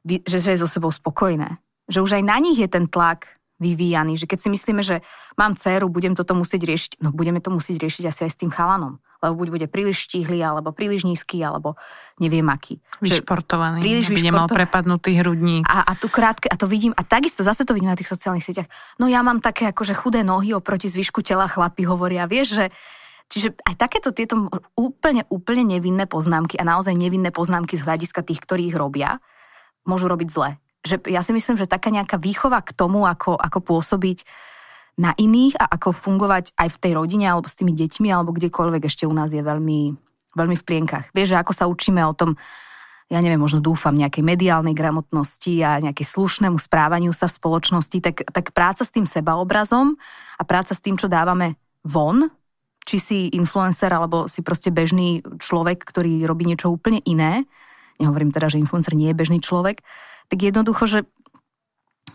že, 0.09 0.41
že 0.41 0.57
je 0.57 0.65
so 0.65 0.67
sebou 0.67 0.89
spokojné. 0.89 1.61
Že 1.93 2.09
už 2.09 2.11
aj 2.17 2.25
na 2.25 2.41
nich 2.41 2.57
je 2.57 2.65
ten 2.65 2.89
tlak 2.89 3.37
vyvíjaný, 3.61 4.17
že 4.17 4.25
keď 4.25 4.39
si 4.41 4.49
myslíme, 4.49 4.83
že 4.83 5.05
mám 5.37 5.55
dceru, 5.55 5.93
budem 5.93 6.17
toto 6.17 6.33
musieť 6.33 6.65
riešiť, 6.65 6.93
no 7.05 7.13
budeme 7.13 7.39
to 7.39 7.53
musieť 7.53 7.77
riešiť 7.77 8.05
asi 8.09 8.21
aj 8.27 8.31
s 8.33 8.41
tým 8.41 8.51
chalanom. 8.51 8.99
Lebo 9.21 9.37
buď 9.37 9.49
bude 9.53 9.67
príliš 9.69 10.09
štíhly, 10.09 10.41
alebo 10.41 10.73
príliš 10.73 11.05
nízky, 11.05 11.45
alebo 11.45 11.77
neviem 12.17 12.49
aký. 12.49 12.81
Vyšportovaný. 13.05 13.85
Príliš 13.85 14.09
aby 14.09 14.17
vyšportovaný. 14.17 14.33
nemal 14.33 14.47
prepadnutý 14.49 15.13
hrudník. 15.21 15.69
A, 15.69 15.85
a 15.85 15.93
tu 15.93 16.09
krátke, 16.09 16.49
a 16.49 16.57
to 16.57 16.65
vidím, 16.65 16.97
a 16.97 17.05
takisto 17.05 17.45
zase 17.45 17.69
to 17.69 17.77
vidím 17.77 17.93
na 17.93 18.01
tých 18.01 18.09
sociálnych 18.09 18.49
sieťach. 18.49 18.73
No 18.97 19.13
ja 19.13 19.21
mám 19.21 19.45
také 19.45 19.69
akože 19.69 19.93
chudé 19.93 20.25
nohy 20.25 20.57
oproti 20.57 20.89
zvyšku 20.89 21.21
tela, 21.21 21.53
chlapi 21.53 21.85
hovoria, 21.85 22.25
vieš, 22.25 22.57
že 22.57 22.67
Čiže 23.31 23.55
aj 23.63 23.79
takéto 23.79 24.11
tieto 24.11 24.51
úplne, 24.75 25.23
úplne 25.31 25.63
nevinné 25.63 26.11
poznámky 26.11 26.59
a 26.59 26.67
naozaj 26.67 26.99
nevinné 26.99 27.31
poznámky 27.31 27.79
z 27.79 27.87
hľadiska 27.87 28.27
tých, 28.27 28.43
ktorí 28.43 28.75
ich 28.75 28.75
robia, 28.75 29.23
môžu 29.87 30.11
robiť 30.11 30.29
zle 30.35 30.59
že 30.81 30.97
ja 31.09 31.21
si 31.21 31.37
myslím, 31.37 31.61
že 31.61 31.69
taká 31.69 31.93
nejaká 31.93 32.17
výchova 32.17 32.65
k 32.65 32.73
tomu, 32.73 33.05
ako, 33.05 33.37
ako 33.37 33.59
pôsobiť 33.61 34.25
na 35.01 35.17
iných 35.17 35.57
a 35.57 35.65
ako 35.77 35.97
fungovať 35.97 36.53
aj 36.57 36.69
v 36.77 36.81
tej 36.81 36.93
rodine 36.97 37.27
alebo 37.29 37.49
s 37.49 37.57
tými 37.57 37.73
deťmi 37.73 38.09
alebo 38.13 38.37
kdekoľvek 38.37 38.83
ešte 38.85 39.09
u 39.09 39.15
nás 39.17 39.33
je 39.33 39.41
veľmi, 39.41 39.97
veľmi 40.37 40.57
v 40.57 40.67
plienkach. 40.67 41.09
Vieš, 41.17 41.37
že 41.37 41.41
ako 41.41 41.53
sa 41.57 41.65
učíme 41.69 42.05
o 42.05 42.13
tom, 42.13 42.37
ja 43.11 43.19
neviem, 43.19 43.41
možno 43.41 43.59
dúfam, 43.65 43.97
nejakej 43.97 44.23
mediálnej 44.23 44.77
gramotnosti 44.77 45.55
a 45.65 45.83
nejakej 45.83 46.07
slušnému 46.07 46.61
správaniu 46.61 47.11
sa 47.17 47.27
v 47.27 47.37
spoločnosti, 47.37 47.99
tak, 47.99 48.17
tak 48.29 48.53
práca 48.55 48.85
s 48.87 48.93
tým 48.93 49.09
sebaobrazom 49.09 49.97
a 50.39 50.43
práca 50.45 50.77
s 50.77 50.85
tým, 50.85 50.95
čo 51.01 51.11
dávame 51.11 51.59
von, 51.83 52.31
či 52.85 52.97
si 53.01 53.19
influencer 53.35 53.91
alebo 53.93 54.29
si 54.29 54.41
proste 54.41 54.73
bežný 54.73 55.21
človek, 55.43 55.81
ktorý 55.85 56.23
robí 56.25 56.49
niečo 56.49 56.71
úplne 56.73 57.03
iné, 57.05 57.45
nehovorím 58.01 58.33
teda, 58.33 58.49
že 58.49 58.61
influencer 58.63 58.97
nie 58.97 59.13
je 59.13 59.19
bežný 59.19 59.39
človek, 59.43 59.85
tak 60.31 60.39
jednoducho, 60.39 60.87
že 60.87 60.99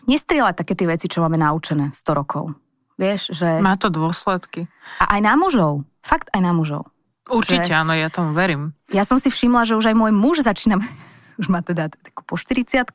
nestrieľať 0.08 0.56
také 0.64 0.74
tie 0.74 0.88
veci, 0.88 1.12
čo 1.12 1.20
máme 1.20 1.36
naučené 1.36 1.92
100 1.92 2.20
rokov. 2.20 2.56
Vieš, 2.96 3.36
že... 3.36 3.60
Má 3.60 3.76
to 3.76 3.92
dôsledky. 3.92 4.72
A 5.04 5.20
aj 5.20 5.22
na 5.22 5.36
mužov. 5.36 5.84
Fakt 6.00 6.32
aj 6.32 6.40
na 6.40 6.56
mužov. 6.56 6.88
Určite, 7.28 7.68
že... 7.68 7.76
áno, 7.76 7.92
ja 7.92 8.08
tomu 8.08 8.32
verím. 8.32 8.72
Ja 8.94 9.04
som 9.04 9.20
si 9.20 9.28
všimla, 9.28 9.68
že 9.68 9.76
už 9.76 9.92
aj 9.92 9.96
môj 9.98 10.12
muž 10.16 10.46
začína, 10.46 10.80
už 11.42 11.52
má 11.52 11.60
teda 11.60 11.92
takú 11.92 12.24
po 12.24 12.40
40 12.40 12.88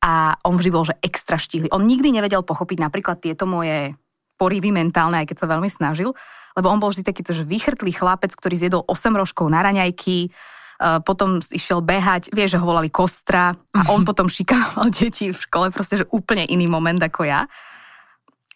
a 0.00 0.12
on 0.46 0.56
vždy 0.56 0.70
bol, 0.72 0.86
že 0.86 0.96
extra 1.04 1.36
štíhly. 1.36 1.68
On 1.74 1.84
nikdy 1.84 2.14
nevedel 2.14 2.40
pochopiť 2.40 2.78
napríklad 2.80 3.20
tieto 3.20 3.44
moje 3.44 3.92
porivy 4.40 4.72
mentálne, 4.72 5.20
aj 5.20 5.28
keď 5.28 5.36
sa 5.44 5.50
veľmi 5.52 5.68
snažil, 5.68 6.16
lebo 6.56 6.72
on 6.72 6.80
bol 6.80 6.88
vždy 6.88 7.04
takýto, 7.04 7.36
že 7.36 7.44
vychrtlý 7.44 7.92
chlapec, 7.92 8.32
ktorý 8.32 8.56
zjedol 8.56 8.82
8 8.88 9.12
rožkov 9.12 9.52
na 9.52 9.60
raňajky, 9.60 10.32
potom 10.80 11.44
išiel 11.52 11.84
behať, 11.84 12.32
vieš, 12.32 12.56
že 12.56 12.60
ho 12.60 12.64
volali 12.64 12.88
Kostra 12.88 13.52
a 13.52 13.80
on 13.92 14.00
mhm. 14.02 14.08
potom 14.08 14.26
šikanoval 14.32 14.88
deti 14.96 15.28
v 15.28 15.36
škole, 15.36 15.68
proste, 15.68 16.00
že 16.00 16.08
úplne 16.08 16.48
iný 16.48 16.66
moment 16.72 16.96
ako 16.96 17.28
ja. 17.28 17.44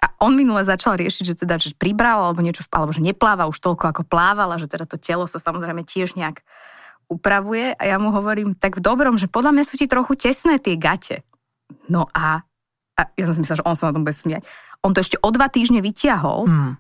A 0.04 0.06
on 0.20 0.36
minule 0.36 0.60
začal 0.64 1.00
riešiť, 1.00 1.24
že 1.24 1.34
teda, 1.44 1.56
že 1.56 1.72
pribral 1.76 2.28
alebo 2.28 2.44
niečo, 2.44 2.60
alebo 2.68 2.92
že 2.92 3.00
nepláva 3.00 3.48
už 3.48 3.56
toľko, 3.56 3.88
ako 3.88 4.02
plávala, 4.04 4.60
že 4.60 4.68
teda 4.68 4.84
to 4.84 5.00
telo 5.00 5.24
sa 5.24 5.40
samozrejme 5.40 5.80
tiež 5.84 6.16
nejak 6.16 6.44
upravuje 7.08 7.76
a 7.76 7.82
ja 7.84 7.96
mu 8.00 8.12
hovorím 8.12 8.56
tak 8.56 8.80
v 8.80 8.84
dobrom, 8.84 9.16
že 9.20 9.28
podľa 9.28 9.52
mňa 9.56 9.64
sú 9.64 9.74
ti 9.76 9.88
trochu 9.88 10.16
tesné 10.16 10.60
tie 10.60 10.76
gate. 10.76 11.24
No 11.88 12.08
a, 12.12 12.44
a 12.96 13.00
ja 13.16 13.24
som 13.28 13.36
si 13.36 13.44
myslela, 13.44 13.60
že 13.60 13.68
on 13.68 13.76
sa 13.76 13.88
na 13.88 13.94
tom 13.96 14.04
bude 14.04 14.16
smiať. 14.16 14.44
On 14.84 14.92
to 14.92 15.00
ešte 15.00 15.20
o 15.20 15.28
dva 15.32 15.48
týždne 15.48 15.80
vytiahol 15.80 16.48
hmm. 16.48 16.72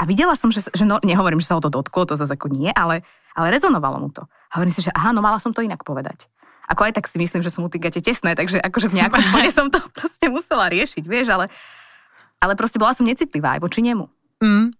a 0.00 0.02
videla 0.08 0.36
som, 0.36 0.48
že, 0.48 0.64
že 0.72 0.84
no, 0.88 1.00
nehovorím, 1.04 1.40
že 1.40 1.52
sa 1.52 1.56
ho 1.56 1.64
to 1.64 1.72
dotklo, 1.72 2.08
to 2.08 2.16
zase 2.16 2.32
ako 2.32 2.52
nie, 2.52 2.72
ale 2.72 3.04
ale 3.36 3.52
rezonovalo 3.52 4.00
mu 4.00 4.08
to. 4.08 4.24
A 4.24 4.58
hovorím 4.58 4.72
si, 4.72 4.80
že 4.80 4.90
aha, 4.96 5.12
no 5.12 5.20
mala 5.20 5.36
som 5.36 5.52
to 5.52 5.60
inak 5.60 5.84
povedať. 5.84 6.24
Ako 6.66 6.88
aj 6.88 6.98
tak 6.98 7.06
si 7.06 7.20
myslím, 7.20 7.44
že 7.44 7.52
sú 7.52 7.62
mu 7.62 7.70
tie 7.70 7.78
gate 7.78 8.02
tesné, 8.02 8.34
takže 8.34 8.58
akože 8.58 8.90
v 8.90 8.98
nejakom 9.04 9.22
bode 9.36 9.52
som 9.52 9.68
to 9.68 9.78
proste 9.92 10.26
musela 10.32 10.66
riešiť, 10.72 11.04
vieš, 11.04 11.30
ale, 11.30 11.46
ale 12.40 12.58
proste 12.58 12.80
bola 12.80 12.96
som 12.96 13.06
necitlivá 13.06 13.60
aj 13.60 13.62
voči 13.62 13.84
nemu. 13.84 14.08
Mm. 14.40 14.72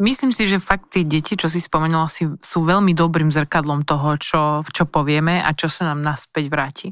Myslím 0.00 0.32
si, 0.32 0.48
že 0.48 0.64
fakt 0.64 0.96
tie 0.96 1.04
deti, 1.04 1.36
čo 1.36 1.44
si 1.44 1.60
spomenula, 1.60 2.08
si, 2.08 2.24
sú 2.40 2.64
veľmi 2.64 2.96
dobrým 2.96 3.28
zrkadlom 3.28 3.84
toho, 3.84 4.16
čo, 4.16 4.42
čo 4.64 4.88
povieme 4.88 5.44
a 5.44 5.52
čo 5.52 5.68
sa 5.68 5.92
nám 5.92 6.00
naspäť 6.00 6.48
vráti. 6.48 6.88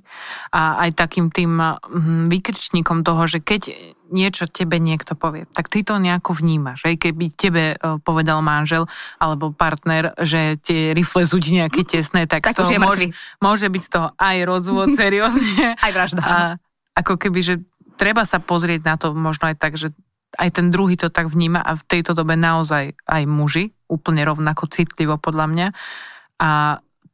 A 0.53 0.85
aj 0.85 0.93
takým 0.93 1.33
tým 1.33 1.57
hm, 1.57 2.29
vykričníkom 2.29 3.01
toho, 3.01 3.25
že 3.25 3.41
keď 3.41 3.73
niečo 4.13 4.45
tebe 4.47 4.77
niekto 4.77 5.17
povie, 5.17 5.49
tak 5.57 5.73
ty 5.73 5.83
to 5.83 5.97
nejako 5.97 6.37
vnímaš. 6.37 6.85
Aj 6.85 6.95
keby 6.95 7.33
tebe 7.33 7.75
e, 7.75 7.97
povedal 8.05 8.45
manžel 8.45 8.87
alebo 9.17 9.57
partner, 9.57 10.15
že 10.21 10.61
tie 10.61 10.93
rifle 10.93 11.25
sú 11.25 11.41
ti 11.41 11.57
nejaké 11.57 11.83
tesné, 11.83 12.29
tak, 12.29 12.45
tak 12.45 12.55
z 12.55 12.61
toho 12.61 12.71
môže, 12.77 13.09
môže 13.41 13.67
byť 13.67 13.83
z 13.83 13.91
toho 13.91 14.09
aj 14.21 14.37
rozvod, 14.45 14.89
seriózne. 14.95 15.75
aj 15.87 15.93
vražda. 15.97 16.23
A 16.23 16.37
ako 16.93 17.19
keby, 17.19 17.41
že 17.41 17.55
treba 17.97 18.29
sa 18.29 18.39
pozrieť 18.39 18.81
na 18.85 18.95
to 19.01 19.17
možno 19.17 19.49
aj 19.49 19.57
tak, 19.57 19.81
že 19.81 19.91
aj 20.37 20.51
ten 20.53 20.69
druhý 20.69 20.95
to 21.01 21.09
tak 21.09 21.33
vníma 21.33 21.65
a 21.65 21.75
v 21.75 21.87
tejto 21.89 22.13
dobe 22.13 22.37
naozaj 22.37 22.93
aj 23.09 23.23
muži, 23.25 23.73
úplne 23.89 24.23
rovnako 24.23 24.69
citlivo 24.69 25.17
podľa 25.17 25.47
mňa. 25.49 25.69
A 26.41 26.51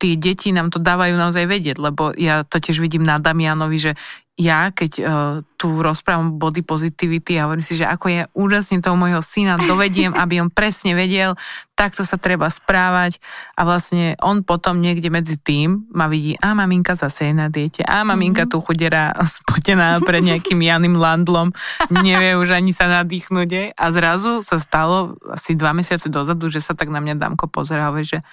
tie 0.03 0.18
deti 0.18 0.50
nám 0.50 0.74
to 0.74 0.82
dávajú 0.82 1.14
naozaj 1.14 1.46
vedieť, 1.46 1.78
lebo 1.78 2.11
ja 2.18 2.42
to 2.42 2.59
tiež 2.59 2.82
vidím 2.82 3.07
na 3.07 3.22
Damianovi, 3.22 3.78
že 3.78 3.92
ja, 4.40 4.72
keď 4.72 4.92
uh, 4.98 5.07
tu 5.61 5.84
rozprávam 5.84 6.40
body 6.40 6.64
positivity 6.64 7.36
a 7.36 7.46
hovorím 7.46 7.62
si, 7.62 7.76
že 7.76 7.84
ako 7.84 8.07
je 8.09 8.20
úžasne 8.32 8.80
toho 8.80 8.96
môjho 8.96 9.20
syna 9.20 9.61
dovediem, 9.61 10.16
aby 10.16 10.40
on 10.40 10.48
presne 10.48 10.96
vedel, 10.96 11.36
takto 11.76 12.03
sa 12.03 12.16
treba 12.16 12.48
správať. 12.48 13.20
A 13.55 13.68
vlastne 13.68 14.16
on 14.24 14.40
potom 14.40 14.80
niekde 14.80 15.12
medzi 15.12 15.36
tým 15.36 15.84
ma 15.92 16.09
vidí, 16.09 16.34
a 16.40 16.57
maminka 16.57 16.96
zase 16.96 17.28
je 17.28 17.34
na 17.36 17.53
diete, 17.53 17.84
a 17.84 18.03
maminka 18.09 18.48
mm-hmm. 18.48 18.57
tu 18.57 18.64
chudera 18.64 19.12
spotená 19.20 20.00
pred 20.00 20.24
nejakým 20.24 20.59
Janým 20.64 20.96
Landlom, 20.96 21.53
nevie 21.92 22.34
už 22.34 22.57
ani 22.57 22.72
sa 22.72 22.88
nadýchnuť 22.88 23.76
a 23.76 23.84
zrazu 23.92 24.40
sa 24.40 24.57
stalo 24.57 25.14
asi 25.28 25.53
dva 25.55 25.76
mesiace 25.76 26.09
dozadu, 26.09 26.48
že 26.48 26.64
sa 26.64 26.72
tak 26.72 26.88
na 26.88 27.05
mňa 27.05 27.20
Dámko 27.20 27.53
pozera 27.53 27.86
a 27.86 27.88
hovorí, 27.92 28.09
že 28.09 28.24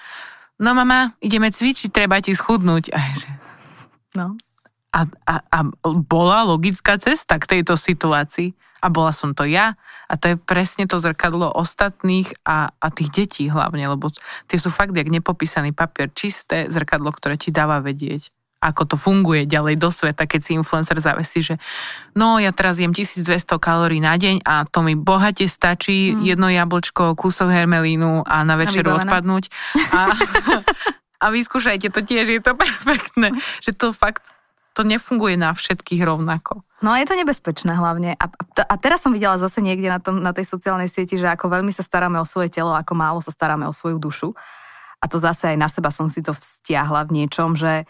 no 0.59 0.71
mama, 0.75 1.15
ideme 1.23 1.49
cvičiť, 1.49 1.89
treba 1.89 2.19
ti 2.19 2.35
schudnúť. 2.35 2.91
A 2.91 2.99
že, 3.15 3.29
no. 4.19 4.35
A, 4.89 5.05
a, 5.25 5.35
a 5.47 5.59
bola 5.85 6.43
logická 6.43 6.97
cesta 6.97 7.37
k 7.37 7.57
tejto 7.57 7.77
situácii. 7.79 8.53
A 8.79 8.87
bola 8.87 9.11
som 9.11 9.35
to 9.35 9.43
ja. 9.43 9.75
A 10.07 10.15
to 10.15 10.33
je 10.33 10.35
presne 10.39 10.87
to 10.87 11.03
zrkadlo 11.03 11.51
ostatných 11.51 12.31
a, 12.47 12.71
a 12.79 12.87
tých 12.89 13.11
detí 13.11 13.43
hlavne, 13.51 13.85
lebo 13.85 14.09
tie 14.47 14.55
sú 14.55 14.71
fakt 14.71 14.95
jak 14.95 15.11
nepopísaný 15.11 15.75
papier, 15.75 16.09
čisté 16.15 16.71
zrkadlo, 16.71 17.11
ktoré 17.11 17.35
ti 17.35 17.51
dáva 17.51 17.83
vedieť 17.83 18.31
ako 18.59 18.81
to 18.83 18.95
funguje 18.99 19.47
ďalej 19.47 19.79
do 19.79 19.87
sveta, 19.87 20.27
keď 20.27 20.41
si 20.43 20.51
influencer 20.59 20.99
zavesí, 20.99 21.39
že 21.39 21.55
no 22.11 22.43
ja 22.43 22.51
teraz 22.51 22.75
jem 22.75 22.91
1200 22.91 23.55
kalórií 23.55 24.03
na 24.03 24.19
deň 24.19 24.43
a 24.43 24.67
to 24.67 24.83
mi 24.83 24.99
bohate 24.99 25.47
stačí, 25.47 26.11
mm. 26.11 26.27
jedno 26.27 26.51
jablčko, 26.51 27.15
kúsok 27.15 27.55
hermelínu 27.55 28.27
a 28.27 28.43
na 28.43 28.59
večeru 28.59 28.91
a 28.91 28.99
odpadnúť. 28.99 29.47
A, 29.95 30.11
a 31.23 31.25
vyskúšajte 31.31 31.87
to 31.87 32.03
tiež, 32.03 32.27
je 32.27 32.43
to 32.43 32.51
perfektné. 32.51 33.31
Že 33.63 33.71
to 33.79 33.87
fakt, 33.95 34.27
to 34.75 34.83
nefunguje 34.83 35.39
na 35.39 35.55
všetkých 35.55 36.03
rovnako. 36.03 36.67
No 36.79 36.95
a 36.95 36.99
je 36.99 37.07
to 37.07 37.15
nebezpečné 37.15 37.75
hlavne. 37.75 38.15
A, 38.15 38.25
a 38.63 38.75
teraz 38.79 39.03
som 39.03 39.11
videla 39.11 39.35
zase 39.35 39.59
niekde 39.59 39.91
na, 39.91 39.99
tom, 39.99 40.19
na 40.19 40.31
tej 40.31 40.47
sociálnej 40.47 40.87
sieti, 40.87 41.19
že 41.19 41.27
ako 41.27 41.51
veľmi 41.51 41.71
sa 41.75 41.83
staráme 41.83 42.15
o 42.19 42.27
svoje 42.27 42.51
telo, 42.51 42.71
ako 42.71 42.91
málo 42.95 43.19
sa 43.19 43.31
staráme 43.31 43.67
o 43.67 43.75
svoju 43.75 43.99
dušu. 43.99 44.31
A 44.99 45.07
to 45.07 45.15
zase 45.19 45.55
aj 45.55 45.57
na 45.59 45.67
seba 45.71 45.91
som 45.91 46.11
si 46.11 46.19
to 46.19 46.35
vzťahla 46.35 47.07
v 47.07 47.23
niečom, 47.23 47.55
že 47.55 47.87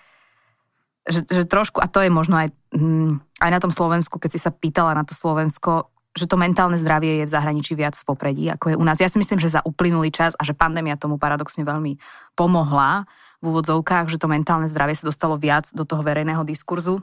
že, 1.10 1.26
že 1.26 1.44
trošku, 1.50 1.82
a 1.82 1.90
to 1.90 2.06
je 2.06 2.14
možno 2.14 2.38
aj, 2.38 2.54
hm, 2.72 3.20
aj 3.42 3.50
na 3.50 3.60
tom 3.60 3.74
Slovensku, 3.74 4.22
keď 4.22 4.30
si 4.32 4.40
sa 4.40 4.54
pýtala 4.54 4.94
na 4.94 5.04
to 5.04 5.18
Slovensko, 5.18 5.90
že 6.14 6.26
to 6.26 6.38
mentálne 6.38 6.78
zdravie 6.78 7.22
je 7.22 7.28
v 7.30 7.34
zahraničí 7.34 7.74
viac 7.78 7.98
v 7.98 8.08
popredí, 8.08 8.46
ako 8.50 8.74
je 8.74 8.80
u 8.80 8.86
nás. 8.86 8.98
Ja 9.02 9.10
si 9.10 9.22
myslím, 9.22 9.38
že 9.42 9.54
za 9.54 9.62
uplynulý 9.66 10.10
čas 10.10 10.34
a 10.38 10.42
že 10.46 10.58
pandémia 10.58 10.98
tomu 10.98 11.22
paradoxne 11.22 11.66
veľmi 11.66 11.98
pomohla 12.34 13.06
v 13.40 13.46
úvodzovkách, 13.46 14.12
že 14.12 14.20
to 14.20 14.28
mentálne 14.28 14.68
zdravie 14.68 14.98
sa 14.98 15.08
dostalo 15.08 15.40
viac 15.40 15.70
do 15.72 15.88
toho 15.88 16.04
verejného 16.04 16.44
diskurzu, 16.44 17.00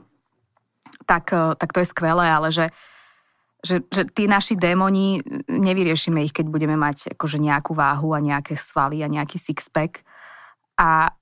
tak, 1.09 1.32
eh, 1.32 1.54
tak 1.57 1.72
to 1.72 1.80
je 1.80 1.88
skvelé, 1.88 2.28
ale 2.28 2.52
že, 2.52 2.66
že, 3.64 3.82
že 3.88 4.04
tí 4.07 4.28
naši 4.28 4.54
démoni, 4.59 5.24
nevyriešime 5.48 6.22
ich, 6.26 6.34
keď 6.36 6.46
budeme 6.52 6.76
mať 6.76 7.16
akože 7.16 7.40
nejakú 7.40 7.72
váhu 7.72 8.12
a 8.12 8.20
nejaké 8.20 8.54
svaly 8.59 9.00
a 9.00 9.09
nejaký 9.09 9.40
sixpack. 9.40 10.04
A, 10.76 11.16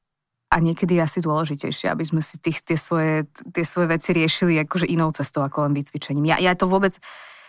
a 0.54 0.62
niekedy 0.62 1.02
asi 1.02 1.18
dôležitejšie, 1.18 1.90
aby 1.90 2.06
sme 2.06 2.22
si 2.22 2.38
tých, 2.38 2.62
tie, 2.62 2.78
svoje, 2.78 3.26
tie 3.50 3.66
svoje 3.66 3.90
veci 3.90 4.14
riešili 4.14 4.54
akože 4.62 4.86
inou 4.86 5.10
cestou 5.10 5.42
ako 5.42 5.66
len 5.66 5.74
vycvičením. 5.74 6.30
Ja, 6.30 6.38
ja 6.38 6.54
to 6.54 6.70
vôbec, 6.70 6.94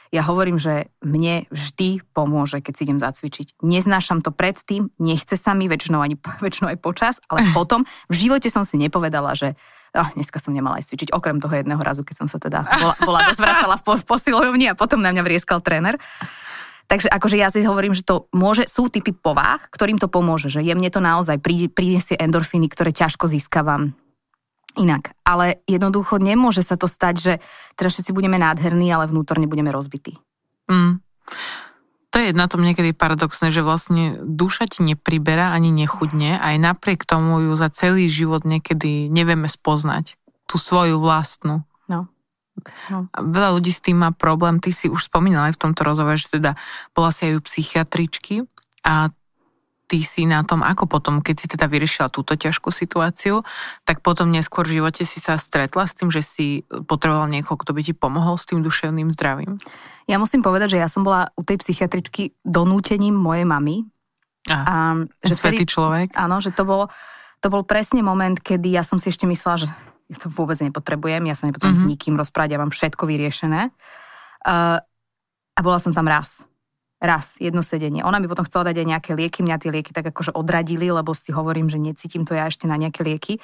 ja 0.10 0.26
hovorím, 0.26 0.58
že 0.58 0.90
mne 1.06 1.46
vždy 1.54 2.02
pomôže, 2.18 2.66
keď 2.66 2.74
si 2.74 2.82
idem 2.90 2.98
zacvičiť. 2.98 3.62
Neznášam 3.62 4.26
to 4.26 4.34
predtým, 4.34 4.90
nechce 4.98 5.38
sa 5.38 5.54
mi 5.54 5.70
väčšinou, 5.70 6.02
ani, 6.02 6.18
väčšinou 6.46 6.74
aj 6.74 6.80
počas, 6.82 7.22
ale 7.30 7.46
potom 7.58 7.86
v 8.10 8.16
živote 8.18 8.50
som 8.50 8.66
si 8.66 8.82
nepovedala, 8.82 9.38
že 9.38 9.54
oh, 9.94 10.10
dneska 10.18 10.42
som 10.42 10.58
nemala 10.58 10.82
aj 10.82 10.90
cvičiť, 10.90 11.14
okrem 11.14 11.38
toho 11.38 11.54
jedného 11.54 11.80
razu, 11.80 12.02
keď 12.02 12.26
som 12.26 12.28
sa 12.28 12.42
teda 12.42 12.66
bola, 12.66 12.96
bola 13.06 13.20
dozvracala 13.30 13.78
v, 13.78 14.02
v 14.02 14.04
posilovni 14.04 14.66
a 14.68 14.74
potom 14.74 14.98
na 14.98 15.14
mňa 15.14 15.22
vrieskal 15.22 15.62
tréner. 15.62 16.02
Takže 16.86 17.10
akože 17.10 17.36
ja 17.42 17.50
si 17.50 17.66
hovorím, 17.66 17.98
že 17.98 18.06
to 18.06 18.30
môže, 18.30 18.70
sú 18.70 18.94
typy 18.94 19.10
povah, 19.10 19.58
ktorým 19.74 19.98
to 19.98 20.06
pomôže, 20.06 20.54
že 20.54 20.62
jemne 20.62 20.90
to 20.94 21.02
naozaj 21.02 21.42
priniesie 21.42 22.14
endorfíny, 22.14 22.70
ktoré 22.70 22.94
ťažko 22.94 23.26
získavam 23.26 23.98
inak. 24.78 25.16
Ale 25.26 25.66
jednoducho 25.66 26.22
nemôže 26.22 26.62
sa 26.62 26.78
to 26.78 26.86
stať, 26.86 27.16
že 27.18 27.34
teraz 27.74 27.98
všetci 27.98 28.12
budeme 28.14 28.38
nádherní, 28.38 28.92
ale 28.94 29.10
vnútorne 29.10 29.50
budeme 29.50 29.74
rozbití. 29.74 30.20
Mm. 30.70 31.02
To 32.16 32.24
je 32.24 32.32
na 32.32 32.48
tom 32.48 32.64
niekedy 32.64 32.96
paradoxné, 32.96 33.52
že 33.52 33.60
vlastne 33.60 34.16
duša 34.24 34.72
ti 34.72 34.88
nepriberá 34.88 35.52
ani 35.52 35.68
nechudne, 35.68 36.40
aj 36.40 36.56
napriek 36.64 37.04
tomu 37.04 37.44
ju 37.44 37.60
za 37.60 37.68
celý 37.68 38.08
život 38.08 38.48
niekedy 38.48 39.12
nevieme 39.12 39.52
spoznať. 39.52 40.16
Tú 40.48 40.56
svoju 40.56 41.02
vlastnú. 41.02 41.68
No. 42.90 43.12
Veľa 43.12 43.50
ľudí 43.60 43.72
s 43.76 43.84
tým 43.84 44.00
má 44.00 44.16
problém. 44.16 44.64
Ty 44.64 44.72
si 44.72 44.88
už 44.88 45.12
spomínala 45.12 45.52
aj 45.52 45.60
v 45.60 45.62
tomto 45.70 45.82
rozhovore, 45.84 46.16
že 46.16 46.40
teda 46.40 46.56
bola 46.96 47.12
si 47.12 47.28
aj 47.28 47.34
u 47.38 47.42
psychiatričky 47.44 48.36
a 48.88 49.12
ty 49.86 50.02
si 50.02 50.26
na 50.26 50.42
tom, 50.42 50.66
ako 50.66 50.90
potom, 50.90 51.22
keď 51.22 51.36
si 51.38 51.48
teda 51.50 51.70
vyriešila 51.70 52.10
túto 52.10 52.34
ťažkú 52.34 52.74
situáciu, 52.74 53.46
tak 53.86 54.02
potom 54.02 54.34
neskôr 54.34 54.66
v 54.66 54.82
živote 54.82 55.06
si 55.06 55.22
sa 55.22 55.38
stretla 55.38 55.86
s 55.86 55.94
tým, 55.94 56.10
že 56.10 56.26
si 56.26 56.66
potreboval 56.90 57.30
niekoho, 57.30 57.58
kto 57.58 57.72
by 57.74 57.82
ti 57.86 57.94
pomohol 57.94 58.36
s 58.38 58.50
tým 58.50 58.66
duševným 58.66 59.14
zdravím? 59.14 59.62
Ja 60.10 60.18
musím 60.18 60.42
povedať, 60.42 60.78
že 60.78 60.82
ja 60.82 60.90
som 60.90 61.06
bola 61.06 61.30
u 61.38 61.46
tej 61.46 61.62
psychiatričky 61.62 62.34
donútením 62.42 63.14
mojej 63.14 63.46
mamy. 63.46 63.86
A, 64.50 64.58
a 64.58 64.76
že 65.26 65.34
svetý 65.38 65.66
tedy, 65.66 65.74
človek. 65.74 66.08
Áno, 66.14 66.38
že 66.38 66.54
to 66.54 66.66
bol, 66.66 66.90
to 67.42 67.48
bol 67.50 67.66
presne 67.66 68.06
moment, 68.06 68.38
kedy 68.38 68.74
ja 68.74 68.86
som 68.86 69.02
si 69.02 69.10
ešte 69.10 69.26
myslela, 69.26 69.66
že 69.66 69.68
ja 70.10 70.18
to 70.22 70.30
vôbec 70.30 70.58
nepotrebujem, 70.62 71.26
ja 71.26 71.36
sa 71.38 71.50
nepotrebujem 71.50 71.82
mm-hmm. 71.82 71.90
s 71.90 71.94
nikým 71.98 72.16
rozprávať, 72.18 72.50
ja 72.56 72.62
mám 72.62 72.74
všetko 72.74 73.04
vyriešené. 73.10 73.74
Uh, 74.46 74.78
a 75.56 75.60
bola 75.64 75.82
som 75.82 75.96
tam 75.96 76.06
raz 76.06 76.46
raz, 77.06 77.36
jedno 77.40 77.62
sedenie. 77.62 78.02
Ona 78.04 78.18
mi 78.20 78.28
potom 78.28 78.44
chcela 78.48 78.72
dať 78.72 78.82
aj 78.82 78.88
nejaké 78.88 79.12
lieky, 79.14 79.46
mňa 79.46 79.62
tie 79.62 79.72
lieky 79.72 79.92
tak 79.92 80.10
akože 80.10 80.34
odradili, 80.34 80.88
lebo 80.90 81.12
si 81.12 81.36
hovorím, 81.36 81.68
že 81.68 81.78
necítim 81.78 82.24
to 82.24 82.34
ja 82.34 82.48
ešte 82.48 82.66
na 82.66 82.76
nejaké 82.80 83.06
lieky. 83.06 83.38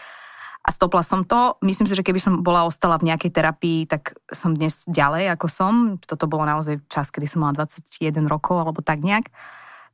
A 0.61 0.69
stopla 0.69 1.01
som 1.01 1.25
to. 1.25 1.57
Myslím 1.65 1.89
si, 1.89 1.97
že 1.97 2.05
keby 2.05 2.21
som 2.21 2.45
bola 2.45 2.69
ostala 2.69 3.01
v 3.01 3.09
nejakej 3.09 3.33
terapii, 3.33 3.89
tak 3.89 4.13
som 4.29 4.53
dnes 4.53 4.85
ďalej, 4.85 5.33
ako 5.33 5.47
som. 5.49 5.73
Toto 5.97 6.29
bolo 6.29 6.45
naozaj 6.45 6.85
čas, 6.85 7.09
kedy 7.09 7.25
som 7.25 7.41
mala 7.41 7.57
21 7.65 8.29
rokov, 8.29 8.61
alebo 8.61 8.85
tak 8.85 9.01
nejak. 9.01 9.33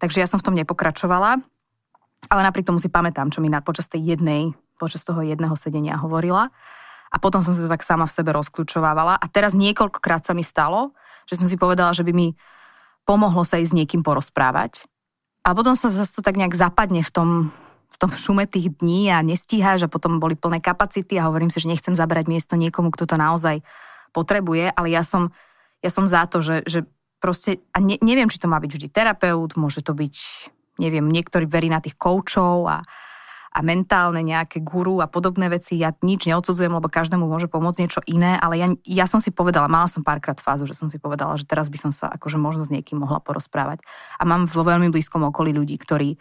Takže 0.03 0.19
ja 0.19 0.27
som 0.27 0.43
v 0.43 0.45
tom 0.51 0.55
nepokračovala. 0.59 1.39
Ale 2.27 2.41
napriek 2.43 2.67
tomu 2.67 2.83
si 2.83 2.91
pamätám, 2.91 3.31
čo 3.31 3.39
mi 3.39 3.47
na, 3.47 3.63
počas 3.63 3.87
tej 3.87 4.17
jednej, 4.17 4.51
počas 4.77 5.03
toho 5.03 5.25
jedného 5.25 5.53
sedenia 5.57 5.97
hovorila. 5.97 6.53
A 7.07 7.17
potom 7.17 7.41
som 7.41 7.55
si 7.55 7.63
to 7.63 7.71
tak 7.71 7.81
sama 7.83 8.05
v 8.05 8.15
sebe 8.15 8.31
rozkľúčovávala. 8.35 9.17
A 9.17 9.25
teraz 9.31 9.55
niekoľkokrát 9.57 10.23
sa 10.27 10.35
mi 10.35 10.43
stalo, 10.43 10.93
že 11.27 11.39
som 11.39 11.47
si 11.49 11.59
povedala, 11.59 11.91
že 11.95 12.05
by 12.05 12.13
mi 12.13 12.27
pomohlo 13.07 13.47
sa 13.47 13.59
ísť 13.59 13.71
s 13.71 13.77
niekým 13.77 14.01
porozprávať. 14.03 14.83
A 15.47 15.55
potom 15.55 15.79
sa 15.79 15.87
zase 15.87 16.11
to 16.11 16.21
tak 16.21 16.35
nejak 16.35 16.51
zapadne 16.59 16.99
v 16.99 17.11
tom, 17.11 17.29
v 17.87 17.97
tom 17.97 18.11
šume 18.11 18.43
tých 18.43 18.75
dní 18.83 19.07
a 19.07 19.23
nestíhaš 19.23 19.87
a 19.87 19.91
potom 19.91 20.19
boli 20.19 20.35
plné 20.35 20.59
kapacity 20.59 21.15
a 21.15 21.31
hovorím 21.31 21.47
si, 21.47 21.63
že 21.63 21.71
nechcem 21.71 21.95
zabrať 21.95 22.27
miesto 22.27 22.59
niekomu, 22.59 22.91
kto 22.91 23.07
to 23.07 23.15
naozaj 23.15 23.63
potrebuje, 24.11 24.75
ale 24.75 24.87
ja 24.91 25.07
som, 25.07 25.31
ja 25.79 25.87
som 25.87 26.03
za 26.11 26.27
to, 26.27 26.43
že, 26.43 26.67
že 26.67 26.79
proste, 27.23 27.63
a 27.71 27.79
ne, 27.79 27.95
neviem, 28.03 28.27
či 28.27 28.43
to 28.43 28.51
má 28.51 28.59
byť 28.59 28.71
vždy 28.75 28.87
terapeut, 28.91 29.55
môže 29.55 29.79
to 29.79 29.95
byť, 29.95 30.15
neviem, 30.83 31.07
niektorí 31.07 31.47
verí 31.47 31.71
na 31.71 31.79
tých 31.79 31.95
koučov 31.95 32.67
a, 32.67 32.83
a 33.51 33.59
mentálne 33.63 34.21
nejaké 34.21 34.59
guru 34.61 34.99
a 34.99 35.07
podobné 35.07 35.47
veci. 35.47 35.79
Ja 35.79 35.95
nič 36.03 36.27
neodsudzujem, 36.27 36.71
lebo 36.71 36.91
každému 36.91 37.25
môže 37.25 37.47
pomôcť 37.47 37.79
niečo 37.83 38.01
iné, 38.05 38.35
ale 38.37 38.59
ja, 38.59 38.67
ja 38.83 39.05
som 39.07 39.23
si 39.23 39.31
povedala, 39.31 39.71
mala 39.71 39.87
som 39.87 40.03
párkrát 40.03 40.37
fázu, 40.37 40.67
že 40.67 40.75
som 40.75 40.91
si 40.91 40.99
povedala, 40.99 41.39
že 41.39 41.47
teraz 41.47 41.71
by 41.71 41.77
som 41.77 41.91
sa 41.91 42.11
akože 42.11 42.35
možno 42.37 42.67
s 42.67 42.73
niekým 42.73 42.99
mohla 42.99 43.23
porozprávať. 43.23 43.83
A 44.19 44.27
mám 44.27 44.45
vo 44.45 44.63
veľmi 44.67 44.91
blízkom 44.91 45.23
okolí 45.27 45.55
ľudí, 45.55 45.79
ktorí, 45.79 46.19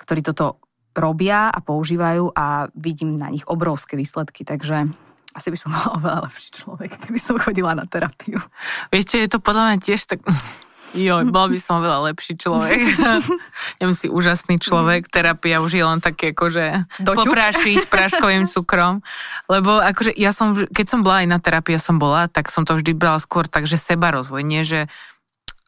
ktorí 0.00 0.20
toto 0.26 0.60
robia 0.96 1.52
a 1.52 1.58
používajú 1.60 2.32
a 2.32 2.72
vidím 2.72 3.20
na 3.20 3.28
nich 3.28 3.44
obrovské 3.44 4.00
výsledky, 4.00 4.48
takže 4.48 4.88
asi 5.36 5.48
by 5.52 5.58
som 5.60 5.70
bola 5.76 5.88
oveľa 6.00 6.20
lepší 6.32 6.48
človek, 6.64 6.90
keby 7.04 7.18
som 7.20 7.36
chodila 7.36 7.76
na 7.76 7.84
terapiu. 7.84 8.40
Vieš, 8.88 9.20
je 9.20 9.28
to 9.28 9.38
podľa 9.38 9.76
mňa 9.76 9.76
tiež 9.84 10.00
tak 10.08 10.24
Jo, 10.94 11.24
bol 11.34 11.50
by 11.50 11.58
som 11.58 11.82
veľa 11.82 12.12
lepší 12.12 12.38
človek. 12.38 12.78
ja 13.80 13.84
si 13.90 14.06
úžasný 14.06 14.62
človek. 14.62 15.10
Terapia 15.10 15.58
už 15.64 15.72
je 15.74 15.84
len 15.84 15.98
také 15.98 16.30
akože 16.36 16.86
poprášiť 17.02 17.90
práškovým 17.90 18.46
cukrom. 18.52 19.02
Lebo 19.50 19.82
akože 19.82 20.14
ja 20.14 20.30
som, 20.30 20.54
keď 20.54 20.86
som 20.86 21.00
bola 21.02 21.26
aj 21.26 21.28
na 21.32 21.38
terapii, 21.42 21.80
som 21.80 21.98
bola, 21.98 22.30
tak 22.30 22.52
som 22.52 22.62
to 22.62 22.78
vždy 22.78 22.94
brala 22.94 23.18
skôr 23.18 23.48
tak, 23.48 23.66
že 23.66 23.80
seba 23.80 24.14
rozvoj, 24.14 24.44
nie 24.44 24.62
že 24.62 24.86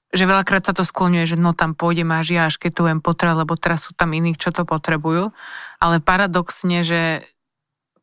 že 0.09 0.25
veľakrát 0.25 0.65
sa 0.65 0.73
to 0.73 0.89
skloňuje, 0.89 1.29
že 1.29 1.37
no 1.37 1.53
tam 1.53 1.77
pôjdem 1.77 2.09
až 2.17 2.33
ja, 2.33 2.43
až 2.49 2.57
keď 2.57 2.71
tu 2.73 2.81
budem 2.89 3.05
potrebovať, 3.05 3.45
lebo 3.45 3.61
teraz 3.61 3.85
sú 3.85 3.93
tam 3.93 4.17
iní, 4.17 4.33
čo 4.33 4.49
to 4.57 4.65
potrebujú. 4.65 5.37
Ale 5.85 6.01
paradoxne, 6.01 6.81
že 6.81 7.29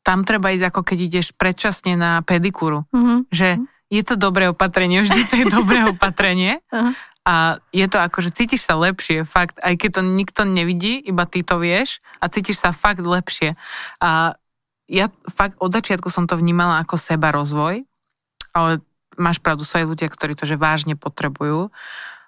tam 0.06 0.22
treba 0.22 0.54
ísť 0.54 0.70
ako 0.70 0.86
keď 0.86 0.98
ideš 1.02 1.28
predčasne 1.34 1.98
na 1.98 2.22
pedikúru. 2.22 2.86
Mm-hmm. 2.94 3.20
Že 3.34 3.50
je 3.90 4.02
to 4.02 4.16
dobré 4.18 4.50
opatrenie, 4.50 5.06
vždy 5.06 5.22
to 5.30 5.36
je 5.42 5.48
dobré 5.58 5.86
opatrenie. 5.86 6.62
Uh-huh. 6.70 6.94
A 7.26 7.58
je 7.74 7.86
to 7.90 7.98
ako, 7.98 8.22
že 8.22 8.38
cítiš 8.38 8.70
sa 8.70 8.78
lepšie, 8.78 9.26
fakt, 9.26 9.58
aj 9.58 9.82
keď 9.82 9.90
to 9.98 10.02
nikto 10.06 10.42
nevidí, 10.46 11.02
iba 11.02 11.26
ty 11.26 11.42
to 11.42 11.58
vieš 11.58 11.98
a 12.22 12.30
cítiš 12.30 12.62
sa 12.62 12.70
fakt 12.70 13.02
lepšie. 13.02 13.58
A 13.98 14.38
ja 14.86 15.10
fakt 15.34 15.58
od 15.58 15.74
začiatku 15.74 16.14
som 16.14 16.30
to 16.30 16.38
vnímala 16.38 16.86
ako 16.86 17.02
seba 17.02 17.34
rozvoj, 17.34 17.82
ale 18.54 18.72
máš 19.18 19.42
pravdu, 19.42 19.66
sú 19.66 19.82
aj 19.82 19.90
ľudia, 19.90 20.06
ktorí 20.06 20.38
to 20.38 20.46
že 20.46 20.62
vážne 20.62 20.94
potrebujú 20.94 21.74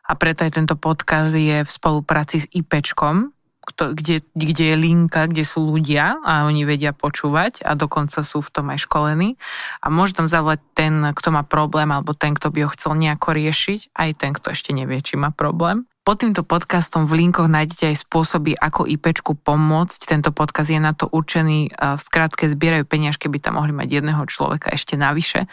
a 0.07 0.11
preto 0.17 0.47
aj 0.47 0.57
tento 0.57 0.73
podcast 0.73 1.35
je 1.35 1.61
v 1.61 1.69
spolupráci 1.69 2.41
s 2.41 2.49
IPčkom, 2.49 3.36
kde, 3.75 4.23
kde 4.31 4.63
je 4.71 4.75
linka, 4.77 5.27
kde 5.27 5.43
sú 5.43 5.67
ľudia 5.67 6.15
a 6.23 6.47
oni 6.47 6.63
vedia 6.63 6.95
počúvať 6.95 7.65
a 7.67 7.75
dokonca 7.75 8.23
sú 8.23 8.39
v 8.39 8.51
tom 8.53 8.71
aj 8.71 8.87
školení. 8.87 9.35
A 9.83 9.91
môže 9.91 10.15
tam 10.15 10.31
zavolať 10.31 10.63
ten, 10.71 10.93
kto 11.11 11.29
má 11.35 11.43
problém 11.43 11.91
alebo 11.91 12.15
ten, 12.15 12.31
kto 12.31 12.53
by 12.53 12.67
ho 12.67 12.73
chcel 12.73 12.95
nejako 12.95 13.35
riešiť, 13.35 13.91
aj 13.91 14.09
ten, 14.15 14.31
kto 14.31 14.55
ešte 14.55 14.71
nevie, 14.71 15.03
či 15.03 15.19
má 15.19 15.35
problém. 15.35 15.89
Pod 16.07 16.23
týmto 16.23 16.47
podcastom 16.47 17.03
v 17.03 17.19
linkoch 17.19 17.51
nájdete 17.51 17.91
aj 17.91 18.07
spôsoby, 18.07 18.55
ako 18.55 18.87
IPčku 18.87 19.35
pomôcť. 19.43 20.07
Tento 20.07 20.31
podcast 20.31 20.71
je 20.71 20.79
na 20.79 20.95
to 20.95 21.11
určený, 21.11 21.75
v 21.75 21.99
skratke 21.99 22.47
zbierajú 22.47 22.87
peniažky, 22.87 23.27
by 23.27 23.43
tam 23.43 23.59
mohli 23.59 23.75
mať 23.75 23.99
jedného 23.99 24.23
človeka 24.23 24.71
ešte 24.71 24.95
navyše. 24.95 25.51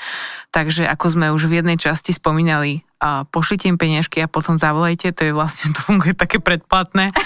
Takže 0.55 0.86
ako 0.86 1.07
sme 1.11 1.34
už 1.34 1.50
v 1.50 1.59
jednej 1.59 1.74
časti 1.74 2.14
spomínali, 2.14 2.86
pošlite 3.34 3.66
im 3.66 3.82
peniažky 3.82 4.22
a 4.22 4.30
potom 4.30 4.55
zavolajte, 4.55 5.11
to 5.11 5.26
je 5.26 5.34
vlastne, 5.34 5.72
to 5.74 5.82
funguje 5.82 6.14
také 6.14 6.38
predplatné. 6.38 7.11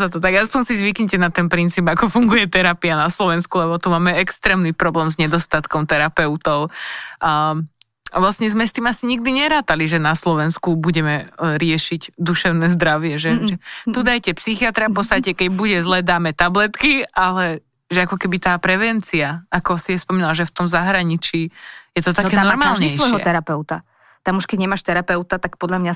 za 0.00 0.08
to. 0.08 0.24
Tak 0.24 0.48
aspoň 0.48 0.60
si 0.64 0.74
zvyknite 0.80 1.20
na 1.20 1.28
ten 1.28 1.52
princíp, 1.52 1.84
ako 1.84 2.08
funguje 2.08 2.48
terapia 2.48 2.96
na 2.96 3.12
Slovensku, 3.12 3.60
lebo 3.60 3.76
tu 3.76 3.92
máme 3.92 4.16
extrémny 4.16 4.72
problém 4.72 5.12
s 5.12 5.20
nedostatkom 5.20 5.84
terapeutov. 5.84 6.72
Um, 7.20 7.68
a 8.12 8.20
vlastne 8.20 8.44
sme 8.52 8.68
s 8.68 8.76
tým 8.76 8.84
asi 8.84 9.08
nikdy 9.08 9.32
nerátali, 9.32 9.88
že 9.88 9.96
na 9.96 10.12
Slovensku 10.12 10.76
budeme 10.76 11.32
e, 11.32 11.56
riešiť 11.56 12.20
duševné 12.20 12.68
zdravie. 12.76 13.16
Že, 13.16 13.30
že 13.48 13.56
tu 13.88 14.00
dajte 14.04 14.36
psychiatra, 14.36 14.92
v 14.92 15.00
podstate, 15.00 15.32
keď 15.32 15.48
bude 15.48 15.80
zle, 15.80 16.04
dáme 16.04 16.36
tabletky, 16.36 17.08
ale 17.16 17.64
že 17.88 18.04
ako 18.04 18.20
keby 18.20 18.36
tá 18.36 18.56
prevencia, 18.60 19.48
ako 19.48 19.80
si 19.80 19.96
je 19.96 20.04
spomínala, 20.04 20.36
že 20.36 20.44
v 20.44 20.52
tom 20.52 20.68
zahraničí 20.68 21.48
je 21.92 22.02
to 22.04 22.12
také 22.12 22.36
no, 22.36 22.44
tam 22.44 22.56
normálnejšie. 22.56 23.00
svojho 23.00 23.20
terapeuta. 23.20 23.84
Tam 24.22 24.38
už 24.38 24.46
keď 24.46 24.58
nemáš 24.68 24.84
terapeuta, 24.84 25.40
tak 25.40 25.56
podľa 25.56 25.82
mňa 25.82 25.92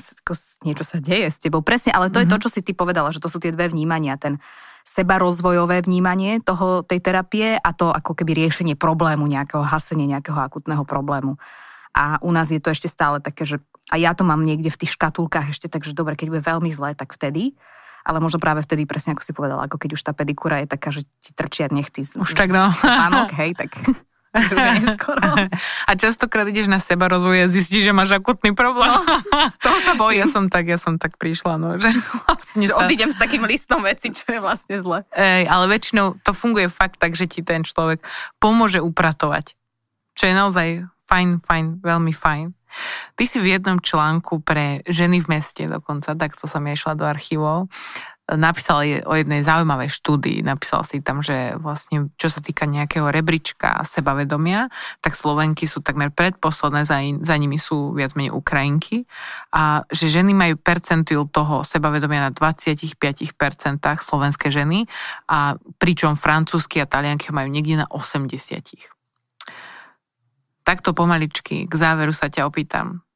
niečo 0.67 0.83
sa 0.83 0.97
deje 0.99 1.29
s 1.31 1.37
tebou. 1.37 1.61
Presne, 1.61 1.93
ale 1.93 2.09
to 2.09 2.19
mm-hmm. 2.19 2.27
je 2.27 2.31
to, 2.33 2.37
mhm. 2.37 2.43
čo 2.43 2.49
si 2.49 2.59
ty 2.65 2.73
povedala, 2.73 3.13
že 3.13 3.21
to 3.21 3.29
sú 3.29 3.37
tie 3.37 3.53
dve 3.53 3.69
vnímania. 3.69 4.17
Ten 4.17 4.41
sebarozvojové 4.87 5.83
vnímanie 5.83 6.39
toho, 6.39 6.81
tej 6.81 7.03
terapie 7.03 7.59
a 7.59 7.69
to 7.75 7.91
ako 7.91 8.15
keby 8.15 8.47
riešenie 8.47 8.79
problému, 8.79 9.27
nejakého 9.27 9.59
hasenia, 9.59 10.17
nejakého 10.17 10.39
akutného 10.39 10.87
problému. 10.87 11.35
A 11.97 12.21
u 12.21 12.29
nás 12.29 12.53
je 12.53 12.61
to 12.61 12.69
ešte 12.69 12.85
stále 12.85 13.17
také, 13.17 13.49
že 13.49 13.57
a 13.89 13.97
ja 13.97 14.13
to 14.13 14.21
mám 14.21 14.45
niekde 14.45 14.69
v 14.69 14.85
tých 14.85 14.93
škatulkách 14.93 15.49
ešte, 15.49 15.65
takže 15.65 15.97
dobre, 15.97 16.13
keď 16.13 16.27
bude 16.29 16.43
veľmi 16.45 16.69
zlé, 16.69 16.93
tak 16.93 17.17
vtedy. 17.17 17.57
Ale 18.05 18.21
možno 18.21 18.37
práve 18.37 18.61
vtedy, 18.61 18.85
presne 18.85 19.17
ako 19.17 19.25
si 19.25 19.33
povedala, 19.33 19.65
ako 19.65 19.81
keď 19.81 19.97
už 19.97 20.05
tá 20.05 20.13
pedikúra 20.13 20.63
je 20.63 20.67
taká, 20.69 20.93
že 20.93 21.03
ti 21.19 21.33
trčia 21.33 21.67
nechty 21.73 22.05
z, 22.05 22.15
už 22.21 22.37
tak 22.37 22.53
no. 22.53 22.69
pánok, 22.79 23.33
hej, 23.35 23.57
tak 23.57 23.73
A 25.89 25.91
častokrát 25.95 26.45
ideš 26.47 26.67
na 26.69 26.77
seba 26.77 27.07
rozvoj 27.09 27.45
a 27.45 27.47
zistíš, 27.47 27.89
že 27.89 27.93
máš 27.95 28.13
akutný 28.13 28.53
problém. 28.53 28.89
No, 28.89 29.01
toho 29.63 29.77
sa 29.81 29.93
bojím. 29.97 30.25
Ja 30.25 30.27
som 30.27 30.45
tak, 30.49 30.67
ja 30.67 30.77
som 30.79 30.99
tak 30.99 31.15
prišla, 31.17 31.57
no, 31.57 31.77
že 31.81 31.89
vlastne 32.27 32.65
že 32.67 32.73
sa... 32.73 32.85
odídem 32.85 33.11
s 33.13 33.17
takým 33.17 33.43
listom 33.45 33.81
veci, 33.83 34.11
čo 34.13 34.37
je 34.37 34.39
vlastne 34.45 34.77
zle. 34.81 35.07
Ej, 35.13 35.47
ale 35.47 35.65
väčšinou 35.71 36.19
to 36.21 36.31
funguje 36.35 36.67
fakt 36.69 37.01
tak, 37.01 37.15
že 37.17 37.25
ti 37.29 37.41
ten 37.41 37.63
človek 37.63 38.03
pomôže 38.37 38.81
upratovať. 38.83 39.55
Čo 40.17 40.23
je 40.25 40.33
naozaj 40.33 40.67
fajn, 41.07 41.39
fajn, 41.41 41.65
veľmi 41.81 42.13
fajn. 42.13 42.53
Ty 43.15 43.23
si 43.23 43.39
v 43.39 43.57
jednom 43.57 43.79
článku 43.79 44.43
pre 44.43 44.83
ženy 44.85 45.23
v 45.23 45.39
meste 45.39 45.65
dokonca, 45.65 46.13
tak 46.13 46.35
to 46.35 46.45
som 46.45 46.61
ja 46.67 46.75
išla 46.75 46.99
do 46.99 47.07
archívov, 47.07 47.71
napísal 48.35 48.83
o 49.07 49.13
jednej 49.15 49.39
zaujímavej 49.39 49.87
štúdii, 49.87 50.43
napísal 50.43 50.83
si 50.83 50.99
tam, 50.99 51.23
že 51.23 51.55
vlastne 51.63 52.11
čo 52.19 52.27
sa 52.27 52.43
týka 52.43 52.67
nejakého 52.67 53.07
rebríčka 53.07 53.79
sebavedomia, 53.87 54.67
tak 54.99 55.15
Slovenky 55.15 55.63
sú 55.63 55.79
takmer 55.79 56.11
predposledné, 56.11 56.83
za, 56.83 56.99
in, 56.99 57.23
za 57.23 57.39
nimi 57.39 57.55
sú 57.55 57.95
viac 57.95 58.19
menej 58.19 58.35
Ukrajinky 58.35 59.07
a 59.55 59.87
že 59.87 60.11
ženy 60.11 60.35
majú 60.35 60.59
percentil 60.59 61.23
toho 61.31 61.63
sebavedomia 61.63 62.27
na 62.27 62.31
25% 62.35 62.99
slovenské 64.03 64.51
ženy 64.51 64.83
a 65.31 65.55
pričom 65.79 66.19
francúzsky 66.19 66.83
a 66.83 66.89
talianky 66.89 67.31
majú 67.31 67.47
niekde 67.47 67.79
na 67.79 67.87
80%. 67.87 68.96
Takto 70.67 70.91
pomaličky 70.91 71.63
k 71.63 71.73
záveru 71.79 72.11
sa 72.11 72.27
ťa 72.27 72.43
opýtam. 72.43 73.07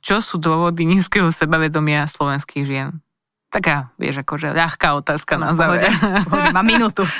Čo 0.00 0.24
sú 0.24 0.40
dôvody 0.40 0.88
nízkeho 0.88 1.28
sebavedomia 1.28 2.08
slovenských 2.08 2.64
žien? 2.64 3.04
Taká, 3.52 3.92
vieš, 4.00 4.24
akože 4.24 4.56
ľahká 4.56 4.96
otázka 4.96 5.36
no, 5.36 5.48
na 5.48 5.52
záver. 5.52 5.92
Pohode, 6.24 6.56
mám 6.56 6.64
minútu. 6.64 7.04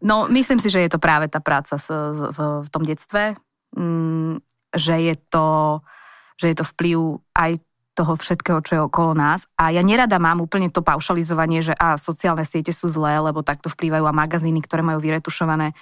No, 0.00 0.32
myslím 0.32 0.64
si, 0.64 0.72
že 0.72 0.80
je 0.80 0.96
to 0.96 0.96
práve 0.96 1.28
tá 1.28 1.44
práca 1.44 1.76
s, 1.76 1.84
v, 1.92 2.64
v 2.64 2.68
tom 2.72 2.88
detstve, 2.88 3.36
mm, 3.76 4.40
že 4.72 4.96
je 4.96 5.14
to, 5.28 5.48
že 6.40 6.48
je 6.48 6.56
to 6.56 6.64
vplyv 6.64 7.20
aj 7.36 7.60
toho 7.92 8.16
všetkého, 8.16 8.64
čo 8.64 8.72
je 8.72 8.86
okolo 8.88 9.12
nás. 9.12 9.44
A 9.60 9.68
ja 9.76 9.84
nerada 9.84 10.16
mám 10.16 10.40
úplne 10.40 10.72
to 10.72 10.80
paušalizovanie, 10.80 11.60
že 11.60 11.76
a 11.76 12.00
sociálne 12.00 12.48
siete 12.48 12.72
sú 12.72 12.88
zlé, 12.88 13.20
lebo 13.20 13.44
takto 13.44 13.68
vplývajú 13.68 14.08
a 14.08 14.16
magazíny, 14.16 14.64
ktoré 14.64 14.80
majú 14.80 15.04
vyretušované 15.04 15.76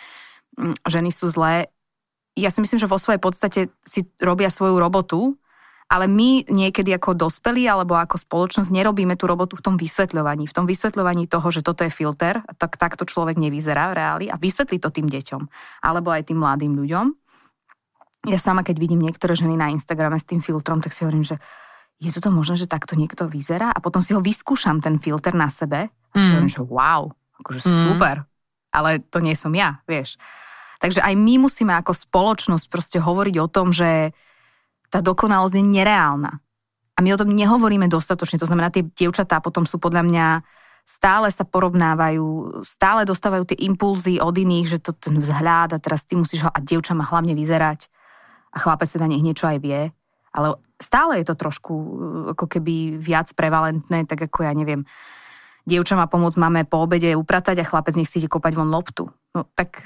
mm, 0.59 0.83
ženy 0.83 1.15
sú 1.15 1.31
zlé. 1.31 1.71
Ja 2.39 2.55
si 2.55 2.63
myslím, 2.63 2.79
že 2.79 2.87
vo 2.87 3.03
svojej 3.03 3.19
podstate 3.19 3.61
si 3.83 4.07
robia 4.23 4.47
svoju 4.49 4.79
robotu, 4.79 5.35
ale 5.89 6.05
my 6.05 6.45
niekedy 6.53 6.93
ako 6.93 7.17
dospelí 7.17 7.65
alebo 7.65 7.97
ako 7.97 8.21
spoločnosť 8.21 8.69
nerobíme 8.69 9.17
tú 9.17 9.25
robotu 9.25 9.57
v 9.57 9.65
tom 9.65 9.75
vysvetľovaní. 9.81 10.45
V 10.45 10.55
tom 10.55 10.69
vysvetľovaní 10.69 11.27
toho, 11.27 11.49
že 11.49 11.65
toto 11.65 11.81
je 11.83 11.91
filter, 11.91 12.45
tak 12.61 12.77
takto 12.77 13.09
človek 13.09 13.41
nevyzerá 13.41 13.89
v 13.91 13.97
reáli 13.97 14.27
a 14.29 14.37
vysvetlí 14.37 14.77
to 14.79 14.93
tým 14.93 15.09
deťom 15.09 15.43
alebo 15.81 16.13
aj 16.13 16.29
tým 16.29 16.39
mladým 16.39 16.77
ľuďom. 16.77 17.07
Ja 18.29 18.37
sama, 18.37 18.61
keď 18.61 18.77
vidím 18.77 19.01
niektoré 19.01 19.33
ženy 19.33 19.57
na 19.57 19.73
Instagrame 19.73 20.21
s 20.21 20.29
tým 20.29 20.45
filtrom, 20.45 20.85
tak 20.85 20.93
si 20.93 21.09
hovorím, 21.09 21.25
že 21.25 21.41
je 21.99 22.13
toto 22.13 22.29
možné, 22.31 22.61
že 22.61 22.71
takto 22.71 22.93
niekto 22.93 23.25
vyzerá 23.25 23.73
a 23.73 23.79
potom 23.81 24.05
si 24.05 24.13
ho 24.13 24.21
vyskúšam, 24.21 24.85
ten 24.85 25.01
filter 25.01 25.33
na 25.33 25.49
sebe 25.49 25.89
a 25.89 26.15
si 26.15 26.29
mm. 26.29 26.33
hovorím, 26.37 26.53
že 26.53 26.63
wow, 26.63 27.03
akože 27.41 27.61
mm. 27.65 27.71
super, 27.89 28.17
ale 28.71 29.01
to 29.09 29.19
nie 29.25 29.33
som 29.33 29.51
ja, 29.57 29.81
vieš. 29.89 30.21
Takže 30.79 31.03
aj 31.03 31.15
my 31.19 31.43
musíme 31.43 31.75
ako 31.75 31.91
spoločnosť 31.95 32.67
proste 32.71 32.99
hovoriť 33.03 33.37
o 33.43 33.51
tom, 33.51 33.75
že 33.75 34.15
tá 34.89 35.03
dokonalosť 35.03 35.59
je 35.59 35.65
nereálna. 35.65 36.39
A 36.95 36.99
my 37.03 37.15
o 37.15 37.21
tom 37.21 37.31
nehovoríme 37.31 37.87
dostatočne. 37.87 38.43
To 38.43 38.49
znamená, 38.49 38.75
tie 38.75 38.87
dievčatá 38.87 39.39
potom 39.39 39.67
sú 39.67 39.79
podľa 39.79 40.03
mňa 40.07 40.27
stále 40.89 41.29
sa 41.29 41.45
porovnávajú, 41.45 42.61
stále 42.65 43.05
dostávajú 43.05 43.53
tie 43.53 43.61
impulzy 43.69 44.17
od 44.25 44.33
iných, 44.33 44.67
že 44.73 44.79
to 44.81 44.97
ten 44.97 45.21
vzhľad 45.21 45.77
a 45.77 45.79
teraz 45.79 46.09
ty 46.09 46.17
musíš, 46.17 46.49
a 46.49 46.59
dievča 46.65 46.97
má 46.97 47.05
hlavne 47.05 47.37
vyzerať 47.37 47.93
a 48.49 48.57
chlapec 48.57 48.89
teda 48.89 49.05
nech 49.05 49.21
niečo 49.21 49.45
aj 49.45 49.61
vie. 49.61 49.93
Ale 50.33 50.57
stále 50.81 51.21
je 51.21 51.29
to 51.29 51.37
trošku 51.37 51.73
uh, 51.77 51.87
ako 52.33 52.49
keby 52.49 52.97
viac 52.97 53.29
prevalentné, 53.37 54.09
tak 54.09 54.33
ako 54.33 54.49
ja 54.49 54.57
neviem, 54.57 54.89
dievča 55.69 55.93
má 55.93 56.09
pomôcť 56.09 56.41
máme 56.41 56.65
po 56.65 56.81
obede 56.81 57.13
upratať 57.13 57.61
a 57.61 57.69
chlapec 57.69 57.93
nech 57.93 58.09
si 58.09 58.25
ide 58.25 58.33
kopať 58.33 58.57
von 58.57 58.73
loptu. 58.73 59.13
No 59.37 59.45
tak 59.53 59.85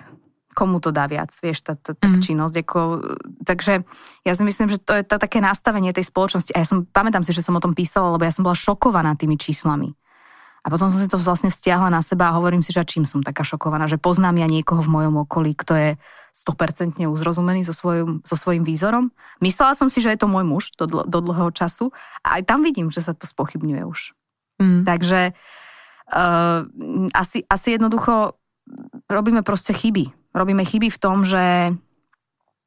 komu 0.52 0.78
to 0.78 0.92
dá 0.92 1.08
viac, 1.08 1.32
vieš, 1.40 1.64
tá, 1.64 1.74
tá, 1.74 1.96
tá 1.96 2.08
mm. 2.08 2.22
činnosť. 2.22 2.54
Ako, 2.62 2.80
takže 3.42 3.82
ja 4.22 4.32
si 4.36 4.42
myslím, 4.44 4.68
že 4.68 4.78
to 4.78 4.92
je 4.94 5.04
to 5.04 5.16
také 5.16 5.40
nastavenie 5.40 5.90
tej 5.96 6.06
spoločnosti. 6.06 6.52
A 6.52 6.62
ja 6.62 6.66
som, 6.68 6.84
pamätám 6.84 7.24
si, 7.24 7.32
že 7.32 7.42
som 7.42 7.56
o 7.56 7.64
tom 7.64 7.72
písala, 7.72 8.14
lebo 8.14 8.28
ja 8.28 8.32
som 8.32 8.44
bola 8.44 8.56
šokovaná 8.56 9.16
tými 9.16 9.40
číslami. 9.40 9.96
A 10.62 10.70
potom 10.70 10.94
som 10.94 11.00
si 11.02 11.10
to 11.10 11.18
vlastne 11.18 11.50
vzťahla 11.50 11.90
na 11.90 11.98
seba 12.06 12.30
a 12.30 12.36
hovorím 12.38 12.62
si, 12.62 12.70
že 12.70 12.86
čím 12.86 13.02
som 13.02 13.18
taká 13.18 13.42
šokovaná, 13.42 13.90
že 13.90 13.98
poznám 13.98 14.38
ja 14.38 14.46
niekoho 14.46 14.78
v 14.78 14.94
mojom 14.94 15.26
okolí, 15.26 15.58
kto 15.58 15.74
je 15.74 15.90
100% 16.32 17.02
uzrozumený 17.10 17.66
so 17.66 17.74
svojím, 17.74 18.22
so 18.22 18.38
svojím 18.38 18.62
výzorom. 18.62 19.10
Myslela 19.42 19.74
som 19.74 19.90
si, 19.90 19.98
že 19.98 20.14
je 20.14 20.22
to 20.22 20.30
môj 20.30 20.46
muž 20.46 20.70
do, 20.78 20.86
do 20.86 21.18
dlhého 21.18 21.50
času 21.50 21.90
a 22.22 22.38
aj 22.38 22.46
tam 22.46 22.62
vidím, 22.62 22.94
že 22.94 23.02
sa 23.02 23.10
to 23.12 23.26
spochybňuje 23.26 23.82
už. 23.84 24.14
Mm. 24.62 24.86
Takže 24.86 25.34
uh, 25.34 26.62
asi, 27.10 27.42
asi 27.50 27.68
jednoducho 27.74 28.38
robíme 29.10 29.42
proste 29.42 29.74
chyby 29.74 30.21
robíme 30.32 30.64
chyby 30.64 30.88
v 30.92 31.00
tom, 31.00 31.24
že 31.24 31.72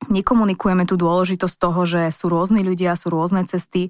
nekomunikujeme 0.09 0.85
tú 0.85 0.95
dôležitosť 0.97 1.55
toho, 1.57 1.81
že 1.85 2.01
sú 2.13 2.29
rôzni 2.29 2.61
ľudia, 2.61 2.97
sú 2.97 3.09
rôzne 3.09 3.45
cesty 3.49 3.89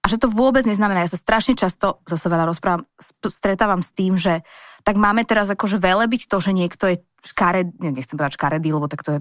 a 0.00 0.08
že 0.08 0.16
to 0.16 0.32
vôbec 0.32 0.64
neznamená, 0.64 1.04
ja 1.04 1.12
sa 1.12 1.20
strašne 1.20 1.56
často, 1.56 2.00
zase 2.08 2.26
veľa 2.32 2.48
rozprávam, 2.48 2.88
stretávam 3.28 3.84
s 3.84 3.92
tým, 3.92 4.16
že 4.16 4.40
tak 4.80 4.96
máme 4.96 5.28
teraz 5.28 5.52
akože 5.52 5.76
velebiť 5.76 6.24
to, 6.24 6.40
že 6.40 6.56
niekto 6.56 6.84
je 6.88 6.96
škared, 7.20 7.76
nechcem 7.76 8.16
povedať 8.16 8.40
škaredý, 8.40 8.68
lebo 8.72 8.88
tak 8.88 9.04
to 9.04 9.10
je, 9.16 9.18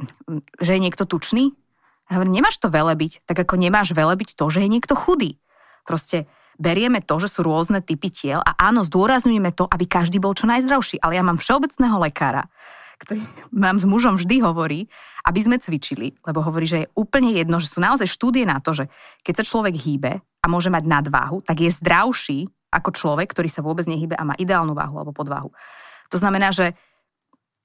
že 0.63 0.71
je 0.79 0.83
niekto 0.83 1.03
tučný. 1.03 1.51
Ja 2.07 2.17
hovorím, 2.17 2.39
nemáš 2.39 2.63
to 2.63 2.71
velebiť, 2.71 3.27
tak 3.27 3.43
ako 3.43 3.59
nemáš 3.59 3.91
velebiť 3.91 4.39
to, 4.39 4.47
že 4.47 4.63
je 4.63 4.71
niekto 4.71 4.95
chudý. 4.95 5.35
Proste 5.83 6.31
berieme 6.55 7.03
to, 7.03 7.19
že 7.19 7.27
sú 7.27 7.43
rôzne 7.43 7.83
typy 7.83 8.07
tiel 8.07 8.39
a 8.39 8.55
áno, 8.55 8.87
zdôrazňujeme 8.87 9.51
to, 9.51 9.67
aby 9.67 9.83
každý 9.83 10.23
bol 10.23 10.31
čo 10.31 10.47
najzdravší. 10.47 11.03
Ale 11.03 11.19
ja 11.19 11.23
mám 11.27 11.37
všeobecného 11.37 11.99
lekára, 11.99 12.47
ktorý 12.99 13.23
nám 13.55 13.79
s 13.79 13.85
mužom 13.87 14.19
vždy 14.19 14.43
hovorí, 14.43 14.91
aby 15.23 15.39
sme 15.39 15.57
cvičili, 15.57 16.15
lebo 16.27 16.43
hovorí, 16.43 16.67
že 16.67 16.77
je 16.83 16.91
úplne 16.99 17.31
jedno, 17.31 17.59
že 17.63 17.71
sú 17.71 17.79
naozaj 17.79 18.07
štúdie 18.07 18.43
na 18.43 18.59
to, 18.59 18.75
že 18.75 18.91
keď 19.23 19.43
sa 19.43 19.47
človek 19.47 19.75
hýbe 19.75 20.19
a 20.19 20.45
môže 20.51 20.67
mať 20.67 20.83
nadváhu, 20.83 21.39
tak 21.43 21.63
je 21.63 21.71
zdravší 21.71 22.51
ako 22.69 22.93
človek, 22.93 23.31
ktorý 23.31 23.49
sa 23.49 23.65
vôbec 23.65 23.87
nehýbe 23.89 24.13
a 24.13 24.27
má 24.27 24.35
ideálnu 24.37 24.77
váhu 24.77 25.01
alebo 25.01 25.15
podváhu. 25.15 25.49
To 26.13 26.17
znamená, 26.21 26.53
že 26.53 26.77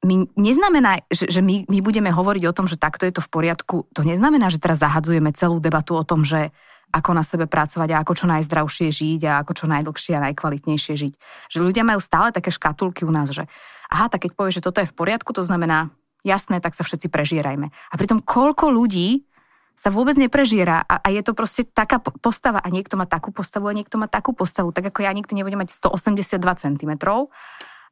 my 0.05 0.29
neznamená, 0.37 1.01
že, 1.09 1.33
že 1.33 1.41
my, 1.41 1.65
my 1.65 1.79
budeme 1.81 2.13
hovoriť 2.13 2.45
o 2.45 2.57
tom, 2.57 2.69
že 2.69 2.77
takto 2.77 3.09
je 3.09 3.17
to 3.17 3.25
v 3.25 3.33
poriadku. 3.33 3.89
To 3.97 4.05
neznamená, 4.05 4.53
že 4.53 4.61
teraz 4.61 4.85
zahadzujeme 4.85 5.33
celú 5.33 5.59
debatu 5.59 5.97
o 5.97 6.05
tom, 6.05 6.23
že 6.29 6.53
ako 6.93 7.11
na 7.17 7.25
sebe 7.25 7.49
pracovať 7.49 7.89
a 7.91 8.01
ako 8.05 8.13
čo 8.13 8.27
najzdravšie 8.31 8.89
žiť 8.93 9.21
a 9.27 9.43
ako 9.43 9.53
čo 9.57 9.65
najdlhšie 9.67 10.13
a 10.15 10.25
najkvalitnejšie 10.31 10.95
žiť. 10.95 11.13
Že 11.51 11.59
ľudia 11.59 11.83
majú 11.83 11.99
stále 11.99 12.31
také 12.31 12.53
škatulky 12.53 13.03
u 13.03 13.11
nás, 13.11 13.33
že 13.33 13.49
aha, 13.91 14.13
tak 14.13 14.29
keď 14.29 14.39
povieš, 14.39 14.61
že 14.61 14.65
toto 14.65 14.81
je 14.81 14.91
v 14.91 14.97
poriadku, 14.97 15.33
to 15.35 15.45
znamená, 15.45 15.93
jasné, 16.25 16.59
tak 16.59 16.73
sa 16.73 16.83
všetci 16.83 17.13
prežierajme. 17.13 17.69
A 17.69 17.95
pritom 18.01 18.25
koľko 18.25 18.73
ľudí 18.73 19.29
sa 19.75 19.91
vôbec 19.91 20.15
neprežiera 20.15 20.87
a, 20.87 21.03
a 21.03 21.09
je 21.11 21.21
to 21.21 21.35
proste 21.35 21.75
taká 21.75 21.99
postava 21.99 22.63
a 22.63 22.69
niekto 22.71 22.95
má 22.95 23.11
takú 23.11 23.35
postavu 23.35 23.67
a 23.67 23.75
niekto 23.75 23.99
má 23.99 24.07
takú 24.07 24.31
postavu, 24.31 24.71
tak 24.71 24.95
ako 24.95 25.03
ja 25.03 25.11
nikdy 25.11 25.35
nebudem 25.35 25.67
mať 25.67 25.75
182 25.83 26.39
cm, 26.39 26.93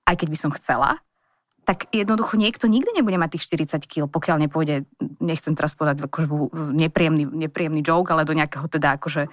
aj 0.06 0.14
keď 0.14 0.28
by 0.30 0.38
som 0.38 0.50
chcela, 0.54 1.02
tak 1.62 1.86
jednoducho 1.94 2.34
niekto 2.34 2.66
nikdy 2.66 2.90
nebude 2.90 3.18
mať 3.18 3.38
tých 3.38 3.46
40 3.70 3.86
kg, 3.86 4.04
pokiaľ 4.10 4.46
nepôjde, 4.46 4.86
nechcem 5.22 5.54
teraz 5.54 5.78
povedať 5.78 6.06
akože 6.06 6.26
nepríjemný, 6.74 7.26
nepríjemný 7.30 7.82
joke, 7.86 8.10
ale 8.10 8.26
do 8.26 8.34
nejakého 8.34 8.66
teda 8.66 8.98
akože 8.98 9.30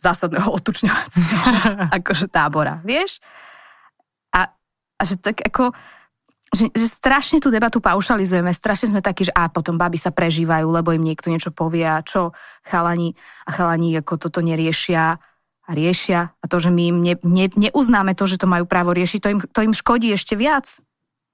zásadného 0.00 0.48
otučňovacieho 0.58 1.36
akože 2.00 2.26
tábora, 2.28 2.80
vieš? 2.84 3.20
A 4.98 5.02
že 5.06 5.14
tak 5.16 5.40
ako, 5.40 5.72
že, 6.50 6.68
že 6.74 6.86
strašne 6.90 7.38
tú 7.38 7.54
debatu 7.54 7.78
paušalizujeme, 7.78 8.50
strašne 8.50 8.90
sme 8.90 9.00
takí, 9.00 9.30
že 9.30 9.32
a 9.32 9.46
potom 9.46 9.78
baby 9.78 9.96
sa 9.96 10.10
prežívajú, 10.10 10.66
lebo 10.68 10.90
im 10.90 11.06
niekto 11.06 11.30
niečo 11.30 11.54
povie 11.54 11.86
a 11.86 12.02
čo 12.02 12.34
chalani 12.66 13.14
a 13.46 13.50
chalani 13.54 13.94
ako 14.02 14.18
toto 14.18 14.42
neriešia 14.42 15.16
a 15.68 15.70
riešia 15.70 16.34
a 16.34 16.44
to, 16.48 16.56
že 16.58 16.74
my 16.74 16.82
im 16.90 16.98
ne, 17.04 17.14
ne, 17.22 17.46
neuznáme 17.52 18.16
to, 18.18 18.24
že 18.26 18.40
to 18.40 18.50
majú 18.50 18.66
právo 18.66 18.90
riešiť, 18.90 19.20
to 19.20 19.28
im, 19.30 19.40
to 19.40 19.60
im 19.62 19.74
škodí 19.76 20.10
ešte 20.12 20.34
viac. 20.34 20.80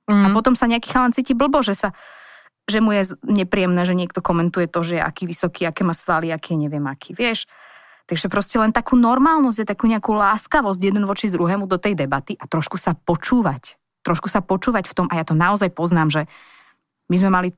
Mm. 0.04 0.20
A 0.20 0.26
potom 0.36 0.52
sa 0.52 0.68
nejaký 0.68 0.92
chalan 0.92 1.16
cíti 1.16 1.32
blbo, 1.32 1.64
že 1.64 1.72
sa 1.72 1.96
že 2.64 2.80
mu 2.80 2.96
je 2.96 3.12
nepríjemné, 3.28 3.84
že 3.84 3.92
niekto 3.92 4.24
komentuje 4.24 4.64
to, 4.72 4.80
že 4.80 4.96
je 4.96 5.02
aký 5.04 5.28
vysoký, 5.28 5.68
aké 5.68 5.84
má 5.84 5.92
svaly, 5.92 6.32
aký 6.32 6.56
neviem 6.56 6.84
aký, 6.88 7.12
vieš. 7.12 7.44
Takže 8.04 8.28
proste 8.28 8.60
len 8.60 8.68
takú 8.68 9.00
normálnosť, 9.00 9.64
takú 9.64 9.88
nejakú 9.88 10.12
láskavosť 10.12 10.76
jeden 10.76 11.08
voči 11.08 11.32
druhému 11.32 11.64
do 11.64 11.80
tej 11.80 11.96
debaty 11.96 12.36
a 12.36 12.44
trošku 12.44 12.76
sa 12.76 12.92
počúvať. 12.92 13.80
Trošku 14.04 14.28
sa 14.28 14.44
počúvať 14.44 14.84
v 14.84 14.94
tom, 14.96 15.06
a 15.08 15.16
ja 15.16 15.24
to 15.24 15.32
naozaj 15.32 15.72
poznám, 15.72 16.12
že 16.12 16.22
my 17.08 17.16
sme 17.16 17.30
mali 17.32 17.48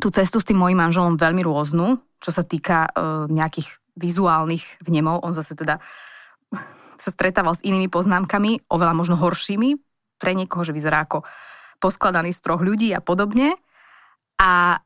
tú 0.00 0.08
cestu 0.08 0.40
s 0.40 0.48
tým 0.48 0.56
mojim 0.56 0.80
manželom 0.80 1.20
veľmi 1.20 1.44
rôznu. 1.44 2.00
čo 2.16 2.32
sa 2.32 2.40
týka 2.40 2.88
uh, 2.88 3.28
nejakých 3.28 3.68
vizuálnych 3.96 4.64
vnemov. 4.84 5.20
On 5.24 5.36
zase 5.36 5.52
teda 5.52 5.80
sa 6.96 7.10
stretával 7.12 7.56
s 7.56 7.64
inými 7.64 7.92
poznámkami, 7.92 8.72
oveľa 8.72 8.96
možno 8.96 9.20
horšími, 9.20 9.76
pre 10.16 10.32
niekoho, 10.32 10.64
že 10.64 10.72
vyzerá 10.72 11.04
ako 11.04 11.28
poskladaný 11.76 12.32
z 12.32 12.40
troch 12.40 12.64
ľudí 12.64 12.96
a 12.96 13.04
podobne. 13.04 13.52
A, 14.40 14.80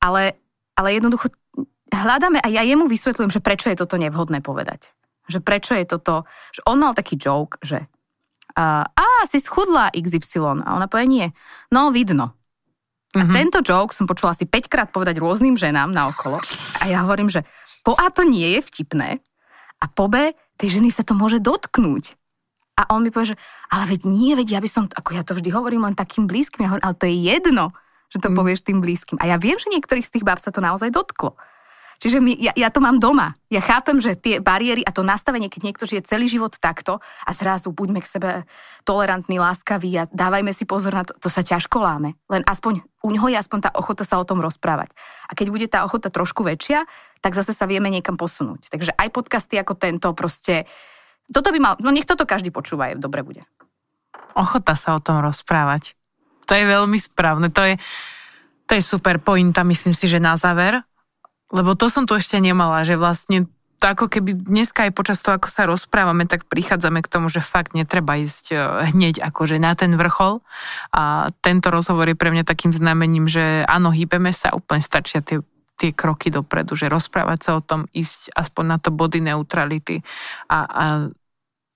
ale, 0.00 0.36
ale 0.76 0.88
jednoducho 1.00 1.32
hľadáme, 2.02 2.42
a 2.42 2.48
ja 2.50 2.66
jemu 2.66 2.90
vysvetľujem, 2.90 3.30
že 3.30 3.44
prečo 3.44 3.70
je 3.70 3.78
toto 3.78 3.96
nevhodné 3.96 4.42
povedať. 4.42 4.90
Že 5.30 5.40
prečo 5.42 5.72
je 5.78 5.86
toto, 5.86 6.26
že 6.52 6.60
on 6.66 6.82
mal 6.82 6.92
taký 6.92 7.14
joke, 7.14 7.56
že 7.62 7.86
a, 8.56 8.88
a 8.88 9.06
si 9.28 9.38
schudla 9.38 9.92
XY. 9.92 10.64
A 10.64 10.80
ona 10.80 10.88
povie, 10.88 11.06
nie. 11.06 11.26
No, 11.68 11.92
vidno. 11.92 12.32
A 13.12 13.24
mm-hmm. 13.24 13.36
tento 13.36 13.58
joke 13.60 13.92
som 13.92 14.08
počula 14.08 14.32
asi 14.32 14.48
5 14.48 14.72
krát 14.72 14.88
povedať 14.92 15.20
rôznym 15.20 15.56
ženám 15.56 15.92
na 15.92 16.08
okolo. 16.08 16.40
A 16.80 16.88
ja 16.88 17.04
hovorím, 17.04 17.28
že 17.28 17.44
po 17.84 17.96
A 17.96 18.08
to 18.12 18.24
nie 18.24 18.56
je 18.56 18.60
vtipné 18.64 19.20
a 19.80 19.84
po 19.88 20.08
B 20.08 20.32
tej 20.56 20.80
ženy 20.80 20.88
sa 20.88 21.04
to 21.04 21.12
môže 21.12 21.40
dotknúť. 21.40 22.16
A 22.76 22.92
on 22.92 23.00
mi 23.00 23.08
povie, 23.08 23.32
že 23.32 23.40
ale 23.72 23.88
veď 23.88 24.04
nie, 24.04 24.36
veď 24.36 24.48
ja 24.56 24.60
by 24.60 24.68
som, 24.68 24.84
ako 24.84 25.16
ja 25.16 25.24
to 25.24 25.32
vždy 25.32 25.48
hovorím 25.48 25.88
len 25.88 25.96
takým 25.96 26.28
blízkym, 26.28 26.64
ja 26.64 26.76
hovorím, 26.76 26.84
ale 26.84 26.96
to 27.00 27.08
je 27.08 27.16
jedno, 27.24 27.64
že 28.12 28.20
to 28.20 28.28
mm. 28.28 28.36
povieš 28.36 28.60
tým 28.68 28.78
blízkym. 28.84 29.16
A 29.16 29.32
ja 29.32 29.36
viem, 29.40 29.56
že 29.56 29.72
niektorých 29.72 30.04
z 30.04 30.20
tých 30.20 30.26
báb 30.28 30.36
sa 30.36 30.52
to 30.52 30.60
naozaj 30.60 30.92
dotklo. 30.92 31.40
Čiže 31.96 32.20
my, 32.20 32.32
ja, 32.36 32.52
ja 32.52 32.68
to 32.68 32.84
mám 32.84 33.00
doma. 33.00 33.32
Ja 33.48 33.64
chápem, 33.64 33.96
že 34.02 34.18
tie 34.18 34.36
bariéry 34.42 34.84
a 34.84 34.92
to 34.92 35.00
nastavenie, 35.00 35.48
keď 35.48 35.60
niekto 35.64 35.84
žije 35.88 36.04
celý 36.04 36.28
život 36.28 36.56
takto 36.60 37.00
a 37.00 37.30
zrazu 37.32 37.72
buďme 37.72 38.04
k 38.04 38.10
sebe 38.10 38.30
tolerantní, 38.84 39.40
láskaví 39.40 39.90
a 39.96 40.08
dávajme 40.12 40.52
si 40.52 40.68
pozor 40.68 40.92
na 40.92 41.04
to, 41.08 41.16
to 41.16 41.28
sa 41.32 41.40
ťažko 41.40 41.80
láme. 41.80 42.18
Len 42.28 42.44
aspoň 42.44 42.84
u 43.00 43.08
ňoho 43.14 43.32
je 43.32 43.40
aspoň 43.40 43.58
tá 43.66 43.70
ochota 43.72 44.04
sa 44.04 44.20
o 44.20 44.28
tom 44.28 44.44
rozprávať. 44.44 44.92
A 45.30 45.32
keď 45.32 45.46
bude 45.48 45.66
tá 45.72 45.86
ochota 45.88 46.12
trošku 46.12 46.44
väčšia, 46.44 46.84
tak 47.24 47.32
zase 47.32 47.56
sa 47.56 47.64
vieme 47.64 47.88
niekam 47.88 48.20
posunúť. 48.20 48.68
Takže 48.68 48.92
aj 48.92 49.08
podcasty 49.14 49.56
ako 49.56 49.78
tento 49.78 50.12
proste, 50.12 50.68
toto 51.32 51.48
by 51.48 51.58
mal, 51.58 51.74
no 51.80 51.88
nech 51.90 52.06
toto 52.06 52.28
každý 52.28 52.52
počúva, 52.52 52.92
je, 52.92 53.00
dobre 53.00 53.24
bude. 53.24 53.42
Ochota 54.36 54.76
sa 54.76 54.98
o 54.98 55.00
tom 55.00 55.24
rozprávať. 55.24 55.96
To 56.46 56.52
je 56.52 56.64
veľmi 56.68 56.98
správne. 57.00 57.48
To 57.50 57.62
je, 57.64 57.74
to 58.68 58.76
je 58.76 58.82
super 58.84 59.18
pointa, 59.18 59.64
myslím 59.64 59.96
si, 59.96 60.06
že 60.06 60.20
na 60.20 60.36
záver 60.36 60.82
lebo 61.52 61.78
to 61.78 61.86
som 61.86 62.04
tu 62.08 62.18
ešte 62.18 62.38
nemala, 62.42 62.82
že 62.82 62.98
vlastne 62.98 63.46
to 63.76 63.92
ako 63.92 64.08
keby 64.08 64.32
dneska 64.32 64.88
aj 64.88 64.92
počas 64.96 65.20
toho, 65.20 65.36
ako 65.36 65.48
sa 65.52 65.68
rozprávame, 65.68 66.24
tak 66.24 66.48
prichádzame 66.48 67.04
k 67.04 67.12
tomu, 67.12 67.28
že 67.28 67.44
fakt 67.44 67.76
netreba 67.76 68.16
ísť 68.16 68.44
e, 68.50 68.56
hneď 68.96 69.20
akože 69.20 69.60
na 69.60 69.76
ten 69.76 69.92
vrchol. 70.00 70.40
A 70.96 71.28
tento 71.44 71.68
rozhovor 71.68 72.08
je 72.08 72.16
pre 72.16 72.32
mňa 72.32 72.48
takým 72.48 72.72
znamením, 72.72 73.28
že 73.28 73.68
áno, 73.68 73.92
hýbeme 73.92 74.32
sa, 74.32 74.56
úplne 74.56 74.80
stačia 74.80 75.20
tie 75.20 75.44
tie 75.76 75.92
kroky 75.92 76.32
dopredu, 76.32 76.72
že 76.72 76.88
rozprávať 76.88 77.38
sa 77.44 77.50
o 77.60 77.64
tom, 77.64 77.84
ísť 77.92 78.32
aspoň 78.32 78.64
na 78.64 78.78
to 78.80 78.88
body 78.88 79.20
neutrality 79.20 80.00
a, 80.48 80.58
a 80.64 80.84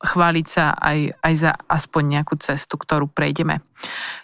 chváliť 0.00 0.46
sa 0.48 0.72
aj, 0.72 1.20
aj 1.20 1.34
za 1.36 1.52
aspoň 1.68 2.02
nejakú 2.18 2.40
cestu, 2.40 2.80
ktorú 2.80 3.12
prejdeme. 3.12 3.60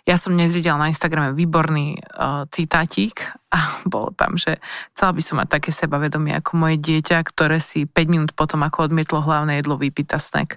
Ja 0.08 0.16
som 0.16 0.32
dnes 0.32 0.56
videla 0.56 0.80
na 0.80 0.88
Instagrame 0.88 1.36
výborný 1.36 2.00
uh, 2.00 2.48
citátik 2.48 3.28
a 3.52 3.58
bolo 3.92 4.12
tam, 4.16 4.40
že 4.40 4.56
chcela 4.96 5.12
by 5.12 5.22
som 5.22 5.36
mať 5.36 5.48
také 5.60 5.70
sebavedomie 5.76 6.32
ako 6.40 6.56
moje 6.56 6.76
dieťa, 6.80 7.20
ktoré 7.28 7.60
si 7.60 7.84
5 7.84 7.92
minút 8.08 8.30
potom, 8.32 8.64
ako 8.64 8.88
odmietlo 8.88 9.20
hlavné 9.20 9.60
jedlo, 9.60 9.76
vypýta 9.76 10.16
snack. 10.16 10.56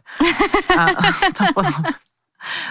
A 0.72 0.96
to 1.36 1.44
potom, 1.52 1.84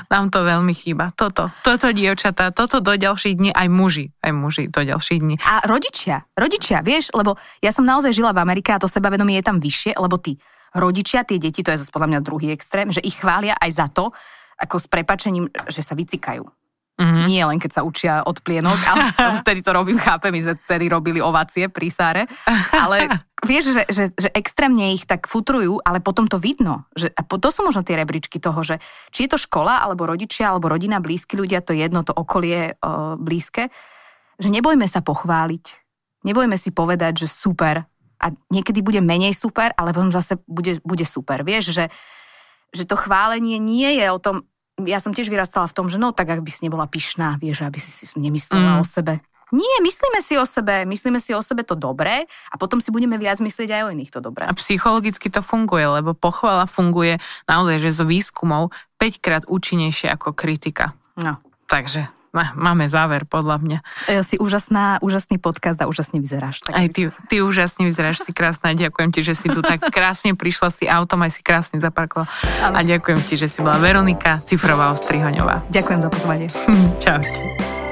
nám 0.08 0.32
to 0.32 0.40
veľmi 0.40 0.72
chýba. 0.72 1.12
Toto, 1.12 1.52
toto 1.60 1.92
dievčatá, 1.92 2.48
toto 2.56 2.80
do 2.80 2.96
ďalších 2.96 3.36
dní, 3.36 3.50
aj 3.52 3.68
muži, 3.68 4.08
aj 4.24 4.32
muži 4.32 4.64
do 4.72 4.80
ďalších 4.80 5.20
dní. 5.20 5.36
A 5.44 5.60
rodičia, 5.68 6.24
rodičia, 6.32 6.80
vieš, 6.80 7.12
lebo 7.12 7.36
ja 7.60 7.76
som 7.76 7.84
naozaj 7.84 8.16
žila 8.16 8.32
v 8.32 8.40
Amerike 8.40 8.72
a 8.72 8.80
to 8.80 8.88
sebavedomie 8.88 9.36
je 9.36 9.44
tam 9.44 9.60
vyššie, 9.60 10.00
lebo 10.00 10.16
ty 10.16 10.40
rodičia 10.74 11.24
tie 11.24 11.40
deti, 11.40 11.64
to 11.64 11.72
je 11.72 11.80
zase 11.84 11.94
podľa 11.94 12.16
mňa 12.16 12.20
druhý 12.24 12.48
extrém, 12.52 12.92
že 12.92 13.04
ich 13.04 13.16
chvália 13.16 13.56
aj 13.56 13.70
za 13.72 13.86
to, 13.88 14.10
ako 14.58 14.76
s 14.76 14.86
prepačením, 14.90 15.46
že 15.70 15.86
sa 15.86 15.94
vycikajú. 15.94 16.44
Mm-hmm. 16.98 17.24
Nie 17.30 17.46
len 17.46 17.62
keď 17.62 17.78
sa 17.78 17.86
učia 17.86 18.26
od 18.26 18.42
plienok, 18.42 18.74
ale 18.90 19.14
vtedy 19.46 19.62
to 19.62 19.70
robím, 19.70 20.02
chápem, 20.02 20.34
my 20.34 20.40
sme 20.42 20.54
vtedy 20.66 20.90
robili 20.90 21.22
ovácie 21.22 21.70
pri 21.70 21.94
Sáre, 21.94 22.26
ale 22.74 23.22
vieš, 23.46 23.70
že, 23.70 23.82
že, 23.86 24.04
že 24.18 24.28
extrémne 24.34 24.90
ich 24.90 25.06
tak 25.06 25.30
futrujú, 25.30 25.78
ale 25.86 26.02
potom 26.02 26.26
to 26.26 26.42
vidno. 26.42 26.90
Že, 26.98 27.14
a 27.14 27.22
to 27.22 27.48
sú 27.54 27.62
možno 27.62 27.86
tie 27.86 27.94
rebríčky 27.94 28.42
toho, 28.42 28.66
že 28.66 28.82
či 29.14 29.30
je 29.30 29.30
to 29.30 29.38
škola, 29.38 29.78
alebo 29.86 30.10
rodičia, 30.10 30.50
alebo 30.50 30.66
rodina, 30.66 30.98
blízky 30.98 31.38
ľudia, 31.38 31.62
to 31.62 31.70
jedno, 31.70 32.02
to 32.02 32.10
okolie 32.10 32.74
o, 32.82 33.14
blízke, 33.14 33.70
že 34.42 34.50
nebojme 34.50 34.90
sa 34.90 34.98
pochváliť, 34.98 35.64
nebojme 36.26 36.58
si 36.58 36.74
povedať, 36.74 37.22
že 37.22 37.28
super, 37.30 37.86
a 38.18 38.34
niekedy 38.50 38.82
bude 38.82 38.98
menej 38.98 39.34
super, 39.34 39.70
ale 39.78 39.94
potom 39.94 40.10
zase 40.10 40.38
bude, 40.44 40.82
bude 40.82 41.06
super. 41.06 41.46
Vieš, 41.46 41.70
že, 41.70 41.84
že 42.74 42.84
to 42.84 42.98
chválenie 42.98 43.62
nie 43.62 43.98
je 43.98 44.06
o 44.10 44.18
tom, 44.18 44.46
ja 44.86 45.02
som 45.02 45.10
tiež 45.10 45.30
vyrastala 45.30 45.66
v 45.66 45.74
tom, 45.74 45.86
že 45.90 45.98
no 45.98 46.14
tak 46.14 46.30
ak 46.30 46.42
by 46.42 46.50
si 46.50 46.66
nebola 46.66 46.86
pyšná, 46.86 47.38
vieš, 47.38 47.66
aby 47.66 47.78
si 47.82 47.90
si 47.90 48.06
nemyslela 48.18 48.78
mm. 48.78 48.80
o 48.82 48.84
sebe. 48.86 49.14
Nie, 49.48 49.80
myslíme 49.80 50.20
si 50.20 50.36
o 50.36 50.44
sebe, 50.44 50.84
myslíme 50.84 51.16
si 51.24 51.32
o 51.32 51.40
sebe 51.40 51.64
to 51.64 51.72
dobré 51.72 52.28
a 52.52 52.54
potom 52.60 52.84
si 52.84 52.92
budeme 52.92 53.16
viac 53.16 53.40
myslieť 53.40 53.80
aj 53.80 53.82
o 53.88 53.92
iných 53.96 54.12
to 54.12 54.20
dobré. 54.20 54.44
A 54.44 54.52
psychologicky 54.52 55.32
to 55.32 55.40
funguje, 55.40 55.88
lebo 55.88 56.12
pochvala 56.12 56.68
funguje 56.68 57.16
naozaj, 57.48 57.80
že 57.80 57.90
z 57.96 58.00
výskumov 58.04 58.76
5 59.00 59.24
krát 59.24 59.42
účinnejšie 59.48 60.12
ako 60.12 60.36
kritika. 60.36 60.92
No. 61.16 61.40
Takže 61.64 62.17
máme 62.32 62.86
záver, 62.88 63.24
podľa 63.24 63.56
mňa. 63.60 63.78
E, 64.08 64.22
si 64.24 64.36
úžasná, 64.36 65.00
úžasný 65.00 65.40
podcast 65.40 65.80
a 65.80 65.88
úžasne 65.88 66.20
vyzeráš. 66.20 66.64
Tak 66.64 66.72
aj 66.76 66.86
ty, 66.92 67.02
ty 67.28 67.36
úžasne 67.40 67.88
vyzeráš, 67.88 68.24
si 68.24 68.32
krásna. 68.36 68.76
Ďakujem 68.76 69.10
ti, 69.12 69.20
že 69.24 69.34
si 69.34 69.48
tu 69.48 69.64
tak 69.64 69.80
krásne 69.88 70.36
prišla, 70.36 70.68
si 70.70 70.84
autom 70.86 71.24
aj 71.24 71.38
si 71.38 71.40
krásne 71.42 71.80
zaparkovala. 71.80 72.28
A 72.62 72.80
ďakujem 72.84 73.20
ti, 73.24 73.34
že 73.40 73.48
si 73.48 73.64
bola 73.64 73.80
Veronika 73.80 74.44
Cifrová 74.44 74.92
Ostrihoňová. 74.92 75.64
Ďakujem 75.72 76.00
za 76.04 76.10
pozvanie. 76.12 76.46
Čaute. 77.04 77.87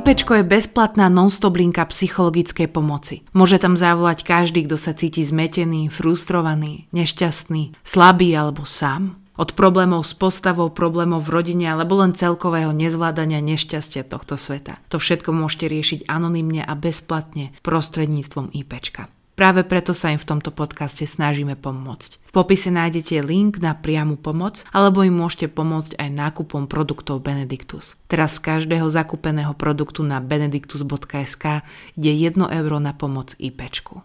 IPčko 0.00 0.40
je 0.40 0.48
bezplatná 0.48 1.12
non-stop 1.12 1.60
linka 1.60 1.84
psychologickej 1.84 2.72
pomoci. 2.72 3.20
Môže 3.36 3.60
tam 3.60 3.76
zavolať 3.76 4.24
každý, 4.24 4.64
kto 4.64 4.80
sa 4.80 4.96
cíti 4.96 5.20
zmetený, 5.20 5.92
frustrovaný, 5.92 6.88
nešťastný, 6.96 7.76
slabý 7.84 8.32
alebo 8.32 8.64
sám. 8.64 9.20
Od 9.36 9.52
problémov 9.52 10.08
s 10.08 10.16
postavou, 10.16 10.72
problémov 10.72 11.28
v 11.28 11.36
rodine 11.36 11.68
alebo 11.68 12.00
len 12.00 12.16
celkového 12.16 12.72
nezvládania 12.72 13.44
nešťastia 13.44 14.08
tohto 14.08 14.40
sveta. 14.40 14.80
To 14.88 14.96
všetko 14.96 15.36
môžete 15.36 15.68
riešiť 15.68 16.00
anonymne 16.08 16.64
a 16.64 16.72
bezplatne 16.72 17.52
prostredníctvom 17.60 18.56
IPčka. 18.56 19.12
Práve 19.40 19.64
preto 19.64 19.96
sa 19.96 20.12
im 20.12 20.20
v 20.20 20.28
tomto 20.36 20.52
podcaste 20.52 21.08
snažíme 21.08 21.56
pomôcť. 21.56 22.20
V 22.28 22.32
popise 22.36 22.68
nájdete 22.68 23.24
link 23.24 23.56
na 23.56 23.72
priamu 23.72 24.20
pomoc, 24.20 24.68
alebo 24.68 25.00
im 25.00 25.16
môžete 25.16 25.48
pomôcť 25.48 25.96
aj 25.96 26.12
nákupom 26.12 26.68
produktov 26.68 27.24
Benedictus. 27.24 27.96
Teraz 28.04 28.36
z 28.36 28.44
každého 28.44 28.92
zakúpeného 28.92 29.56
produktu 29.56 30.04
na 30.04 30.20
benedictus.sk 30.20 31.64
ide 31.96 32.12
1 32.12 32.36
euro 32.36 32.76
na 32.84 32.92
pomoc 32.92 33.32
IPčku. 33.40 34.04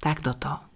Tak 0.00 0.24
do 0.24 0.32
toho. 0.32 0.71